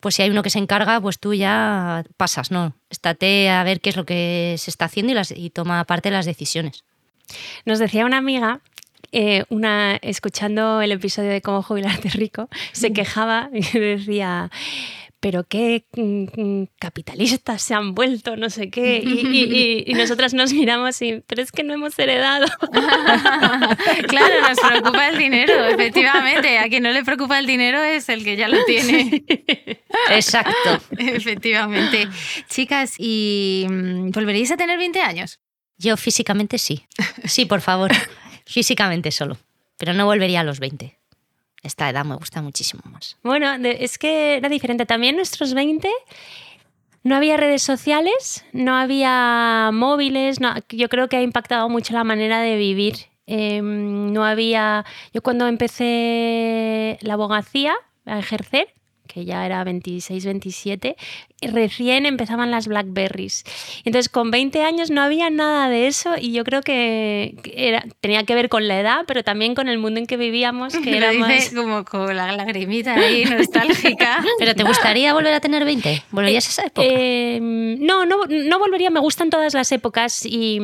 pues 0.00 0.14
si 0.14 0.22
hay 0.22 0.30
uno 0.30 0.42
que 0.42 0.48
se 0.50 0.58
encarga, 0.58 0.98
pues 1.00 1.18
tú 1.18 1.34
ya 1.34 2.04
pasas, 2.16 2.50
¿no? 2.50 2.74
Estate 2.88 3.50
a 3.50 3.62
ver 3.64 3.80
qué 3.80 3.90
es 3.90 3.96
lo 3.96 4.06
que 4.06 4.54
se 4.58 4.70
está 4.70 4.86
haciendo 4.86 5.12
y, 5.12 5.14
las, 5.14 5.30
y 5.30 5.50
toma 5.50 5.84
parte 5.84 6.08
de 6.08 6.16
las 6.16 6.26
decisiones. 6.26 6.84
Nos 7.66 7.78
decía 7.78 8.04
una 8.06 8.16
amiga, 8.18 8.60
eh, 9.12 9.44
una, 9.48 9.96
escuchando 9.96 10.80
el 10.80 10.92
episodio 10.92 11.30
de 11.30 11.42
cómo 11.42 11.62
jubilarte 11.62 12.08
rico, 12.10 12.48
se 12.72 12.92
quejaba 12.92 13.50
y 13.52 13.60
decía, 13.78 14.50
pero 15.24 15.44
qué 15.48 15.86
mm, 15.96 16.24
mm, 16.38 16.66
capitalistas 16.78 17.62
se 17.62 17.72
han 17.72 17.94
vuelto, 17.94 18.36
no 18.36 18.50
sé 18.50 18.68
qué. 18.68 18.98
Y, 19.02 19.26
y- 19.26 19.44
y- 19.44 19.84
y 19.90 19.94
nosotras 19.94 20.34
nos 20.34 20.52
miramos 20.52 21.00
y, 21.00 21.22
pero 21.26 21.40
es 21.40 21.50
que 21.50 21.62
no 21.64 21.72
hemos 21.72 21.98
heredado. 21.98 22.44
claro, 24.08 24.34
nos 24.46 24.60
preocupa 24.60 25.08
el 25.08 25.16
dinero, 25.16 25.64
efectivamente. 25.64 26.58
A 26.58 26.68
quien 26.68 26.82
no 26.82 26.90
le 26.92 27.02
preocupa 27.04 27.38
el 27.38 27.46
dinero 27.46 27.82
es 27.82 28.10
el 28.10 28.22
que 28.22 28.36
ya 28.36 28.48
lo 28.48 28.62
tiene. 28.66 29.24
Exacto. 30.10 30.82
efectivamente. 30.98 32.06
Chicas, 32.50 32.92
¿y 32.98 33.64
mm, 33.70 34.10
volveríais 34.10 34.50
a 34.50 34.58
tener 34.58 34.76
20 34.76 35.00
años? 35.00 35.40
Yo 35.78 35.96
físicamente 35.96 36.58
sí. 36.58 36.84
Sí, 37.24 37.46
por 37.46 37.62
favor. 37.62 37.92
físicamente 38.44 39.10
solo. 39.10 39.38
Pero 39.78 39.94
no 39.94 40.04
volvería 40.04 40.40
a 40.40 40.44
los 40.44 40.60
20. 40.60 40.98
Esta 41.64 41.88
edad 41.90 42.04
me 42.04 42.14
gusta 42.14 42.42
muchísimo 42.42 42.82
más. 42.92 43.16
Bueno, 43.24 43.52
es 43.54 43.98
que 43.98 44.36
era 44.36 44.48
diferente. 44.48 44.86
También 44.86 45.16
nuestros 45.16 45.54
20 45.54 45.88
no 47.02 47.16
había 47.16 47.36
redes 47.36 47.62
sociales, 47.62 48.44
no 48.52 48.76
había 48.76 49.70
móviles, 49.72 50.38
yo 50.68 50.88
creo 50.88 51.08
que 51.08 51.16
ha 51.16 51.22
impactado 51.22 51.68
mucho 51.68 51.94
la 51.94 52.04
manera 52.04 52.40
de 52.40 52.56
vivir. 52.56 52.96
Eh, 53.26 53.62
no 53.62 54.24
había. 54.24 54.84
Yo 55.12 55.22
cuando 55.22 55.48
empecé 55.48 56.98
la 57.00 57.14
abogacía 57.14 57.74
a 58.04 58.18
ejercer, 58.18 58.68
que 59.06 59.24
ya 59.24 59.46
era 59.46 59.64
26, 59.64 60.24
27, 60.24 60.96
recién 61.48 62.06
empezaban 62.06 62.50
las 62.50 62.66
Blackberries. 62.68 63.44
Entonces, 63.84 64.08
con 64.08 64.30
20 64.30 64.62
años 64.62 64.90
no 64.90 65.02
había 65.02 65.30
nada 65.30 65.68
de 65.68 65.86
eso 65.86 66.14
y 66.20 66.32
yo 66.32 66.44
creo 66.44 66.62
que 66.62 67.34
era, 67.54 67.84
tenía 68.00 68.24
que 68.24 68.34
ver 68.34 68.48
con 68.48 68.68
la 68.68 68.80
edad, 68.80 69.00
pero 69.06 69.22
también 69.22 69.54
con 69.54 69.68
el 69.68 69.78
mundo 69.78 70.00
en 70.00 70.06
que 70.06 70.16
vivíamos, 70.16 70.74
que 70.76 70.96
era 70.96 71.12
más... 71.14 71.50
como 71.54 71.84
con 71.84 72.14
la 72.16 72.32
lagrimita 72.32 72.94
ahí 72.94 73.24
nostálgica. 73.24 74.22
¿Pero 74.38 74.54
te 74.54 74.62
gustaría 74.64 75.12
volver 75.14 75.34
a 75.34 75.40
tener 75.40 75.64
20? 75.64 76.02
¿Volverías 76.10 76.46
a 76.46 76.50
esa 76.50 76.62
época? 76.66 76.86
Eh, 76.90 77.38
no, 77.40 78.06
no, 78.06 78.24
no 78.26 78.58
volvería, 78.58 78.90
me 78.90 79.00
gustan 79.00 79.30
todas 79.30 79.54
las 79.54 79.70
épocas 79.72 80.24
y, 80.26 80.58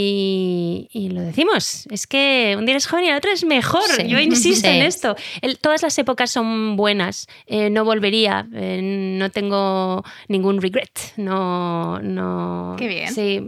y- 0.00 0.88
y 0.92 1.08
lo 1.10 1.20
decimos, 1.22 1.86
es 1.90 2.06
que 2.06 2.54
un 2.58 2.66
día 2.66 2.76
es 2.76 2.86
joven 2.86 3.04
y 3.04 3.08
el 3.08 3.16
otro 3.16 3.30
es 3.30 3.44
mejor, 3.44 3.82
Sí. 3.96 4.08
yo 4.08 4.18
insisto 4.18 4.68
Sí. 4.68 4.74
en 4.76 4.82
esto. 4.82 5.16
El- 5.42 5.58
todas 5.58 5.82
las 5.82 5.96
épocas 5.98 6.30
son 6.30 6.76
buenas, 6.76 7.26
eh, 7.46 7.70
no 7.70 7.84
volvería, 7.84 8.46
eh, 8.54 8.80
no 8.82 9.30
tengo 9.30 10.04
ningún 10.28 10.60
regret. 10.60 10.90
No, 11.16 11.98
no. 12.00 12.76
Qué 12.78 12.88
bien. 12.88 13.12
Sí. 13.12 13.40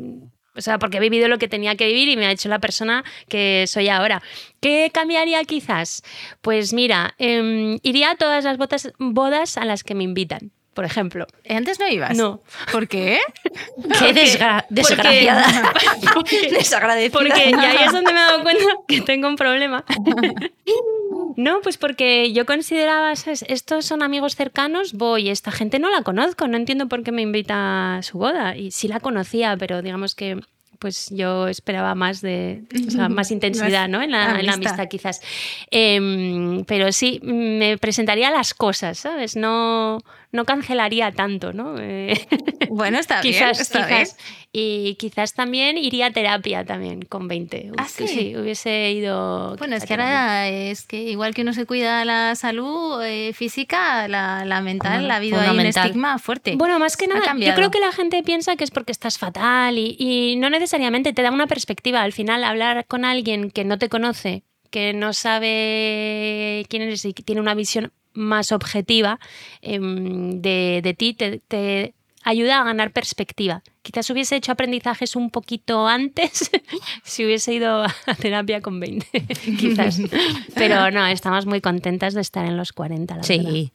O 0.59 0.61
sea, 0.61 0.81
porque 0.81 0.97
he 0.97 1.01
vivido 1.01 1.29
lo 1.29 1.39
que 1.39 1.47
tenía 1.47 1.77
que 1.77 1.87
vivir 1.87 2.09
y 2.09 2.17
me 2.17 2.27
ha 2.27 2.33
hecho 2.33 2.49
la 2.49 2.59
persona 2.59 3.05
que 3.29 3.67
soy 3.69 3.89
ahora. 3.89 4.23
¿Qué 4.61 4.91
cambiaría 4.93 5.45
quizás? 5.45 6.03
Pues 6.41 6.73
mira, 6.73 7.15
em, 7.19 7.79
iría 7.85 8.11
a 8.11 8.17
todas 8.17 8.45
las 8.45 8.59
bodas 8.99 9.57
a 9.57 9.65
las 9.65 9.85
que 9.85 9.95
me 9.95 10.03
invitan, 10.03 10.51
por 10.79 10.85
ejemplo. 10.85 11.27
¿Eh, 11.43 11.57
¿Antes 11.57 11.81
no 11.81 11.89
ibas? 11.89 12.17
No. 12.17 12.41
¿Por 12.71 12.87
qué? 12.87 13.19
Qué 13.99 14.15
desgra- 14.15 14.65
desgraciada. 14.71 15.73
Porque- 16.15 16.51
Desagradecida. 16.53 17.19
Porque 17.19 17.51
y 17.51 17.53
ahí 17.53 17.79
es 17.85 17.93
donde 17.93 18.13
me 18.13 18.21
he 18.21 18.23
dado 18.23 18.45
cuenta 18.45 18.63
que 18.87 19.01
tengo 19.01 19.27
un 19.27 19.35
problema. 19.35 19.85
No, 21.37 21.61
pues 21.63 21.79
porque 21.79 22.33
yo 22.33 22.45
consideraba, 22.47 23.15
¿sabes? 23.17 23.45
estos 23.49 23.85
son 23.87 24.03
amigos 24.03 24.35
cercanos, 24.35 24.93
voy, 24.95 25.31
esta 25.31 25.53
gente 25.53 25.79
no 25.79 25.89
la 25.91 26.03
conozco, 26.03 26.49
no 26.49 26.57
entiendo 26.57 26.89
por 26.89 27.03
qué 27.05 27.13
me 27.13 27.23
invita 27.23 27.97
a 27.99 28.03
su 28.03 28.19
boda. 28.19 28.57
Y 28.57 28.73
sí 28.73 28.89
la 28.89 28.99
conocía, 29.01 29.57
pero 29.57 29.81
digamos 29.83 30.15
que 30.17 30.41
pues 30.81 31.09
yo 31.11 31.49
esperaba 31.49 31.95
más 31.97 32.21
de, 32.21 32.63
o 32.87 32.91
sea, 32.91 33.09
más 33.09 33.31
intensidad, 33.33 33.89
¿no? 33.89 34.01
En 34.03 34.11
la, 34.13 34.39
en 34.41 34.47
la 34.47 34.53
Amistad. 34.55 34.75
amistad, 34.75 34.89
quizás. 34.89 35.21
Em, 35.71 36.65
pero 36.67 36.93
sí, 36.93 37.19
me 37.23 37.79
presentaría 37.79 38.31
las 38.31 38.55
cosas, 38.55 38.99
¿sabes? 38.99 39.35
No, 39.37 39.99
no 40.33 40.45
cancelaría 40.45 41.13
tanto, 41.13 41.53
¿no? 41.53 41.77
Eh, 41.79 42.15
Bueno, 42.71 42.99
está 43.01 43.21
quizás, 43.23 43.53
bien. 43.53 43.63
Está 43.63 43.89
quizás. 43.89 44.17
Y 44.53 44.95
quizás 44.97 45.35
también 45.35 45.77
iría 45.79 46.07
a 46.07 46.11
terapia 46.11 46.65
también 46.65 47.03
con 47.03 47.29
20. 47.29 47.73
¿Ah, 47.77 47.87
sí? 47.89 48.35
hubiese 48.37 48.91
ido. 48.93 49.57
Bueno, 49.57 49.77
es 49.77 49.85
que 49.87 49.95
ahora 49.95 50.49
es 50.49 50.87
que 50.87 51.03
igual 51.03 51.35
que 51.35 51.43
uno 51.43 51.53
se 51.55 51.65
cuida 51.67 52.05
la 52.05 52.35
salud 52.35 53.03
eh, 53.03 53.33
física, 53.35 54.07
la, 54.09 54.45
la 54.45 54.61
mental, 54.61 55.03
Fundam- 55.03 55.07
la 55.07 55.19
vida 55.19 55.43
hay 55.51 55.59
un 55.59 55.61
estigma 55.67 56.19
fuerte. 56.19 56.57
Bueno, 56.57 56.79
más 56.79 56.97
que 56.97 57.07
nada, 57.07 57.35
yo 57.39 57.55
creo 57.55 57.71
que 57.71 57.81
la 57.81 57.93
gente 57.93 58.23
piensa 58.23 58.57
que 58.57 58.65
es 58.65 58.71
porque 58.71 58.93
estás 58.93 59.19
fatal 59.19 59.77
y, 59.79 59.97
y 59.99 60.37
no 60.37 60.51
necesariamente 60.51 61.13
te 61.13 61.23
da 61.23 61.31
una 61.31 61.47
perspectiva. 61.47 62.03
Al 62.03 62.13
final, 62.13 62.45
hablar 62.45 62.85
con 62.87 63.05
alguien 63.05 63.51
que 63.51 63.65
no 63.65 63.79
te 63.79 63.89
conoce, 63.89 64.45
que 64.71 64.93
no 64.93 65.13
sabe 65.15 66.65
quién 66.69 66.83
eres 66.83 67.05
y 67.05 67.13
que 67.13 67.23
tiene 67.23 67.41
una 67.41 67.55
visión 67.55 67.93
más 68.13 68.53
objetiva 68.53 69.19
em, 69.63 70.41
de, 70.41 70.81
de 70.83 70.95
ti, 70.95 71.15
te, 71.15 71.41
te 71.49 71.95
ayuda 72.25 72.61
a 72.61 72.65
ganar 72.65 72.91
perspectiva. 72.93 73.63
Quizás 73.83 74.11
hubiese 74.11 74.37
hecho 74.37 74.53
aprendizajes 74.53 75.17
un 75.17 75.31
poquito 75.31 75.87
antes 75.89 76.51
si 77.05 77.25
hubiese 77.25 77.55
ido 77.55 77.85
a 77.85 78.15
terapia 78.21 78.61
con 78.61 78.81
20, 78.81 79.07
quizás. 79.59 80.01
Pero 80.55 80.91
no, 80.91 81.07
estamos 81.07 81.47
muy 81.47 81.61
contentas 81.61 82.15
de 82.15 82.21
estar 82.21 82.45
en 82.45 82.57
los 82.57 82.73
40, 82.73 83.15
la 83.17 83.23
verdad. 83.23 83.27
Sí, 83.51 83.73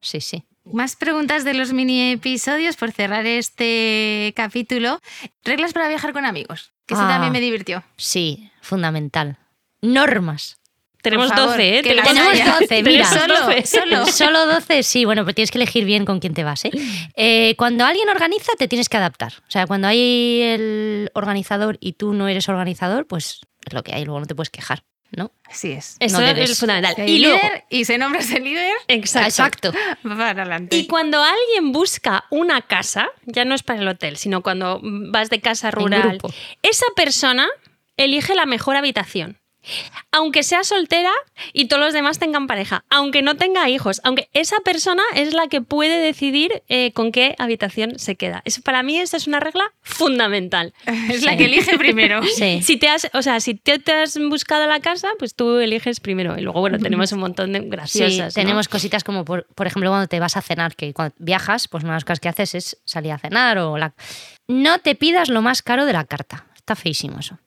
sí, 0.00 0.20
sí. 0.20 0.44
Más 0.64 0.94
preguntas 0.94 1.44
de 1.44 1.54
los 1.54 1.72
mini 1.72 2.12
episodios 2.12 2.76
por 2.76 2.92
cerrar 2.92 3.26
este 3.26 4.32
capítulo. 4.36 5.00
Reglas 5.44 5.72
para 5.72 5.88
viajar 5.88 6.12
con 6.12 6.24
amigos, 6.24 6.72
que 6.86 6.94
eso 6.94 7.02
Ah. 7.02 7.08
también 7.08 7.32
me 7.32 7.40
divirtió. 7.40 7.82
Sí, 7.96 8.48
fundamental. 8.60 9.38
Normas. 9.80 10.60
Tenemos 11.02 11.28
favor, 11.28 11.48
12, 11.48 11.78
¿eh? 11.78 11.82
Tenemos 11.82 12.16
haya. 12.16 12.58
12, 12.60 12.82
mira. 12.84 13.04
Solo, 13.06 13.34
solo. 13.64 14.06
Solo 14.12 14.46
12, 14.46 14.82
sí, 14.84 15.04
bueno, 15.04 15.24
pues 15.24 15.34
tienes 15.34 15.50
que 15.50 15.58
elegir 15.58 15.84
bien 15.84 16.04
con 16.04 16.20
quién 16.20 16.32
te 16.32 16.44
vas. 16.44 16.64
¿eh? 16.64 16.70
Eh, 17.16 17.54
cuando 17.56 17.84
alguien 17.84 18.08
organiza, 18.08 18.52
te 18.56 18.68
tienes 18.68 18.88
que 18.88 18.96
adaptar. 18.96 19.32
O 19.48 19.50
sea, 19.50 19.66
cuando 19.66 19.88
hay 19.88 20.42
el 20.42 21.10
organizador 21.14 21.76
y 21.80 21.94
tú 21.94 22.14
no 22.14 22.28
eres 22.28 22.48
organizador, 22.48 23.06
pues 23.06 23.40
es 23.66 23.72
lo 23.72 23.82
que 23.82 23.94
hay, 23.94 24.04
luego 24.04 24.20
no 24.20 24.26
te 24.26 24.36
puedes 24.36 24.50
quejar, 24.50 24.84
¿no? 25.10 25.32
Así 25.50 25.72
es. 25.72 25.96
Eso 25.98 26.20
No 26.20 26.26
es 26.26 26.58
fundamental. 26.58 27.08
Y 27.08 27.18
luego, 27.18 27.36
líder 27.36 27.64
y 27.68 27.84
se 27.84 27.98
nombra 27.98 28.20
ese 28.20 28.38
líder, 28.38 28.72
exacto. 28.86 29.28
Exacto. 29.28 29.72
para 30.02 30.30
adelante. 30.30 30.76
Y 30.76 30.86
cuando 30.86 31.20
alguien 31.20 31.72
busca 31.72 32.26
una 32.30 32.62
casa, 32.62 33.08
ya 33.24 33.44
no 33.44 33.56
es 33.56 33.64
para 33.64 33.80
el 33.80 33.88
hotel, 33.88 34.16
sino 34.16 34.42
cuando 34.42 34.80
vas 34.82 35.30
de 35.30 35.40
casa 35.40 35.72
rural, 35.72 36.18
esa 36.62 36.86
persona 36.94 37.48
elige 37.96 38.36
la 38.36 38.46
mejor 38.46 38.76
habitación. 38.76 39.41
Aunque 40.10 40.42
sea 40.42 40.64
soltera 40.64 41.12
y 41.52 41.66
todos 41.66 41.82
los 41.82 41.92
demás 41.92 42.18
tengan 42.18 42.46
pareja, 42.46 42.84
aunque 42.90 43.22
no 43.22 43.36
tenga 43.36 43.68
hijos, 43.68 44.00
aunque 44.04 44.28
esa 44.32 44.58
persona 44.60 45.02
es 45.14 45.34
la 45.34 45.48
que 45.48 45.60
puede 45.60 46.00
decidir 46.00 46.62
eh, 46.68 46.92
con 46.92 47.12
qué 47.12 47.34
habitación 47.38 47.98
se 47.98 48.16
queda. 48.16 48.42
Eso, 48.44 48.62
para 48.62 48.82
mí 48.82 48.98
esa 48.98 49.16
es 49.16 49.26
una 49.26 49.40
regla 49.40 49.72
fundamental. 49.82 50.74
es 51.10 51.22
la 51.22 51.36
que 51.36 51.46
elige 51.46 51.78
primero. 51.78 52.20
Sí. 52.32 52.62
Si 52.62 52.76
te 52.76 52.88
has, 52.88 53.08
o 53.12 53.20
sea, 53.20 53.40
si 53.40 53.54
te, 53.54 53.78
te 53.78 53.92
has 53.92 54.18
buscado 54.18 54.66
la 54.66 54.80
casa, 54.80 55.08
pues 55.18 55.34
tú 55.34 55.58
eliges 55.58 56.00
primero. 56.00 56.38
Y 56.38 56.40
luego, 56.40 56.60
bueno, 56.60 56.78
tenemos 56.78 57.12
un 57.12 57.20
montón 57.20 57.52
de 57.52 57.60
Sí, 57.60 57.68
graciosas. 57.68 58.36
¿no? 58.36 58.42
tenemos 58.42 58.68
cositas 58.68 59.04
como, 59.04 59.24
por, 59.24 59.46
por 59.54 59.66
ejemplo, 59.66 59.90
cuando 59.90 60.08
te 60.08 60.18
vas 60.18 60.36
a 60.36 60.42
cenar, 60.42 60.74
que 60.74 60.92
cuando 60.92 61.14
viajas, 61.18 61.68
pues 61.68 61.84
una 61.84 61.92
de 61.92 61.96
las 61.96 62.04
cosas 62.04 62.20
que 62.20 62.28
haces 62.28 62.54
es 62.54 62.78
salir 62.84 63.12
a 63.12 63.18
cenar 63.18 63.58
o 63.58 63.76
la... 63.76 63.94
No 64.48 64.78
te 64.78 64.94
pidas 64.94 65.28
lo 65.28 65.42
más 65.42 65.62
caro 65.62 65.84
de 65.84 65.92
la 65.92 66.04
carta. 66.04 66.46
Está 66.54 66.74
feísimo 66.74 67.18
eso. 67.18 67.38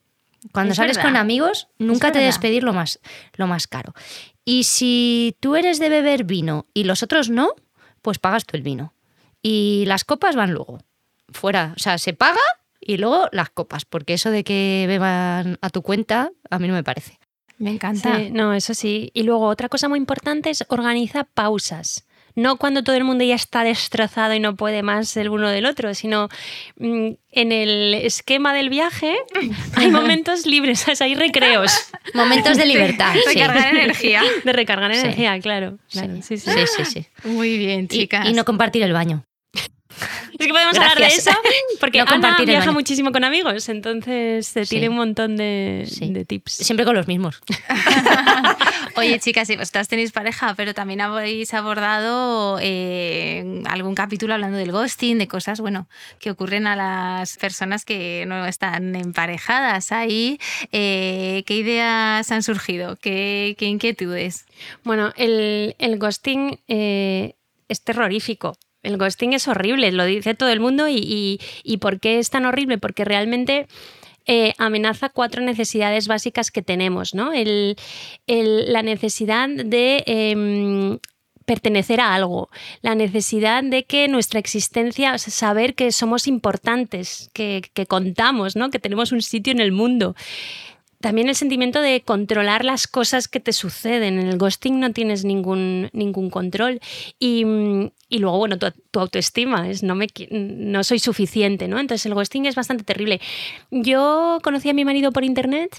Cuando 0.52 0.72
Es 0.72 0.76
sales 0.76 0.96
verdad. 0.96 1.10
con 1.10 1.16
amigos, 1.16 1.68
nunca 1.78 2.08
te 2.08 2.18
verdad. 2.18 2.20
debes 2.20 2.38
pedir 2.38 2.62
lo 2.62 2.72
más, 2.72 3.00
lo 3.34 3.46
más 3.46 3.66
caro. 3.66 3.94
Y 4.44 4.64
si 4.64 5.36
tú 5.40 5.56
eres 5.56 5.78
de 5.78 5.88
beber 5.88 6.24
vino 6.24 6.66
y 6.74 6.84
los 6.84 7.02
otros 7.02 7.30
no, 7.30 7.50
pues 8.02 8.18
pagas 8.18 8.44
tú 8.44 8.56
el 8.56 8.62
vino. 8.62 8.92
Y 9.42 9.84
las 9.86 10.04
copas 10.04 10.36
van 10.36 10.52
luego. 10.52 10.78
Fuera. 11.30 11.72
O 11.76 11.78
sea, 11.80 11.98
se 11.98 12.12
paga 12.12 12.40
y 12.80 12.96
luego 12.96 13.28
las 13.32 13.50
copas. 13.50 13.84
Porque 13.84 14.14
eso 14.14 14.30
de 14.30 14.44
que 14.44 14.84
beban 14.88 15.58
a 15.60 15.70
tu 15.70 15.82
cuenta, 15.82 16.30
a 16.50 16.58
mí 16.58 16.68
no 16.68 16.74
me 16.74 16.84
parece. 16.84 17.18
Me 17.58 17.70
encanta. 17.70 18.16
Sí, 18.16 18.30
no, 18.30 18.52
eso 18.54 18.74
sí. 18.74 19.10
Y 19.14 19.22
luego 19.22 19.46
otra 19.48 19.68
cosa 19.68 19.88
muy 19.88 19.98
importante 19.98 20.50
es 20.50 20.64
organiza 20.68 21.24
pausas. 21.24 22.05
No 22.36 22.56
cuando 22.58 22.84
todo 22.84 22.94
el 22.96 23.02
mundo 23.04 23.24
ya 23.24 23.34
está 23.34 23.64
destrozado 23.64 24.34
y 24.34 24.40
no 24.40 24.54
puede 24.56 24.82
más 24.82 25.16
el 25.16 25.30
uno 25.30 25.48
del 25.48 25.64
otro, 25.66 25.94
sino 25.94 26.28
mm, 26.78 27.08
en 27.32 27.52
el 27.52 27.94
esquema 27.94 28.52
del 28.54 28.68
viaje 28.68 29.16
hay 29.74 29.90
momentos 29.90 30.46
libres, 30.46 30.80
¿sabes? 30.80 31.00
hay 31.00 31.14
recreos 31.14 31.72
Momentos 32.14 32.56
de 32.58 32.66
libertad. 32.72 33.14
sí. 33.14 33.20
Recargar 33.26 33.74
energía. 33.74 34.22
de 34.44 34.52
recargar 34.52 34.94
Sí. 34.94 35.00
energía, 35.00 35.40
claro. 35.40 35.78
claro, 35.90 36.16
sí, 36.22 36.36
sí. 36.36 36.50
Sí, 36.50 36.60
sí, 36.76 36.84
sí. 36.84 37.06
Muy 37.28 37.56
bien, 37.58 37.84
Y- 37.86 37.88
chicas. 37.88 38.28
Y, 38.28 38.32
no 38.34 38.44
compartir 38.44 38.82
el 38.82 38.92
baño. 38.92 39.24
Es 40.38 40.46
que 40.46 40.52
podemos 40.52 40.76
hablar 40.76 40.98
de 40.98 41.06
eso 41.06 41.30
porque 41.80 41.98
No 41.98 42.04
Ana 42.08 42.36
viaja 42.44 42.70
muchísimo 42.72 43.10
con 43.12 43.24
amigos, 43.24 43.68
entonces 43.68 44.52
te 44.52 44.64
Sí. 44.66 44.70
tiene 44.70 44.88
un 44.90 44.96
montón 44.96 45.36
de, 45.36 45.84
Sí. 45.88 46.10
de 46.12 46.24
tips. 46.24 46.52
Siempre 46.52 46.84
con 46.84 46.94
los 46.94 47.06
mismos. 47.08 47.40
Oye, 48.96 49.18
chicas, 49.18 49.46
si 49.48 49.56
vosotras 49.56 49.88
tenéis 49.88 50.12
pareja, 50.12 50.54
pero 50.54 50.74
también 50.74 51.00
habéis 51.00 51.52
abordado 51.54 52.58
eh, 52.60 53.62
algún 53.66 53.94
capítulo 53.94 54.34
hablando 54.34 54.56
del 54.58 54.72
ghosting, 54.72 55.18
de 55.18 55.28
cosas, 55.28 55.60
bueno, 55.60 55.88
que 56.18 56.30
ocurren 56.30 56.66
a 56.66 56.76
las 56.76 57.36
personas 57.36 57.84
que 57.84 58.24
no 58.26 58.46
están 58.46 58.94
emparejadas 58.96 59.92
ahí. 59.92 60.38
Eh, 60.72 61.42
¿Qué 61.46 61.56
ideas 61.56 62.30
han 62.30 62.42
surgido? 62.42 62.96
¿Qué, 62.96 63.54
qué 63.58 63.66
inquietudes? 63.66 64.46
Bueno, 64.84 65.12
el, 65.16 65.74
el 65.78 65.98
ghosting 65.98 66.58
eh, 66.68 67.34
es 67.68 67.82
terrorífico. 67.82 68.56
El 68.86 68.96
ghosting 68.98 69.32
es 69.34 69.48
horrible, 69.48 69.90
lo 69.92 70.04
dice 70.04 70.34
todo 70.34 70.50
el 70.50 70.60
mundo. 70.60 70.88
¿Y, 70.88 70.96
y, 70.98 71.40
y 71.64 71.76
por 71.78 72.00
qué 72.00 72.18
es 72.18 72.30
tan 72.30 72.46
horrible? 72.46 72.78
Porque 72.78 73.04
realmente 73.04 73.66
eh, 74.26 74.54
amenaza 74.58 75.08
cuatro 75.08 75.42
necesidades 75.42 76.08
básicas 76.08 76.50
que 76.50 76.62
tenemos, 76.62 77.14
¿no? 77.14 77.32
El- 77.32 77.76
la 78.26 78.82
necesidad 78.82 79.48
de 79.48 80.02
em, 80.06 80.98
pertenecer 81.44 82.00
a 82.00 82.14
algo, 82.14 82.50
la 82.82 82.94
necesidad 82.96 83.62
de 83.62 83.84
que 83.84 84.08
nuestra 84.08 84.40
existencia, 84.40 85.14
o 85.14 85.18
sea, 85.18 85.32
saber 85.32 85.74
que 85.74 85.92
somos 85.92 86.26
importantes, 86.26 87.30
que, 87.32 87.62
que 87.72 87.86
contamos, 87.86 88.56
¿no? 88.56 88.70
que 88.70 88.80
tenemos 88.80 89.12
un 89.12 89.22
sitio 89.22 89.52
en 89.52 89.60
el 89.60 89.70
mundo. 89.70 90.16
También 91.00 91.28
el 91.28 91.36
sentimiento 91.36 91.80
de 91.80 92.00
controlar 92.00 92.64
las 92.64 92.86
cosas 92.86 93.28
que 93.28 93.40
te 93.40 93.52
suceden. 93.52 94.18
En 94.18 94.26
el 94.28 94.38
ghosting 94.38 94.80
no 94.80 94.92
tienes 94.92 95.24
ningún, 95.24 95.90
ningún 95.92 96.30
control. 96.30 96.80
Y, 97.18 97.44
y 98.08 98.18
luego, 98.18 98.38
bueno, 98.38 98.58
tu, 98.58 98.66
tu 98.90 99.00
autoestima 99.00 99.68
es 99.68 99.82
no, 99.82 99.94
me, 99.94 100.06
no 100.30 100.84
soy 100.84 100.98
suficiente, 100.98 101.68
¿no? 101.68 101.78
Entonces 101.78 102.06
el 102.06 102.14
ghosting 102.14 102.46
es 102.46 102.54
bastante 102.54 102.84
terrible. 102.84 103.20
Yo 103.70 104.38
conocí 104.42 104.68
a 104.70 104.74
mi 104.74 104.84
marido 104.84 105.12
por 105.12 105.24
internet 105.24 105.70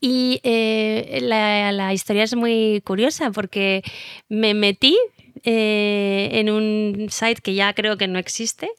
y 0.00 0.40
eh, 0.42 1.18
la, 1.22 1.72
la 1.72 1.92
historia 1.92 2.24
es 2.24 2.34
muy 2.34 2.82
curiosa 2.84 3.30
porque 3.30 3.82
me 4.28 4.54
metí 4.54 4.96
eh, 5.44 6.28
en 6.32 6.50
un 6.50 7.08
site 7.10 7.40
que 7.42 7.54
ya 7.54 7.72
creo 7.74 7.96
que 7.96 8.08
no 8.08 8.18
existe. 8.18 8.70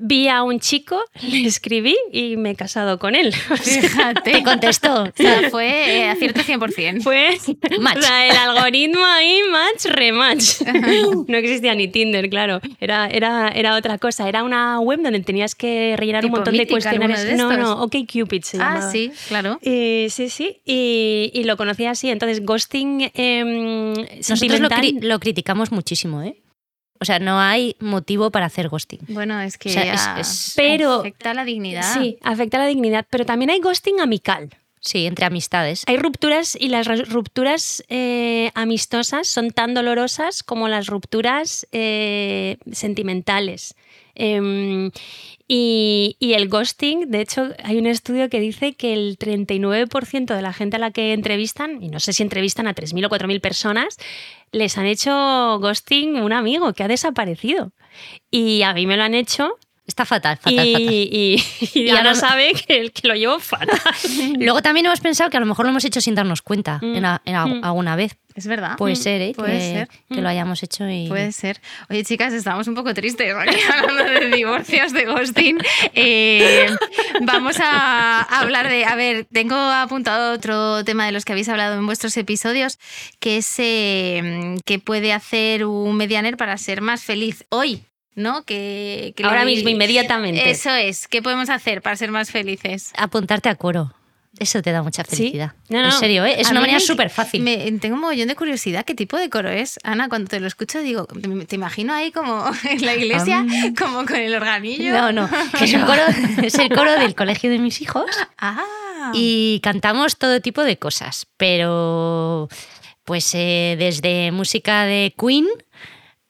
Vi 0.00 0.28
a 0.28 0.42
un 0.44 0.60
chico, 0.60 1.02
le 1.22 1.46
escribí 1.46 1.96
y 2.12 2.36
me 2.36 2.50
he 2.50 2.54
casado 2.54 2.98
con 2.98 3.14
él. 3.16 3.34
O 3.50 3.56
sea, 3.56 3.82
Fíjate. 3.82 4.30
Te 4.32 4.42
contestó. 4.44 5.02
O 5.08 5.12
sea, 5.14 5.50
fue 5.50 5.98
eh, 5.98 6.08
acierto 6.08 6.40
100%. 6.42 7.02
Fue 7.02 7.36
Match. 7.80 7.98
o 7.98 8.02
sea, 8.02 8.28
el 8.28 8.36
algoritmo 8.36 9.04
ahí, 9.04 9.40
match, 9.50 9.86
rematch. 9.86 10.60
No 11.28 11.36
existía 11.36 11.74
ni 11.74 11.88
Tinder, 11.88 12.30
claro. 12.30 12.60
Era, 12.80 13.08
era, 13.08 13.48
era 13.48 13.74
otra 13.76 13.98
cosa. 13.98 14.28
Era 14.28 14.44
una 14.44 14.78
web 14.80 15.00
donde 15.02 15.20
tenías 15.20 15.54
que 15.54 15.94
rellenar 15.96 16.24
un 16.24 16.30
montón 16.30 16.56
de 16.56 16.66
cuestionarios. 16.68 17.22
de 17.22 17.34
No, 17.36 17.56
no, 17.56 17.82
OK 17.82 17.96
Cupid 18.10 18.42
se 18.42 18.58
Ah, 18.60 18.88
sí, 18.92 19.10
claro. 19.28 19.58
Eh, 19.62 20.06
sí, 20.10 20.28
sí, 20.30 20.58
y, 20.64 21.30
y 21.34 21.44
lo 21.44 21.56
conocí 21.56 21.84
así. 21.86 22.08
Entonces, 22.10 22.44
ghosting 22.44 23.10
em, 23.14 23.92
Nosotros 23.94 24.28
lo, 24.30 24.36
sentimental. 24.36 24.80
cri- 24.84 25.00
lo 25.02 25.18
criticamos 25.18 25.72
muchísimo, 25.72 26.22
¿eh? 26.22 26.36
O 27.00 27.04
sea, 27.04 27.18
no 27.18 27.38
hay 27.40 27.76
motivo 27.80 28.30
para 28.30 28.46
hacer 28.46 28.68
ghosting. 28.68 29.00
Bueno, 29.08 29.40
es 29.40 29.56
que 29.58 29.68
O 29.70 29.72
sea, 29.72 29.92
es- 30.20 30.28
es- 30.28 30.52
Pero- 30.56 31.00
afecta 31.00 31.32
la 31.34 31.44
dignidad. 31.44 31.94
Sí, 31.94 32.18
afecta 32.22 32.58
la 32.58 32.66
dignidad, 32.66 33.06
pero 33.08 33.24
también 33.24 33.50
hay 33.50 33.60
ghosting 33.60 34.00
amical. 34.00 34.50
Sí, 34.80 35.06
entre 35.06 35.26
amistades. 35.26 35.82
Hay 35.86 35.96
rupturas 35.96 36.56
y 36.58 36.68
las 36.68 36.86
ra- 36.86 36.96
rupturas 36.96 37.82
eh, 37.88 38.50
amistosas 38.54 39.26
son 39.26 39.50
tan 39.50 39.74
dolorosas 39.74 40.42
como 40.42 40.68
las 40.68 40.86
rupturas 40.86 41.66
eh, 41.72 42.58
sentimentales. 42.72 43.74
Em, 44.14 44.90
y, 45.46 46.16
y 46.18 46.32
el 46.34 46.48
ghosting, 46.48 47.10
de 47.10 47.20
hecho, 47.20 47.48
hay 47.62 47.78
un 47.78 47.86
estudio 47.86 48.28
que 48.28 48.40
dice 48.40 48.74
que 48.74 48.92
el 48.92 49.16
39% 49.18 50.34
de 50.34 50.42
la 50.42 50.52
gente 50.52 50.76
a 50.76 50.78
la 50.80 50.90
que 50.90 51.12
entrevistan, 51.12 51.82
y 51.82 51.88
no 51.88 52.00
sé 52.00 52.12
si 52.12 52.22
entrevistan 52.22 52.66
a 52.66 52.74
3.000 52.74 53.04
o 53.06 53.08
4.000 53.08 53.40
personas, 53.40 53.96
les 54.52 54.76
han 54.78 54.86
hecho 54.86 55.58
ghosting 55.60 56.16
un 56.16 56.32
amigo 56.32 56.72
que 56.72 56.82
ha 56.82 56.88
desaparecido. 56.88 57.72
Y 58.30 58.62
a 58.62 58.74
mí 58.74 58.86
me 58.86 58.96
lo 58.96 59.02
han 59.04 59.14
hecho 59.14 59.56
Está 59.88 60.04
fatal, 60.04 60.36
fatal, 60.36 60.66
y, 60.66 60.72
fatal. 60.72 61.74
y- 61.74 61.90
no- 62.04 62.14
sabe 62.14 62.52
que, 62.52 62.90
que 62.90 63.08
lo 63.08 63.14
llevo 63.14 63.40
fatal. 63.40 63.80
Luego 64.38 64.60
también 64.62 64.84
hemos 64.86 65.00
pensado 65.00 65.30
que 65.30 65.38
a 65.38 65.40
lo 65.40 65.46
mejor 65.46 65.64
lo 65.64 65.70
hemos 65.70 65.84
hecho 65.84 66.00
sin 66.00 66.14
darnos 66.14 66.42
cuenta 66.42 66.78
Mm. 66.82 66.94
en, 66.96 67.04
a- 67.06 67.22
en 67.24 67.34
a- 67.34 67.46
Mm. 67.46 67.64
alguna 67.64 67.96
vez. 67.96 68.16
Es 68.34 68.46
verdad. 68.46 68.76
Puede 68.76 68.94
ser, 68.94 69.20
¿eh? 69.20 69.32
Puede 69.34 69.58
que, 69.58 69.60
ser. 69.60 69.88
que 70.14 70.20
lo 70.20 70.28
hayamos 70.28 70.62
hecho 70.62 70.88
y... 70.88 71.08
Puede 71.08 71.32
ser. 71.32 71.60
Oye, 71.90 72.04
chicas, 72.04 72.32
estamos 72.32 72.68
un 72.68 72.76
poco 72.76 72.94
tristes 72.94 73.34
aquí 73.34 73.56
hablando 73.76 74.04
de 74.04 74.30
divorcios, 74.36 74.92
de 74.92 75.06
ghosting. 75.06 75.58
Eh, 75.94 76.68
vamos 77.22 77.56
a 77.60 78.20
hablar 78.40 78.68
de. 78.68 78.84
A 78.84 78.94
ver, 78.94 79.26
tengo 79.32 79.56
apuntado 79.56 80.34
otro 80.34 80.84
tema 80.84 81.06
de 81.06 81.12
los 81.12 81.24
que 81.24 81.32
habéis 81.32 81.48
hablado 81.48 81.76
en 81.78 81.86
vuestros 81.86 82.16
episodios, 82.16 82.78
que 83.18 83.38
es 83.38 83.52
eh, 83.58 84.54
que 84.64 84.78
puede 84.78 85.12
hacer 85.12 85.64
un 85.64 85.96
medianer 85.96 86.36
para 86.36 86.56
ser 86.58 86.80
más 86.80 87.02
feliz 87.02 87.44
hoy. 87.48 87.82
¿No? 88.18 88.42
Que, 88.42 89.12
que 89.16 89.22
le- 89.22 89.28
Ahora 89.28 89.44
mismo, 89.44 89.68
inmediatamente. 89.68 90.50
Eso 90.50 90.70
es. 90.74 91.06
¿Qué 91.06 91.22
podemos 91.22 91.48
hacer 91.50 91.82
para 91.82 91.94
ser 91.96 92.10
más 92.10 92.30
felices? 92.32 92.92
Apuntarte 92.96 93.48
a 93.48 93.54
coro. 93.54 93.94
Eso 94.40 94.60
te 94.60 94.72
da 94.72 94.82
mucha 94.82 95.04
Sí. 95.04 95.16
felicidad. 95.16 95.52
No, 95.68 95.80
no. 95.80 95.86
En 95.86 95.92
serio, 95.92 96.24
¿eh? 96.24 96.34
es 96.40 96.48
A 96.48 96.50
una 96.50 96.60
manera 96.60 96.80
súper 96.80 97.10
fácil. 97.10 97.42
me- 97.42 97.70
tengo 97.80 97.94
un 97.94 98.00
montón 98.02 98.26
de 98.28 98.34
curiosidad. 98.36 98.84
¿Qué 98.84 98.94
tipo 98.94 99.16
de 99.16 99.30
coro 99.30 99.48
es? 99.50 99.78
Ana, 99.84 100.08
cuando 100.08 100.28
te 100.28 100.38
lo 100.40 100.46
escucho, 100.46 100.80
digo, 100.80 101.06
te, 101.06 101.28
te 101.46 101.54
imagino 101.56 101.94
ahí 101.94 102.10
como 102.12 102.44
en 102.70 102.84
la 102.84 102.94
iglesia, 102.96 103.38
Am. 103.38 103.74
como 103.76 104.04
con 104.04 104.16
el 104.16 104.34
organillo. 104.34 104.92
No, 104.92 105.12
no, 105.12 105.30
que 105.58 105.64
es, 105.64 105.74
un 105.74 105.82
coro, 105.82 106.02
es 106.42 106.54
el 106.56 106.68
coro 106.68 106.92
del 106.98 107.14
colegio 107.14 107.50
de 107.50 107.58
mis 107.58 107.80
hijos 107.80 108.04
Ah. 108.38 109.12
y 109.14 109.60
cantamos 109.62 110.16
todo 110.18 110.40
tipo 110.40 110.62
de 110.62 110.76
cosas, 110.76 111.26
pero 111.36 112.48
pues 113.04 113.32
eh, 113.34 113.76
desde 113.78 114.30
música 114.32 114.84
de 114.84 115.14
Queen 115.18 115.46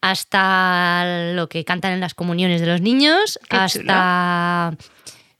hasta 0.01 1.32
lo 1.34 1.49
que 1.49 1.64
cantan 1.64 1.92
en 1.92 2.01
las 2.01 2.14
comuniones 2.14 2.61
de 2.61 2.66
los 2.66 2.80
niños, 2.80 3.38
Qué 3.49 3.57
hasta 3.57 4.76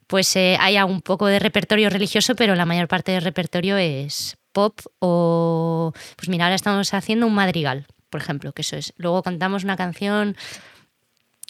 pues 0.07 0.35
eh, 0.35 0.57
hay 0.59 0.77
un 0.81 1.01
poco 1.01 1.27
de 1.27 1.37
repertorio 1.39 1.89
religioso, 1.89 2.35
pero 2.35 2.55
la 2.55 2.65
mayor 2.65 2.87
parte 2.87 3.11
del 3.11 3.21
repertorio 3.21 3.77
es 3.77 4.37
pop 4.51 4.79
o 4.99 5.93
pues 6.15 6.29
mira, 6.29 6.45
ahora 6.45 6.55
estamos 6.55 6.93
haciendo 6.93 7.27
un 7.27 7.35
madrigal, 7.35 7.85
por 8.09 8.19
ejemplo, 8.21 8.51
que 8.53 8.63
eso 8.63 8.75
es. 8.75 8.93
Luego 8.97 9.21
cantamos 9.21 9.63
una 9.63 9.77
canción 9.77 10.35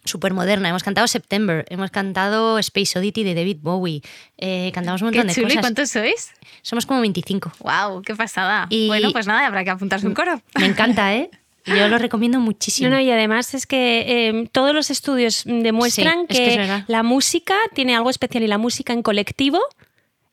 súper 0.04 0.34
moderna. 0.34 0.70
Hemos 0.70 0.84
cantado 0.84 1.08
September, 1.08 1.66
hemos 1.70 1.92
cantado 1.92 2.60
Space 2.60 3.00
Oddity 3.00 3.24
de 3.24 3.34
David 3.36 3.58
Bowie, 3.62 4.02
eh, 4.38 4.72
cantamos 4.74 5.02
un 5.02 5.12
Qué 5.12 5.20
montón 5.20 5.28
de 5.28 5.34
chulo. 5.36 5.48
¿Y 5.48 5.50
cosas. 5.52 5.62
cuántos 5.62 5.90
sois? 5.90 6.32
Somos 6.62 6.86
como 6.86 7.00
25. 7.02 7.54
¡Wow! 7.60 8.02
¡Qué 8.02 8.16
pasada! 8.16 8.68
Y- 8.70 8.88
Bueno, 8.88 9.12
pues 9.14 9.26
nada, 9.28 9.48
habrá 9.48 9.64
que 9.64 9.70
apuntarse 9.70 10.06
un 10.06 10.14
coro. 10.14 10.42
Me 10.60 10.66
encanta, 10.66 11.16
¿eh? 11.16 11.30
Yo 11.66 11.88
lo 11.88 11.98
recomiendo 12.00 12.40
muchísimo. 12.40 12.90
No, 12.90 12.96
no, 12.96 13.02
y 13.02 13.12
además 13.12 13.54
es 13.54 13.66
que 13.66 14.06
eh, 14.08 14.50
todos 14.52 14.74
los 14.74 14.90
estudios 14.90 15.44
demuestran 15.46 16.26
Sí, 16.30 16.36
que, 16.36 16.54
es 16.56 16.84
la 16.88 17.04
música 17.04 17.56
tiene 17.74 17.96
algo 17.96 18.10
especial 18.10 18.44
y 18.44 18.48
la 18.48 18.58
música 18.58 18.94
en 18.94 19.04
colectivo 19.04 19.60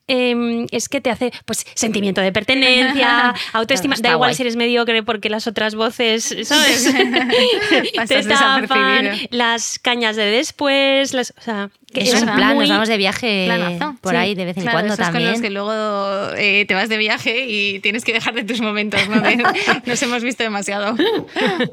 eh, 0.08 0.66
es 0.70 0.88
que 0.88 1.00
te 1.00 1.10
hace 1.10 1.32
pues 1.46 1.66
sentimiento 1.74 2.20
de 2.20 2.30
pertenencia, 2.32 3.34
autoestima. 3.52 3.96
Da 3.98 4.10
igual 4.10 4.30
guay. 4.30 4.34
si 4.34 4.42
eres 4.42 4.56
mediocre 4.56 5.02
porque 5.02 5.28
las 5.28 5.46
otras 5.46 5.74
voces, 5.74 6.24
¿sabes? 6.44 6.94
te 8.08 8.22
tapan, 8.22 9.10
las 9.30 9.78
cañas 9.78 10.16
de 10.16 10.24
después, 10.26 11.12
las, 11.12 11.34
o 11.36 11.40
sea, 11.40 11.70
que 11.93 12.01
es 12.03 12.14
un 12.14 12.28
plan, 12.34 12.59
nos 12.59 12.68
vamos 12.68 12.89
de 12.89 12.97
viaje 12.97 13.45
Planazo. 13.47 13.97
por 14.01 14.12
Sí. 14.12 14.16
ahí 14.18 14.34
de 14.34 14.45
vez 14.45 14.57
en 14.57 14.64
Claro, 14.64 14.76
cuando 14.78 14.95
esos 14.95 15.07
con 15.07 15.14
los 15.14 15.22
también. 15.24 15.43
que 15.43 15.51
luego 15.51 16.34
eh, 16.37 16.64
te 16.66 16.74
vas 16.74 16.89
de 16.89 16.99
viaje 16.99 17.47
y 17.49 17.78
tienes 17.80 18.05
que 18.05 18.12
dejar 18.12 18.34
de 18.34 18.45
tus 18.45 18.61
momentos, 18.61 19.01
¿no? 19.09 19.20
De- 19.20 19.37
nos 19.87 20.03
hemos 20.03 20.22
visto 20.22 20.43
demasiado. 20.43 20.95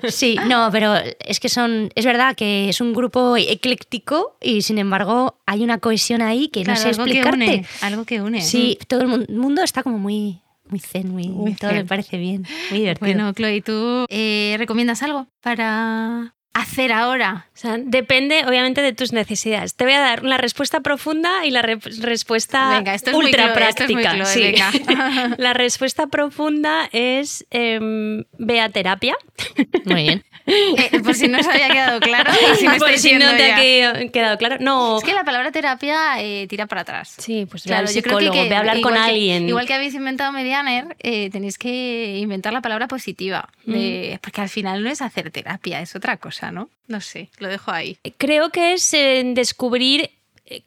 Sí, 0.10 0.38
no, 0.48 0.70
pero 0.72 0.94
es 1.26 1.40
que 1.40 1.50
son. 1.50 1.90
Es 1.96 2.06
verdad 2.06 2.36
que 2.36 2.70
es 2.70 2.80
un 2.80 2.94
grupo 2.94 3.36
ecléctico 3.38 4.38
y 4.42 4.62
sin 4.62 4.78
embargo 4.78 5.40
hay 5.46 5.64
una 5.64 5.80
cohesión 5.80 6.22
ahí 6.22 6.48
que 6.50 6.64
Claro, 6.64 6.80
no 6.80 6.84
sé 6.84 6.90
algo 6.90 7.06
que 7.06 7.12
explicarte. 7.20 7.46
une. 7.58 7.66
Algo 7.82 8.06
que 8.06 8.22
une. 8.22 8.42
Sí, 8.42 8.78
todo 8.88 9.02
el 9.02 9.08
mun- 9.08 9.26
mundo 9.30 9.64
está 9.64 9.84
como 9.84 9.98
muy, 9.98 10.40
muy 10.70 10.80
zen, 10.80 11.10
muy, 11.12 11.28
Muy 11.28 11.56
todo 11.56 11.72
zen. 11.72 11.80
me 11.80 11.86
parece 11.86 12.18
bien, 12.18 12.46
muy 12.70 12.80
divertido. 12.80 13.08
Bueno, 13.08 13.34
Chloe, 13.34 13.62
¿tú 13.62 14.06
eh, 14.10 14.56
recomiendas 14.60 15.02
algo 15.04 15.28
para 15.42 16.34
hacer 16.54 16.92
ahora? 16.92 17.48
O 17.54 17.58
sea, 17.58 17.78
depende 17.78 18.46
obviamente 18.46 18.82
de 18.82 18.94
tus 18.94 19.12
necesidades. 19.12 19.76
Te 19.76 19.84
voy 19.86 19.94
a 19.94 20.00
dar 20.00 20.24
la 20.24 20.38
respuesta 20.38 20.82
profunda 20.82 21.46
y 21.46 21.52
la 21.52 21.62
re- 21.62 21.80
respuesta 22.02 22.78
Venga, 22.78 22.94
esto 22.94 23.10
es 23.12 23.16
muy 23.16 23.26
ultra 23.26 23.54
Chloe, 23.54 23.70
esto 23.70 23.84
es 23.86 23.90
muy 23.92 24.04
práctica. 24.04 24.26
Sí. 24.26 24.42
venga. 24.42 25.36
la 25.38 25.54
respuesta 25.54 26.08
profunda 26.08 26.90
es 26.92 27.46
em, 27.50 28.24
ve 28.38 28.62
a 28.62 28.70
terapia. 28.70 29.16
Muy 29.86 30.04
bien. 30.04 30.24
Eh, 30.46 31.00
por 31.04 31.16
si 31.16 31.28
no 31.30 31.40
os 31.40 31.48
había 31.48 31.70
quedado 31.70 32.00
claro. 32.02 32.32
y 32.54 32.56
si 32.58 32.68
me 32.68 32.78
Por 32.80 32.98
si 32.98 33.14
no 33.14 33.32
te 33.32 33.48
ya. 33.48 33.56
ha 33.56 33.60
que- 33.60 34.10
quedado 34.12 34.38
claro. 34.38 34.58
No. 34.60 34.98
Es 34.98 35.04
que 35.04 35.14
la 35.14 35.24
palabra 35.24 35.52
terapia 35.52 36.22
eh, 36.22 36.48
tira 36.50 36.66
para 36.68 36.82
atrás. 36.82 37.16
Sí, 37.18 37.48
pues 37.50 37.64
Claro, 37.64 37.88
yo 37.88 38.02
creo 38.02 38.18
que- 38.18 38.26
psicólogo, 38.26 38.34
que 38.44 38.50
ve 38.50 38.56
a 38.56 38.60
hablar 38.60 38.82
con 38.82 38.94
que- 38.94 39.00
alguien. 39.00 39.48
igual 39.48 39.66
que 39.68 39.74
habéis 39.74 39.94
inventado 39.94 40.32
Medianer, 40.34 40.96
eh, 41.00 41.30
tenéis 41.32 41.58
que 41.58 42.18
inventar 42.18 42.52
la 42.54 42.62
palabra 42.62 42.88
positiva. 42.88 43.48
de- 43.66 44.20
Porque 44.22 44.42
al 44.42 44.50
final 44.50 44.84
no 44.84 44.90
es 44.90 45.02
hacer 45.02 45.32
terapia, 45.32 45.80
es 45.82 45.96
otra 45.96 46.18
cosa, 46.18 46.52
¿no? 46.52 46.70
No 46.88 47.00
sé, 47.00 47.30
lo 47.40 47.48
dejo 47.48 47.72
ahí. 47.72 47.98
Creo 48.18 48.50
que 48.50 48.74
es 48.74 48.92
descubrir 49.34 50.10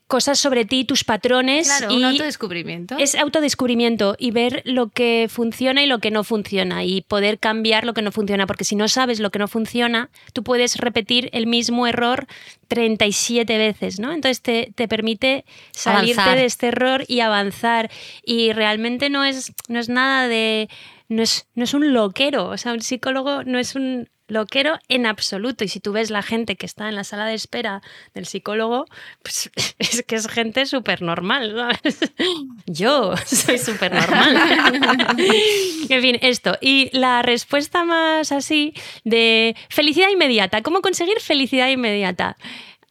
cosas 0.07 0.39
sobre 0.39 0.65
ti, 0.65 0.85
tus 0.85 1.05
patrones 1.05 1.67
Claro, 1.69 1.93
y 1.93 1.97
un 1.99 2.05
autodescubrimiento. 2.07 2.97
es 2.99 3.15
autodescubrimiento 3.15 4.17
y 4.19 4.31
ver 4.31 4.63
lo 4.65 4.89
que 4.89 5.27
funciona 5.31 5.83
y 5.83 5.87
lo 5.87 5.99
que 5.99 6.11
no 6.11 6.25
funciona 6.25 6.83
y 6.85 7.03
poder 7.03 7.39
cambiar 7.39 7.85
lo 7.85 7.93
que 7.93 8.03
no 8.03 8.11
funciona, 8.11 8.47
porque 8.47 8.65
si 8.65 8.75
no 8.75 8.89
sabes 8.89 9.21
lo 9.21 9.31
que 9.31 9.39
no 9.39 9.49
funciona, 9.49 10.09
tú 10.33 10.43
puedes 10.43 10.77
repetir 10.79 11.29
el 11.33 11.47
mismo 11.47 11.87
error 11.87 12.27
37 12.69 13.59
veces, 13.59 14.01
¿no? 14.01 14.13
Entonces 14.13 14.41
te, 14.41 14.73
te 14.75 14.89
permite 14.89 15.45
salirte 15.73 16.21
Avanzar. 16.21 16.39
de 16.39 16.45
este 16.47 16.67
error 16.69 17.05
y 17.07 17.21
avanzar 17.21 17.91
y 18.25 18.53
realmente 18.53 19.11
no 19.11 19.25
es, 19.25 19.53
no 19.69 19.79
es 19.79 19.89
nada 19.89 20.29
de... 20.29 20.69
No 21.09 21.23
es, 21.23 21.47
no 21.55 21.63
es 21.63 21.73
un 21.73 21.93
loquero, 21.95 22.49
o 22.49 22.57
sea, 22.59 22.73
un 22.73 22.81
psicólogo 22.81 23.45
no 23.45 23.61
es 23.61 23.77
un 23.77 24.09
loquero 24.29 24.79
en 24.89 25.07
absoluto. 25.07 25.65
Y 25.65 25.69
si 25.69 25.81
tú 25.81 25.93
ves 25.93 26.11
la 26.11 26.23
gente 26.23 26.57
que 26.57 26.67
está 26.67 26.89
en 26.89 26.97
la 26.97 27.05
sala 27.05 27.27
de 27.27 27.35
espera 27.35 27.83
del 28.15 28.27
psicólogo, 28.27 28.87
pues 29.23 29.51
es 29.79 30.03
que 30.03 30.17
es 30.17 30.29
gente 30.29 30.67
súper 30.67 31.03
normal, 31.03 31.55
¿sabes? 31.57 32.13
Yo 32.67 33.17
soy 33.27 33.59
súper 33.59 33.93
normal. 33.95 34.37
en 35.89 36.03
fin, 36.03 36.19
esto. 36.23 36.57
Y 36.61 36.91
la 36.97 37.23
respuesta 37.23 37.85
más 37.85 38.33
así 38.33 38.75
de 39.05 39.57
felicidad 39.69 40.11
inmediata. 40.11 40.63
¿Cómo 40.63 40.81
conseguir 40.81 41.21
felicidad 41.21 41.69
inmediata? 41.69 42.37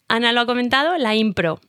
Ana 0.07 0.31
lo 0.31 0.41
ha 0.41 0.45
comentado, 0.45 0.97
la 0.97 1.15
impro. 1.15 1.59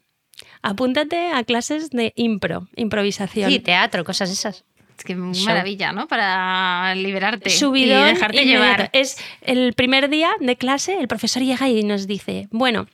Apúntate 0.62 1.28
a 1.32 1.44
clases 1.44 1.90
de 1.90 2.12
impro, 2.16 2.68
improvisación. 2.76 3.50
Sí, 3.50 3.60
teatro, 3.60 4.04
cosas 4.04 4.30
esas. 4.30 4.64
Es 4.98 5.04
que 5.04 5.14
maravilla, 5.14 5.92
¿no? 5.92 6.08
Para 6.08 6.94
liberarte 6.94 7.50
subidón 7.50 8.08
y 8.08 8.12
dejarte 8.14 8.42
inmediato. 8.42 8.64
llevar. 8.64 8.90
Es 8.92 9.16
el 9.42 9.74
primer 9.74 10.08
día 10.08 10.30
de 10.40 10.56
clase, 10.56 10.98
el 10.98 11.08
profesor 11.08 11.42
llega 11.42 11.68
y 11.68 11.82
nos 11.82 12.06
dice, 12.06 12.48
bueno, 12.50 12.86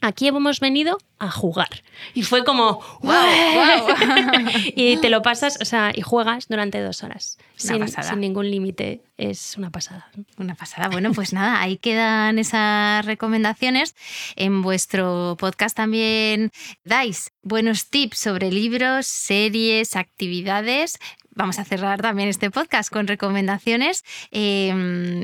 aquí 0.00 0.28
hemos 0.28 0.60
venido 0.60 0.98
a 1.18 1.30
jugar. 1.30 1.82
Y 2.14 2.22
fue 2.22 2.44
como, 2.44 2.80
Wow, 3.00 3.12
wow. 3.12 3.96
y 4.76 4.96
te 4.98 5.10
lo 5.10 5.22
pasas, 5.22 5.58
o 5.60 5.64
sea, 5.64 5.90
y 5.94 6.00
juegas 6.00 6.46
durante 6.48 6.80
dos 6.80 7.02
horas. 7.02 7.38
Una 7.64 7.72
Sin, 7.72 7.80
pasada. 7.80 8.10
sin 8.10 8.20
ningún 8.20 8.50
límite. 8.50 9.00
Es 9.16 9.56
una 9.56 9.70
pasada. 9.70 10.08
Una 10.36 10.54
pasada. 10.54 10.88
Bueno, 10.88 11.12
pues 11.12 11.32
nada, 11.32 11.60
ahí 11.60 11.76
quedan 11.76 12.38
esas 12.38 13.04
recomendaciones. 13.04 13.96
En 14.36 14.62
vuestro 14.62 15.36
podcast 15.40 15.76
también 15.76 16.52
dais 16.84 17.32
buenos 17.42 17.88
tips 17.90 18.18
sobre 18.18 18.52
libros, 18.52 19.06
series, 19.06 19.96
actividades. 19.96 20.98
Vamos 21.38 21.60
a 21.60 21.64
cerrar 21.64 22.02
también 22.02 22.28
este 22.28 22.50
podcast 22.50 22.90
con 22.92 23.06
recomendaciones. 23.06 24.04
Eh, 24.32 24.72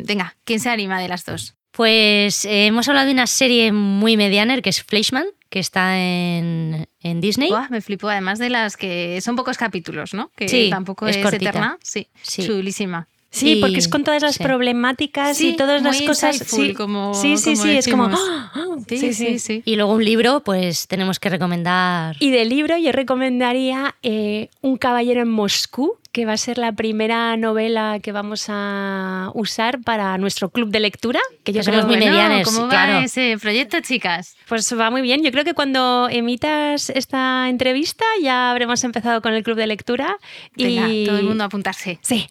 venga, 0.07 0.37
¿quién 0.45 0.61
se 0.61 0.71
anima 0.71 1.01
de 1.01 1.09
las 1.09 1.25
dos? 1.25 1.57
Pues 1.73 2.45
eh, 2.45 2.67
hemos 2.67 2.89
hablado 2.89 3.09
de 3.09 3.13
una 3.15 3.27
serie 3.27 3.73
muy 3.73 4.17
medianer 4.17 4.63
que 4.63 4.71
es 4.71 4.81
Fleischman, 4.85 5.27
que 5.51 5.59
está 5.59 5.99
en, 5.99 6.87
en 7.01 7.21
Disney. 7.21 7.51
Me 7.69 7.81
flipó, 7.81 8.11
además 8.11 8.39
de 8.39 8.49
las 8.49 8.77
que 8.77 9.21
son 9.23 9.35
pocos 9.35 9.59
capítulos, 9.59 10.15
¿no? 10.15 10.31
Que 10.37 10.49
Sí, 10.49 10.69
tampoco 10.71 11.09
es 11.09 11.17
es, 11.17 11.23
cortita. 11.25 11.51
eterna. 11.51 11.79
Sí, 11.83 12.07
Sí. 12.23 12.47
chulísima. 12.47 13.09
Sí, 13.33 13.55
Y- 13.55 13.61
porque 13.61 13.79
es 13.79 13.89
con 13.89 14.05
todas 14.05 14.23
las 14.23 14.37
sí. 14.37 14.45
problemáticas 14.45 15.37
Sí, 15.37 15.49
y 15.49 15.57
todas 15.57 15.83
las 15.83 16.01
cosas. 16.03 16.37
Sí, 16.39 16.75
como- 16.75 17.13
sí, 17.15 17.37
sí, 17.37 17.55
como 17.55 17.63
sí, 17.65 17.71
es 17.77 17.89
como. 17.89 18.05
¡ah! 18.05 18.53
¡ah! 18.55 18.77
Sí, 18.89 19.13
sí, 19.13 19.41
sí. 19.41 19.63
Y 19.65 19.75
luego 19.75 19.95
un 19.95 20.05
libro, 20.05 20.45
pues 20.45 20.87
tenemos 20.87 21.19
que 21.19 21.29
recomendar. 21.31 22.15
Y 22.21 22.31
de 22.31 22.45
libro 22.45 22.79
yo 22.79 22.93
recomendaría 22.93 23.97
eh, 24.05 24.51
Un 24.61 24.77
caballero 24.77 25.21
en 25.23 25.29
Moscú, 25.31 25.99
que 26.15 26.25
va 26.25 26.35
a 26.35 26.37
ser 26.37 26.59
la 26.59 26.71
primera 26.71 27.37
novela 27.37 27.99
que 28.01 28.13
vamos 28.13 28.47
a 28.49 29.33
usar 29.35 29.81
para 29.81 30.17
nuestro 30.17 30.49
club 30.49 30.71
de 30.71 30.79
lectura, 30.79 31.19
que 31.43 31.53
yo 31.53 31.61
Que 31.61 31.67
creo 31.67 31.81
somos 31.81 31.97
muy 31.97 32.09
Bueno, 32.09 32.43
¿Cómo 32.45 32.69
va 32.69 33.03
ese 33.03 33.37
proyecto, 33.43 33.81
chicas? 33.81 34.37
pues 34.47 34.79
va 34.79 34.93
muy 34.93 35.03
bien. 35.03 35.25
Yo 35.25 35.33
creo 35.33 35.43
que 35.43 35.55
cuando 35.55 36.09
emitas 36.09 36.91
esta 36.91 37.49
entrevista 37.49 38.05
ya 38.23 38.53
habremos 38.53 38.85
empezado 38.85 39.23
con 39.23 39.35
el 39.35 39.43
club 39.43 39.57
de 39.57 39.67
lectura 39.67 40.17
Venga, 40.55 40.89
y 40.89 41.05
todo 41.05 41.19
el 41.19 41.25
mundo 41.25 41.43
a 41.43 41.49
apuntarse. 41.49 41.99
Sí, 42.01 42.29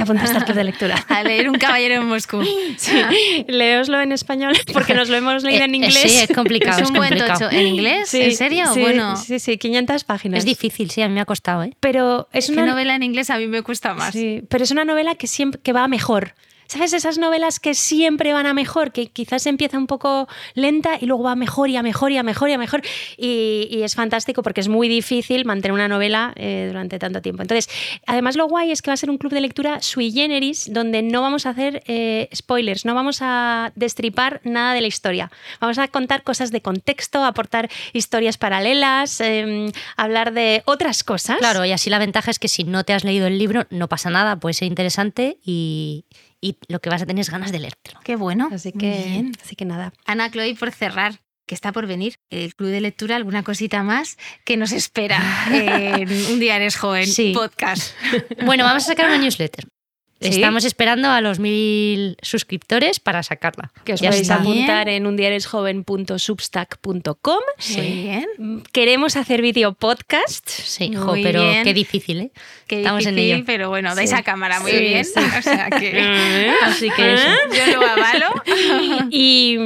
apuntarse 0.00 0.36
al 0.36 0.44
club 0.44 0.56
de 0.56 0.64
lectura. 0.64 1.04
A 1.08 1.22
leer 1.22 1.48
Un 1.48 1.56
caballero 1.58 1.96
en 1.96 2.06
Moscú. 2.06 2.42
Sí, 2.76 2.92
leoslo 3.48 4.00
en 4.00 4.12
español 4.12 4.52
porque 4.72 4.94
nos 4.94 5.08
lo 5.08 5.16
hemos 5.16 5.42
leído 5.42 5.64
en 5.64 5.70
Eh, 5.74 5.74
eh, 5.74 5.76
inglés. 5.76 5.94
Sí, 6.12 6.18
es 6.18 6.32
complicado. 6.34 6.82
Es 6.82 6.88
un 6.88 6.96
buen 6.96 7.16
tocho. 7.16 7.50
¿En 7.50 7.66
inglés? 7.66 8.08
Sí, 8.08 8.22
¿En 8.22 8.36
serio? 8.36 8.64
sí, 8.72 8.80
bueno, 8.80 9.16
Sí, 9.16 9.38
sí, 9.38 9.58
500 9.58 10.04
páginas. 10.04 10.38
Es 10.38 10.44
difícil, 10.44 10.90
sí, 10.90 11.02
a 11.02 11.08
mí 11.08 11.14
me 11.14 11.20
ha 11.20 11.24
costado, 11.24 11.62
¿eh? 11.64 11.72
Pero 11.80 12.28
es 12.32 12.46
¿qué 12.46 12.52
una 12.52 12.66
novela 12.66 12.94
en 12.94 13.02
inglés 13.02 13.30
a 13.30 13.38
mí 13.38 13.46
me 13.46 13.62
cuesta 13.62 13.94
más? 13.94 14.12
Sí, 14.12 14.42
pero 14.48 14.64
es 14.64 14.70
una 14.70 14.84
novela 14.84 15.14
que 15.14 15.26
siempre 15.26 15.60
que 15.62 15.72
va 15.72 15.88
mejor. 15.88 16.34
¿Sabes? 16.68 16.92
Esas 16.92 17.16
novelas 17.16 17.60
que 17.60 17.72
siempre 17.72 18.34
van 18.34 18.44
a 18.44 18.52
mejor, 18.52 18.92
que 18.92 19.06
quizás 19.06 19.46
empieza 19.46 19.78
un 19.78 19.86
poco 19.86 20.28
lenta 20.52 20.98
y 21.00 21.06
luego 21.06 21.22
va 21.22 21.34
mejor 21.34 21.70
y 21.70 21.76
a 21.78 21.82
mejor 21.82 22.12
y 22.12 22.18
a 22.18 22.22
mejor 22.22 22.50
y 22.50 22.52
a 22.52 22.58
mejor. 22.58 22.82
Y, 23.16 23.80
es 23.82 23.94
fantástico 23.94 24.42
porque 24.42 24.60
es 24.60 24.68
muy 24.68 24.86
difícil 24.86 25.46
mantener 25.46 25.72
una 25.72 25.88
novela 25.88 26.34
eh, 26.36 26.66
durante 26.68 26.98
tanto 26.98 27.22
tiempo. 27.22 27.40
Entonces, 27.40 27.70
además 28.06 28.36
lo 28.36 28.46
guay 28.48 28.70
es 28.70 28.82
que 28.82 28.90
va 28.90 28.94
a 28.94 28.98
ser 28.98 29.08
un 29.08 29.16
club 29.16 29.32
de 29.32 29.40
lectura 29.40 29.80
sui 29.80 30.12
generis 30.12 30.70
donde 30.70 31.00
no 31.00 31.22
vamos 31.22 31.46
a 31.46 31.50
hacer 31.50 31.82
eh, 31.86 32.28
spoilers, 32.34 32.84
no 32.84 32.94
vamos 32.94 33.20
a 33.22 33.72
destripar 33.74 34.42
nada 34.44 34.74
de 34.74 34.82
la 34.82 34.88
historia. 34.88 35.30
Vamos 35.60 35.78
a 35.78 35.88
contar 35.88 36.22
cosas 36.22 36.50
de 36.50 36.60
contexto, 36.60 37.24
aportar 37.24 37.70
historias 37.94 38.36
paralelas, 38.36 39.22
eh, 39.22 39.72
hablar 39.96 40.34
de 40.34 40.62
otras 40.66 41.02
cosas. 41.02 41.38
Claro, 41.38 41.64
y 41.64 41.72
así 41.72 41.88
la 41.88 41.98
ventaja 41.98 42.30
es 42.30 42.38
que 42.38 42.48
si 42.48 42.64
no 42.64 42.84
te 42.84 42.92
has 42.92 43.04
leído 43.04 43.26
el 43.26 43.38
libro, 43.38 43.66
no 43.70 43.88
pasa 43.88 44.10
nada, 44.10 44.36
puede 44.36 44.52
ser 44.52 44.68
interesante 44.68 45.38
y, 45.42 46.04
y 46.40 46.56
lo 46.68 46.80
que 46.80 46.90
vas 46.90 47.02
a 47.02 47.06
tener 47.06 47.20
es 47.22 47.30
ganas 47.30 47.52
de 47.52 47.58
leértelo. 47.58 48.00
Qué 48.04 48.16
bueno. 48.16 48.48
Así 48.52 48.72
que, 48.72 49.04
bien. 49.06 49.32
así 49.42 49.56
que 49.56 49.64
nada. 49.64 49.92
Ana 50.06 50.30
Chloe, 50.30 50.54
por 50.54 50.70
cerrar, 50.72 51.20
que 51.46 51.54
está 51.54 51.72
por 51.72 51.86
venir, 51.86 52.16
el 52.30 52.54
club 52.54 52.68
de 52.70 52.80
lectura, 52.80 53.16
alguna 53.16 53.42
cosita 53.42 53.82
más 53.82 54.18
que 54.44 54.56
nos 54.56 54.72
espera 54.72 55.20
en 55.52 56.08
Un 56.32 56.38
día 56.40 56.56
eres 56.56 56.76
joven 56.76 57.06
Sí. 57.06 57.32
podcast. 57.34 57.94
Bueno, 58.44 58.64
vamos 58.64 58.84
a 58.84 58.86
sacar 58.86 59.06
una 59.06 59.18
newsletter. 59.18 59.66
¿Sí? 60.20 60.28
Estamos 60.30 60.64
esperando 60.64 61.08
a 61.10 61.20
los 61.20 61.38
mil 61.38 62.16
suscriptores 62.22 62.98
para 62.98 63.22
sacarla. 63.22 63.70
Que 63.84 63.92
os 63.92 64.00
Ya 64.00 64.08
podéis 64.10 64.22
está. 64.28 64.40
apuntar 64.40 64.88
en 64.88 65.06
undiaresjoven.substack.com. 65.06 67.38
Muy 67.76 67.86
bien. 67.92 68.26
Mm, 68.38 68.58
Queremos 68.72 69.16
hacer 69.16 69.42
vídeo 69.42 69.74
podcast. 69.74 70.48
Sí, 70.48 70.92
jo, 70.94 71.12
pero 71.22 71.42
bien. 71.42 71.62
qué 71.64 71.74
difícil, 71.74 72.20
¿eh? 72.20 72.30
Qué 72.66 72.78
Estamos 72.78 73.04
en 73.06 73.14
difícil, 73.14 73.34
ello. 73.36 73.44
pero 73.46 73.68
bueno, 73.68 73.94
dais 73.94 74.10
Sí. 74.10 74.16
a 74.16 74.22
cámara 74.22 74.58
muy 74.60 74.72
Sí, 74.72 74.78
bien. 74.78 75.04
sí. 75.04 75.12
O 75.38 75.42
sea 75.42 75.68
que 75.70 76.50
Así 76.62 76.90
que 76.90 77.14
eso. 77.14 77.26
yo 77.54 77.66
lo 77.78 77.86
avalo. 77.86 78.26
Y, 79.10 79.56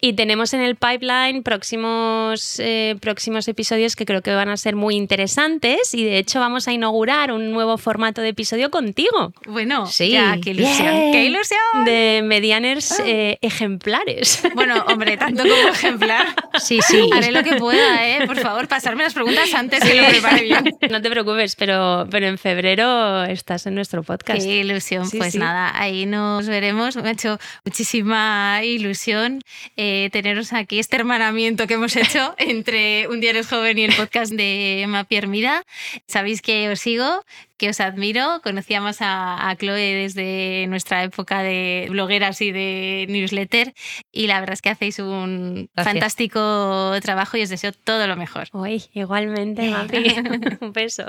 y 0.00 0.12
tenemos 0.14 0.52
en 0.54 0.60
el 0.62 0.76
pipeline 0.76 1.42
próximos, 1.42 2.58
eh, 2.58 2.96
próximos 3.00 3.46
episodios 3.48 3.96
que 3.96 4.04
creo 4.06 4.22
que 4.22 4.32
van 4.34 4.48
a 4.48 4.56
ser 4.56 4.76
muy 4.76 4.96
interesantes. 4.96 5.92
Y 5.94 6.04
de 6.04 6.18
hecho, 6.18 6.40
vamos 6.40 6.66
a 6.68 6.72
inaugurar 6.72 7.32
un 7.32 7.50
nuevo 7.52 7.76
formato 7.78 8.20
de 8.22 8.28
episodio 8.30 8.70
contigo. 8.70 9.32
Bueno, 9.46 9.86
Sí. 9.90 10.10
ya, 10.10 10.38
qué 10.42 10.50
ilusión. 10.50 11.12
¡Qué 11.12 11.24
ilusión! 11.24 11.84
De 11.84 12.22
medianers 12.24 13.00
eh, 13.04 13.38
ejemplares. 13.40 14.42
Bueno, 14.54 14.84
hombre, 14.88 15.16
tanto 15.16 15.42
como 15.42 15.68
ejemplar. 15.68 16.26
Sí, 16.58 16.80
sí. 16.82 17.08
Haré 17.12 17.32
lo 17.32 17.42
que 17.42 17.56
pueda, 17.56 18.06
¿eh? 18.06 18.26
Por 18.26 18.36
favor, 18.38 18.68
pasarme 18.68 19.02
las 19.02 19.14
preguntas 19.14 19.52
antes 19.54 19.82
que 19.82 19.94
lo 19.94 20.06
prepare 20.08 20.42
bien. 20.42 20.64
No 20.90 21.00
te 21.00 21.10
preocupes, 21.10 21.56
pero, 21.56 22.06
pero 22.10 22.26
en 22.26 22.38
febrero 22.38 23.24
estás 23.24 23.66
en 23.66 23.74
nuestro 23.74 24.02
podcast. 24.02 24.42
Qué 24.42 24.58
ilusión. 24.58 25.06
Sí, 25.06 25.18
pues 25.18 25.32
sí. 25.32 25.38
nada, 25.38 25.72
ahí 25.74 26.06
nos 26.06 26.46
veremos. 26.48 26.96
Me 26.96 27.08
ha 27.08 27.12
hecho 27.12 27.38
muchísima 27.64 28.60
ilusión 28.64 29.42
eh, 29.76 30.10
teneros 30.12 30.52
aquí, 30.52 30.78
este 30.78 30.96
hermanamiento 30.96 31.66
que 31.66 31.74
hemos 31.74 31.96
hecho 31.96 32.34
entre 32.38 33.08
Un 33.08 33.20
día 33.20 33.30
eres 33.30 33.48
joven 33.48 33.78
y 33.78 33.84
el 33.84 33.94
podcast 33.94 34.32
de 34.32 34.84
Mapi 34.88 35.16
Hermida. 35.16 35.64
Sabéis 36.06 36.42
que 36.42 36.68
os 36.68 36.80
sigo, 36.80 37.24
que 37.60 37.68
os 37.68 37.78
admiro. 37.78 38.40
Conocíamos 38.42 39.02
a, 39.02 39.50
a 39.50 39.54
Chloe 39.54 39.94
desde 39.94 40.66
nuestra 40.68 41.04
época 41.04 41.42
de 41.42 41.88
blogueras 41.90 42.40
y 42.40 42.52
de 42.52 43.04
newsletter 43.10 43.74
y 44.10 44.28
la 44.28 44.40
verdad 44.40 44.54
es 44.54 44.62
que 44.62 44.70
hacéis 44.70 44.98
un 44.98 45.68
Gracias. 45.74 45.92
fantástico 45.92 46.92
trabajo 47.02 47.36
y 47.36 47.42
os 47.42 47.50
deseo 47.50 47.72
todo 47.72 48.06
lo 48.06 48.16
mejor. 48.16 48.48
Uy, 48.54 48.82
igualmente, 48.94 49.68
Mapi. 49.70 49.98
Un 50.62 50.72
beso. 50.72 51.04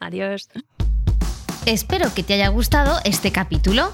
Adiós. 0.00 0.48
Espero 1.66 2.12
que 2.14 2.22
te 2.22 2.34
haya 2.34 2.48
gustado 2.48 2.98
este 3.04 3.30
capítulo. 3.30 3.92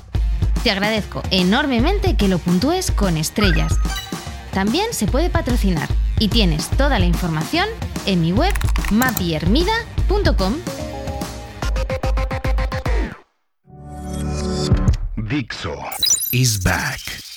Te 0.62 0.70
agradezco 0.70 1.24
enormemente 1.32 2.16
que 2.16 2.28
lo 2.28 2.38
puntúes 2.38 2.92
con 2.92 3.16
estrellas. 3.16 3.76
También 4.52 4.94
se 4.94 5.08
puede 5.08 5.30
patrocinar 5.30 5.88
y 6.20 6.28
tienes 6.28 6.68
toda 6.70 7.00
la 7.00 7.06
información 7.06 7.68
en 8.06 8.20
mi 8.20 8.32
web 8.32 8.54
mapiermida.com. 8.92 10.54
Dixo 15.28 15.76
is 16.32 16.58
back. 16.58 17.27